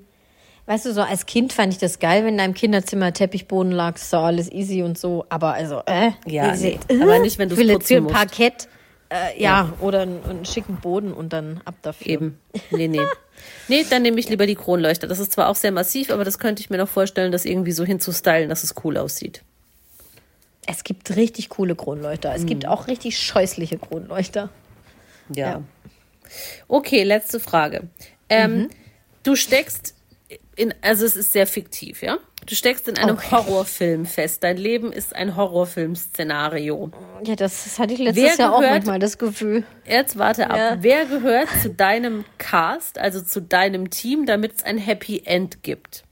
Weißt 0.67 0.85
du, 0.85 0.93
so 0.93 1.01
als 1.01 1.25
Kind 1.25 1.51
fand 1.51 1.73
ich 1.73 1.79
das 1.79 1.97
geil, 1.97 2.21
wenn 2.23 2.33
in 2.33 2.37
deinem 2.37 2.53
Kinderzimmer 2.53 3.11
Teppichboden 3.11 3.71
lag, 3.71 3.97
doch 4.11 4.23
alles 4.25 4.51
easy 4.51 4.83
und 4.83 4.99
so. 4.99 5.25
Aber 5.29 5.53
also, 5.53 5.81
äh, 5.87 6.11
Ja, 6.27 6.51
diese- 6.51 6.67
nee, 6.67 6.79
aber 7.01 7.17
nicht, 7.19 7.39
wenn 7.39 7.49
will 7.57 7.69
jetzt 7.69 7.79
putzen 7.79 8.03
musst. 8.03 8.13
Parkett, 8.15 8.67
äh, 9.09 9.41
ja, 9.41 9.73
oder 9.81 10.01
einen, 10.01 10.23
einen 10.23 10.45
schicken 10.45 10.77
Boden 10.77 11.13
und 11.13 11.33
dann 11.33 11.61
ab 11.65 11.75
dafür. 11.81 12.07
Eben. 12.07 12.39
Nee, 12.71 12.87
nee. 12.87 13.01
Nee, 13.67 13.85
dann 13.89 14.01
nehme 14.01 14.19
ich 14.19 14.29
lieber 14.29 14.45
die 14.45 14.55
Kronleuchter. 14.55 15.07
Das 15.07 15.19
ist 15.19 15.31
zwar 15.31 15.47
auch 15.49 15.55
sehr 15.55 15.71
massiv, 15.71 16.09
aber 16.11 16.23
das 16.25 16.39
könnte 16.39 16.61
ich 16.61 16.69
mir 16.69 16.77
noch 16.77 16.89
vorstellen, 16.89 17.31
das 17.31 17.45
irgendwie 17.45 17.71
so 17.71 17.85
hinzustylen, 17.85 18.49
dass 18.49 18.63
es 18.63 18.75
cool 18.83 18.97
aussieht. 18.97 19.43
Es 20.67 20.83
gibt 20.83 21.15
richtig 21.15 21.49
coole 21.49 21.75
Kronleuchter. 21.75 22.33
Es 22.35 22.43
Mhm. 22.43 22.47
gibt 22.47 22.67
auch 22.67 22.87
richtig 22.87 23.17
scheußliche 23.17 23.77
Kronleuchter. 23.79 24.49
Ja. 25.33 25.49
Ja. 25.49 25.61
Okay, 26.67 27.03
letzte 27.03 27.39
Frage. 27.39 27.87
Ähm, 28.29 28.69
Du 29.23 29.35
steckst 29.35 29.95
in, 30.55 30.73
also 30.81 31.05
es 31.05 31.15
ist 31.15 31.33
sehr 31.33 31.45
fiktiv, 31.47 32.01
ja? 32.03 32.19
Du 32.49 32.55
steckst 32.55 32.87
in 32.87 32.97
einem 32.97 33.15
Okay. 33.15 33.27
Horrorfilm 33.29 34.07
fest. 34.07 34.43
Dein 34.43 34.57
Leben 34.57 34.91
ist 34.91 35.15
ein 35.15 35.35
Horrorfilm-Szenario. 35.35 36.89
Ja, 37.23 37.35
das, 37.35 37.63
das 37.65 37.77
hatte 37.77 37.93
ich 37.93 37.99
letztes 37.99 38.23
Wer 38.23 38.35
Jahr 38.37 38.55
auch 38.55 38.61
manchmal 38.61 38.97
das 38.97 39.19
Gefühl. 39.19 39.63
Jetzt 39.85 40.17
warte 40.17 40.49
ab. 40.49 40.57
Ja. 40.57 40.77
Wer 40.81 41.05
gehört 41.05 41.47
zu 41.61 41.69
deinem 41.69 42.25
Cast, 42.39 42.97
also 42.97 43.21
zu 43.21 43.39
deinem 43.41 43.91
Team, 43.91 44.25
damit 44.25 44.53
es 44.57 44.63
ein 44.63 44.79
Happy 44.79 45.21
End 45.25 45.61
gibt? 45.61 46.03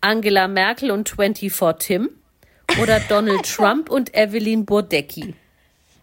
Angela 0.00 0.48
Merkel 0.48 0.90
und 0.90 1.10
24 1.10 1.86
Tim 1.86 2.08
oder 2.80 2.98
Donald 3.10 3.44
Trump 3.44 3.90
und 3.90 4.16
Evelyn 4.16 4.64
Burdecki? 4.64 5.34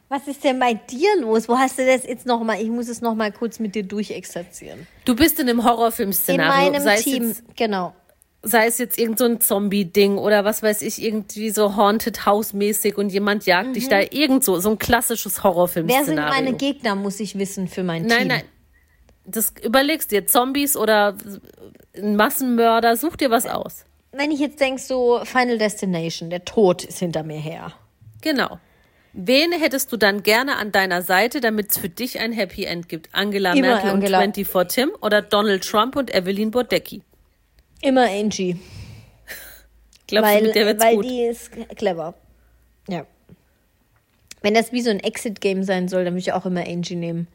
Was 0.10 0.28
ist 0.28 0.44
denn 0.44 0.60
bei 0.60 0.76
dir 0.76 1.10
los? 1.22 1.50
Wo 1.50 1.58
hast 1.58 1.80
du 1.80 1.86
das 1.88 2.06
jetzt 2.06 2.28
nochmal? 2.28 2.62
Ich 2.62 2.70
muss 2.70 2.88
es 2.88 3.02
nochmal 3.02 3.32
kurz 3.32 3.58
mit 3.58 3.74
dir 3.74 3.82
durchexerzieren. 3.84 4.86
Du 5.06 5.16
bist 5.16 5.40
in 5.40 5.50
einem 5.50 5.58
In 5.60 5.66
Horrorfilm-Szenario. 5.66 6.72
meinem 6.72 6.84
sei 6.84 6.96
es 6.98 7.04
Team, 7.04 7.28
Jetzt, 7.30 7.44
genau. 7.56 7.96
Sei 8.48 8.68
es 8.68 8.78
jetzt 8.78 8.98
irgend 8.98 9.18
so 9.20 9.26
ein 9.26 9.42
Zombie-Ding 9.42 10.18
oder 10.18 10.46
was 10.46 10.62
weiß 10.64 10.82
ich, 10.84 11.02
irgendwie 11.04 11.50
so 11.50 11.76
Haunted 11.76 12.26
House-mäßig 12.26 12.98
und 12.98 13.10
jemand 13.10 13.46
jagt 13.46 13.76
dich 13.76 13.88
da 13.90 14.00
irgend 14.00 14.44
so, 14.44 14.60
so 14.60 14.70
ein 14.70 14.80
klassisches 14.80 15.38
Mhm. 15.38 15.42
Wer 15.42 15.44
Horrorfilm-Szenario. 15.52 16.06
sind 16.06 16.46
meine 16.46 16.54
Gegner, 16.58 16.96
muss 16.96 17.20
ich 17.20 17.38
wissen 17.38 17.68
für 17.68 17.84
mein 17.84 18.06
Nein, 18.06 18.20
Team. 18.20 18.28
nein. 18.30 18.44
Das 19.26 19.52
überlegst 19.64 20.12
dir 20.12 20.28
Zombies 20.28 20.78
oder 20.78 21.16
ein 21.98 22.16
Massenmörder, 22.16 22.96
such 22.96 23.16
dir 23.16 23.32
was 23.32 23.48
aus. 23.48 23.84
Wenn 24.12 24.30
ich 24.32 24.40
jetzt 24.40 24.60
denke, 24.60 24.80
so 24.80 25.20
Final 25.24 25.58
Destination, 25.58 26.30
der 26.30 26.46
Tod 26.46 26.84
ist 26.86 27.00
hinter 27.00 27.24
mir 27.24 27.40
her. 27.40 27.74
Genau. 28.22 28.60
Wen 29.14 29.52
hättest 29.54 29.92
du 29.92 29.98
dann 29.98 30.24
gerne 30.24 30.58
an 30.58 30.72
deiner 30.72 31.02
Seite, 31.02 31.40
damit 31.42 31.72
es 31.72 31.78
für 31.78 31.90
dich 31.90 32.20
ein 32.20 32.32
Happy 32.34 32.66
End 32.66 32.88
gibt? 32.90 33.10
Angela 33.14 33.54
Immer 33.54 33.62
Merkel 33.68 33.90
Angela. 33.92 34.18
und 34.24 34.36
24 34.36 34.68
Tim 34.76 34.92
oder 35.02 35.22
Donald 35.22 35.64
Trump 35.68 35.96
und 35.96 36.14
Evelyn 36.14 36.52
Burdecki? 36.52 37.02
Immer 37.86 38.10
Angie. 38.10 38.60
Glaubst 40.08 40.30
du, 40.32 40.36
weil 40.36 40.44
mit 40.44 40.56
der 40.56 40.66
wird's 40.68 40.84
weil 40.84 40.96
gut? 40.96 41.06
die 41.06 41.22
ist 41.24 41.52
clever. 41.76 42.14
Ja. 42.88 43.06
Wenn 44.42 44.54
das 44.54 44.72
wie 44.72 44.82
so 44.82 44.90
ein 44.92 45.00
Exit-Game 45.00 45.64
sein 45.64 45.88
soll, 45.88 46.04
dann 46.06 46.14
würde 46.14 46.20
ich 46.22 46.34
auch 46.34 46.46
immer 46.46 46.66
Angie 46.68 46.96
nehmen. 46.96 47.28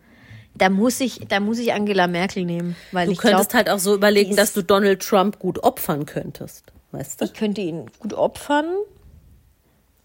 Da 0.55 0.69
muss 0.69 1.01
ich, 1.01 1.21
da 1.29 1.41
muss 1.41 1.59
ich 1.59 1.73
Angela 1.73 2.07
Merkel 2.07 2.45
nehmen, 2.45 2.77
weil 2.93 3.07
Du 3.07 3.13
ich 3.13 3.19
könntest 3.19 3.51
glaube, 3.51 3.59
halt 3.69 3.71
auch 3.71 3.79
so 3.83 3.95
überlegen, 3.95 4.37
dass 4.37 4.53
du 4.53 4.63
Donald 4.63 5.01
Trump 5.03 5.39
gut 5.39 5.63
opfern 5.63 6.07
könntest. 6.07 6.65
Weißt 6.93 7.21
du? 7.21 7.25
ich 7.25 7.35
könnte 7.35 7.61
ihn 7.61 7.87
gut 8.01 8.15
opfern. 8.15 8.67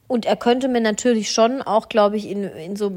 Und 0.08 0.28
er 0.28 0.36
könnte 0.36 0.68
mir 0.68 0.82
natürlich 0.82 1.32
schon 1.32 1.64
auch, 1.64 1.90
glaube 1.90 2.16
ich, 2.18 2.30
in, 2.30 2.44
in 2.44 2.76
so 2.76 2.92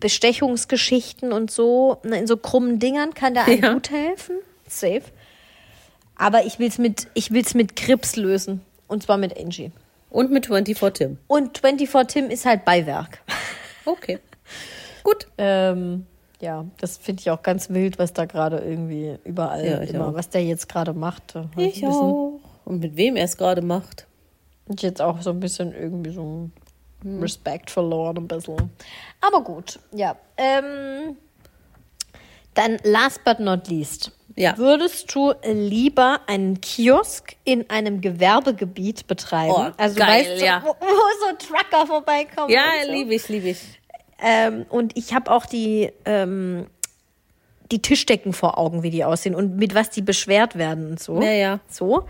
Bestechungsgeschichten 0.00 1.32
und 1.32 1.50
so, 1.50 1.98
in 2.02 2.26
so 2.26 2.36
krummen 2.36 2.80
Dingern 2.80 3.14
kann 3.14 3.34
der 3.34 3.44
einem 3.44 3.62
Ja. 3.62 3.72
gut 3.74 3.90
helfen. 3.90 4.36
Safe. 4.68 5.02
Aber 6.16 6.44
ich 6.44 6.58
will 6.58 6.68
es 6.68 6.78
mit, 6.78 7.08
ich 7.14 7.30
will's 7.32 7.54
mit 7.54 7.76
Grips 7.76 8.16
lösen. 8.16 8.60
Und 8.88 9.02
zwar 9.02 9.16
mit 9.16 9.38
Angie. 9.38 9.72
Und 10.10 10.30
mit 10.30 10.46
24 10.46 10.92
Tim. 10.94 11.18
Und 11.26 11.58
24 11.58 12.06
Tim 12.22 12.30
ist 12.30 12.46
halt 12.46 12.64
Beiwerk. 12.64 13.20
Okay. 13.84 14.18
Gut. 15.02 15.26
Ähm, 15.36 16.06
ja, 16.40 16.64
das 16.80 16.96
finde 16.98 17.20
ich 17.20 17.30
auch 17.30 17.42
ganz 17.42 17.70
wild, 17.70 17.98
was 17.98 18.12
da 18.12 18.24
gerade 18.26 18.58
irgendwie 18.58 19.16
überall 19.24 19.66
Ja, 19.66 19.78
immer, 19.78 20.08
auch. 20.08 20.14
was 20.14 20.28
der 20.28 20.44
jetzt 20.44 20.68
gerade 20.68 20.92
macht. 20.92 21.34
Ich 21.56 21.82
ein 21.84 21.90
auch. 21.90 22.40
Und 22.64 22.80
mit 22.80 22.96
wem 22.96 23.16
er 23.16 23.24
es 23.24 23.36
gerade 23.36 23.62
macht. 23.62 24.06
ich 24.68 24.82
jetzt 24.82 25.00
auch 25.02 25.20
so 25.22 25.30
ein 25.30 25.40
bisschen 25.40 25.74
irgendwie 25.74 26.10
so 26.12 26.50
Hm. 27.02 27.20
Respekt 27.20 27.70
verloren, 27.70 28.16
ein 28.16 28.26
bisschen. 28.28 28.70
Aber 29.20 29.42
gut, 29.44 29.78
ja. 29.92 30.16
Ähm, 30.36 31.16
dann 32.54 32.78
last 32.84 33.22
but 33.24 33.40
not 33.40 33.68
least. 33.68 34.10
Ja. 34.36 34.58
Würdest 34.58 35.14
du 35.14 35.32
lieber 35.44 36.20
einen 36.26 36.60
Kiosk 36.60 37.36
in 37.44 37.70
einem 37.70 38.00
Gewerbegebiet 38.00 39.06
betreiben? 39.06 39.52
Oh, 39.52 39.70
also 39.76 39.96
geil, 39.96 40.24
du 40.24 40.30
weißt, 40.30 40.38
so, 40.40 40.44
ja. 40.44 40.62
wo, 40.64 40.70
wo 40.70 41.28
so 41.30 41.46
Trucker 41.46 41.86
vorbeikommen. 41.86 42.50
Ja, 42.50 42.64
so. 42.84 42.90
liebe 42.90 43.14
ich, 43.14 43.28
liebe 43.28 43.50
ich. 43.50 43.60
Ähm, 44.20 44.66
und 44.70 44.96
ich 44.96 45.14
habe 45.14 45.30
auch 45.30 45.46
die, 45.46 45.92
ähm, 46.04 46.66
die 47.70 47.80
Tischdecken 47.80 48.32
vor 48.32 48.58
Augen, 48.58 48.82
wie 48.82 48.90
die 48.90 49.04
aussehen 49.04 49.34
und 49.34 49.56
mit 49.56 49.74
was 49.74 49.90
die 49.90 50.02
beschwert 50.02 50.56
werden 50.56 50.90
und 50.90 51.00
so. 51.00 51.20
Ja, 51.22 51.30
ja. 51.30 51.60
So. 51.68 52.06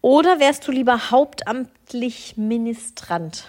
Oder 0.00 0.38
wärst 0.38 0.66
du 0.68 0.72
lieber 0.72 1.10
hauptamtlich 1.10 2.36
Ministrant? 2.36 3.46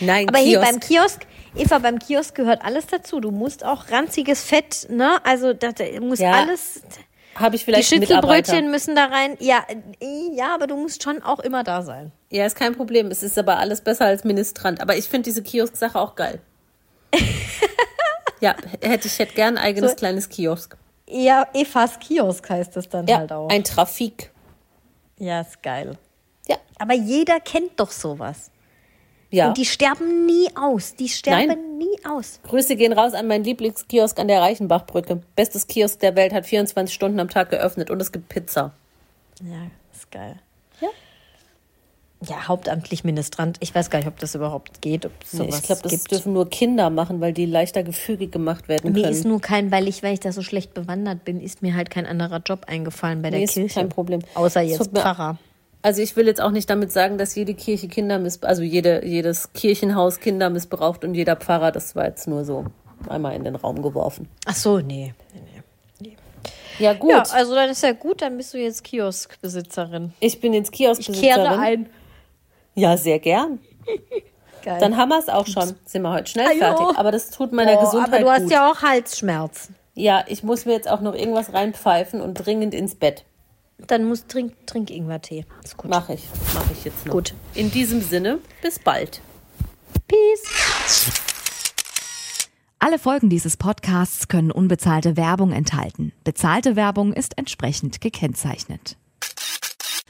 Nein, 0.00 0.28
Aber 0.28 0.38
hier 0.38 0.60
Kiosk. 0.60 0.70
beim 0.70 0.80
Kiosk, 0.80 1.26
Eva, 1.56 1.78
beim 1.78 1.98
Kiosk 1.98 2.34
gehört 2.34 2.62
alles 2.64 2.86
dazu. 2.86 3.20
Du 3.20 3.30
musst 3.30 3.64
auch 3.64 3.90
ranziges 3.90 4.44
Fett, 4.44 4.86
ne? 4.90 5.18
Also 5.24 5.52
da, 5.52 5.72
da 5.72 5.84
muss 6.00 6.18
Ja, 6.18 6.32
alles. 6.32 6.82
Habe 7.36 7.56
ich 7.56 7.62
Die 7.62 7.66
vielleicht 7.66 7.90
Mitarbeiter. 7.92 8.26
Schnitzelbrötchen 8.28 8.70
müssen 8.70 8.94
da 8.96 9.06
rein. 9.06 9.36
Ja, 9.40 9.64
ja, 10.34 10.54
aber 10.54 10.66
du 10.66 10.76
musst 10.76 11.02
schon 11.02 11.22
auch 11.22 11.38
immer 11.40 11.64
da 11.64 11.82
sein. 11.82 12.12
Ja, 12.30 12.44
ist 12.44 12.56
kein 12.56 12.74
Problem. 12.74 13.06
Es 13.08 13.22
ist 13.22 13.38
aber 13.38 13.58
alles 13.58 13.80
besser 13.80 14.06
als 14.06 14.24
Ministrant. 14.24 14.80
Aber 14.80 14.96
ich 14.96 15.08
finde 15.08 15.24
diese 15.30 15.42
Kiosk-Sache 15.42 15.98
auch 15.98 16.14
geil. 16.16 16.40
ja, 18.40 18.54
hätte 18.82 19.06
ich 19.08 19.18
hätte 19.18 19.34
gern 19.34 19.56
ein 19.56 19.64
eigenes 19.64 19.90
So. 19.92 19.96
kleines 19.96 20.28
Kiosk. 20.28 20.76
Ja, 21.08 21.46
Evas 21.54 21.98
Kiosk 21.98 22.48
heißt 22.48 22.76
es 22.76 22.88
dann 22.88 23.06
Ja, 23.06 23.18
halt 23.18 23.32
auch. 23.32 23.48
ein 23.48 23.64
Trafik. 23.64 24.30
ja, 25.18 25.40
ist 25.40 25.62
geil. 25.62 25.96
Ja. 26.48 26.56
Aber 26.78 26.94
jeder 26.94 27.40
kennt 27.40 27.78
doch 27.78 27.90
sowas. 27.90 28.50
Ja. 29.30 29.48
Und 29.48 29.56
die 29.58 29.64
sterben 29.64 30.26
nie 30.26 30.48
aus. 30.56 30.94
Die 30.96 31.08
sterben 31.08 31.46
Nein. 31.46 31.78
nie 31.78 32.04
aus. 32.08 32.40
Grüße 32.42 32.74
gehen 32.76 32.92
raus 32.92 33.14
an 33.14 33.26
meinen 33.28 33.44
Lieblingskiosk 33.44 34.18
an 34.18 34.26
der 34.28 34.40
Reichenbachbrücke. 34.40 35.20
Bestes 35.36 35.66
Kiosk 35.68 36.00
der 36.00 36.16
Welt, 36.16 36.32
hat 36.32 36.46
24 36.46 36.92
Stunden 36.94 37.20
am 37.20 37.28
Tag 37.28 37.50
geöffnet 37.50 37.90
und 37.90 38.00
es 38.02 38.10
gibt 38.10 38.28
Pizza. 38.28 38.72
Ja, 39.42 39.68
ist 39.94 40.10
geil. 40.10 40.36
Ja. 40.80 40.88
Ja, 42.28 42.48
hauptamtlich 42.48 43.02
Ministrant. 43.04 43.56
Ich 43.60 43.74
weiß 43.74 43.88
gar 43.88 43.98
nicht, 44.00 44.08
ob 44.08 44.18
das 44.18 44.34
überhaupt 44.34 44.82
geht, 44.82 45.06
ob 45.06 45.12
Nee, 45.32 45.44
ich 45.48 45.62
glaube, 45.62 45.80
das 45.82 45.90
gibt. 45.92 46.10
dürfen 46.10 46.34
nur 46.34 46.50
Kinder 46.50 46.90
machen, 46.90 47.20
weil 47.22 47.32
die 47.32 47.46
leichter 47.46 47.82
gefügig 47.82 48.30
gemacht 48.32 48.68
werden 48.68 48.92
Mir 48.92 49.02
können. 49.02 49.14
ist 49.14 49.24
nur 49.24 49.40
kein, 49.40 49.70
weil 49.70 49.88
ich, 49.88 50.02
weil 50.02 50.12
ich 50.12 50.20
da 50.20 50.30
so 50.32 50.42
schlecht 50.42 50.74
bewandert 50.74 51.24
bin, 51.24 51.40
ist 51.40 51.62
mir 51.62 51.74
halt 51.74 51.88
kein 51.88 52.04
anderer 52.04 52.42
Job 52.44 52.64
eingefallen 52.66 53.22
bei 53.22 53.30
der 53.30 53.38
Nee, 53.38 53.44
ist 53.46 53.54
Kirche. 53.54 53.74
kein 53.80 53.88
Problem. 53.88 54.20
Außer 54.34 54.60
jetzt 54.60 54.92
mir- 54.92 55.00
Pfarrer. 55.00 55.38
Also 55.82 56.02
ich 56.02 56.14
will 56.16 56.26
jetzt 56.26 56.40
auch 56.40 56.50
nicht 56.50 56.68
damit 56.68 56.92
sagen, 56.92 57.16
dass 57.16 57.34
jede 57.34 57.54
Kirche 57.54 57.88
Kinder 57.88 58.18
miss 58.18 58.42
also 58.42 58.62
jede, 58.62 59.04
jedes 59.04 59.52
Kirchenhaus 59.52 60.20
Kinder 60.20 60.50
missbraucht 60.50 61.04
und 61.04 61.14
jeder 61.14 61.36
Pfarrer, 61.36 61.72
das 61.72 61.96
war 61.96 62.06
jetzt 62.06 62.28
nur 62.28 62.44
so 62.44 62.66
einmal 63.08 63.34
in 63.34 63.44
den 63.44 63.56
Raum 63.56 63.80
geworfen. 63.80 64.28
Ach 64.46 64.54
so, 64.54 64.78
nee. 64.78 65.14
nee, 65.34 65.62
nee. 66.00 66.16
Ja 66.78 66.92
gut, 66.92 67.10
Ja, 67.10 67.22
also 67.32 67.54
dann 67.54 67.70
ist 67.70 67.82
ja 67.82 67.92
gut, 67.92 68.20
dann 68.20 68.36
bist 68.36 68.52
du 68.52 68.58
jetzt 68.58 68.84
Kioskbesitzerin. 68.84 70.12
ich 70.20 70.40
bin 70.40 70.52
jetzt 70.52 70.70
Ich 70.72 70.78
kehre 70.78 70.94
Kioskbesitzerin. 70.94 71.60
ein. 71.60 71.90
Ja, 72.74 72.96
sehr 72.96 73.18
gern. 73.18 73.58
Geil. 74.62 74.78
Dann 74.78 74.96
haben 74.98 75.08
wir 75.08 75.18
es 75.18 75.28
auch 75.28 75.46
schon. 75.46 75.74
Sind 75.86 76.02
wir 76.02 76.12
heute 76.12 76.30
schnell 76.30 76.46
Ajo. 76.46 76.58
fertig. 76.58 76.98
Aber 76.98 77.10
das 77.10 77.30
tut 77.30 77.52
meiner 77.52 77.78
oh, 77.78 77.80
Gesundheit 77.80 78.08
aber 78.08 78.18
du 78.20 78.30
hast 78.30 78.42
gut. 78.42 78.52
ja 78.52 78.70
auch 78.70 78.82
Halsschmerzen. 78.82 79.74
ja, 79.94 80.24
ich 80.26 80.42
muss 80.42 80.66
mir 80.66 80.72
jetzt 80.72 80.90
auch 80.90 81.00
noch 81.00 81.14
irgendwas 81.14 81.54
reinpfeifen 81.54 82.20
und 82.20 82.34
dringend 82.34 82.74
ins 82.74 82.94
Bett. 82.94 83.24
Dann 83.86 84.04
musst 84.04 84.28
trink, 84.28 84.54
trink 84.66 84.90
Ingwertee. 84.90 85.44
Ist 85.64 85.76
gut. 85.76 85.90
Mache 85.90 86.14
ich. 86.14 86.28
Mache 86.54 86.72
ich 86.72 86.84
jetzt 86.84 87.06
noch. 87.06 87.12
Gut. 87.12 87.34
In 87.54 87.70
diesem 87.70 88.00
Sinne, 88.00 88.38
bis 88.62 88.78
bald. 88.78 89.20
Peace. 90.06 91.10
Alle 92.78 92.98
Folgen 92.98 93.28
dieses 93.28 93.56
Podcasts 93.56 94.28
können 94.28 94.50
unbezahlte 94.50 95.16
Werbung 95.16 95.52
enthalten. 95.52 96.12
Bezahlte 96.24 96.76
Werbung 96.76 97.12
ist 97.12 97.36
entsprechend 97.36 98.00
gekennzeichnet. 98.00 98.96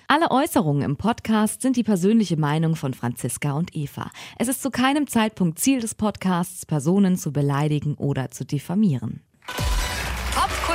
Alle 0.07 0.31
Äußerungen 0.31 0.83
im 0.83 0.97
Podcast 0.97 1.63
sind 1.63 1.77
die 1.77 1.85
persönliche 1.85 2.37
Meinung 2.37 2.77
von 2.77 2.95
Franziska 2.95 3.53
und 3.53 3.77
Eva. 3.77 4.11
Es 4.39 4.49
ist 4.49 4.61
zu 4.61 4.71
keinem 4.71 5.07
Zeitpunkt 5.07 5.59
Ziel 5.59 5.81
des 5.81 5.95
Podcasts, 5.95 6.67
Personen 6.67 7.17
zu 7.17 7.33
beleidigen 7.33 7.95
oder 7.95 8.31
zu 8.31 8.45
diffamieren. 8.45 9.21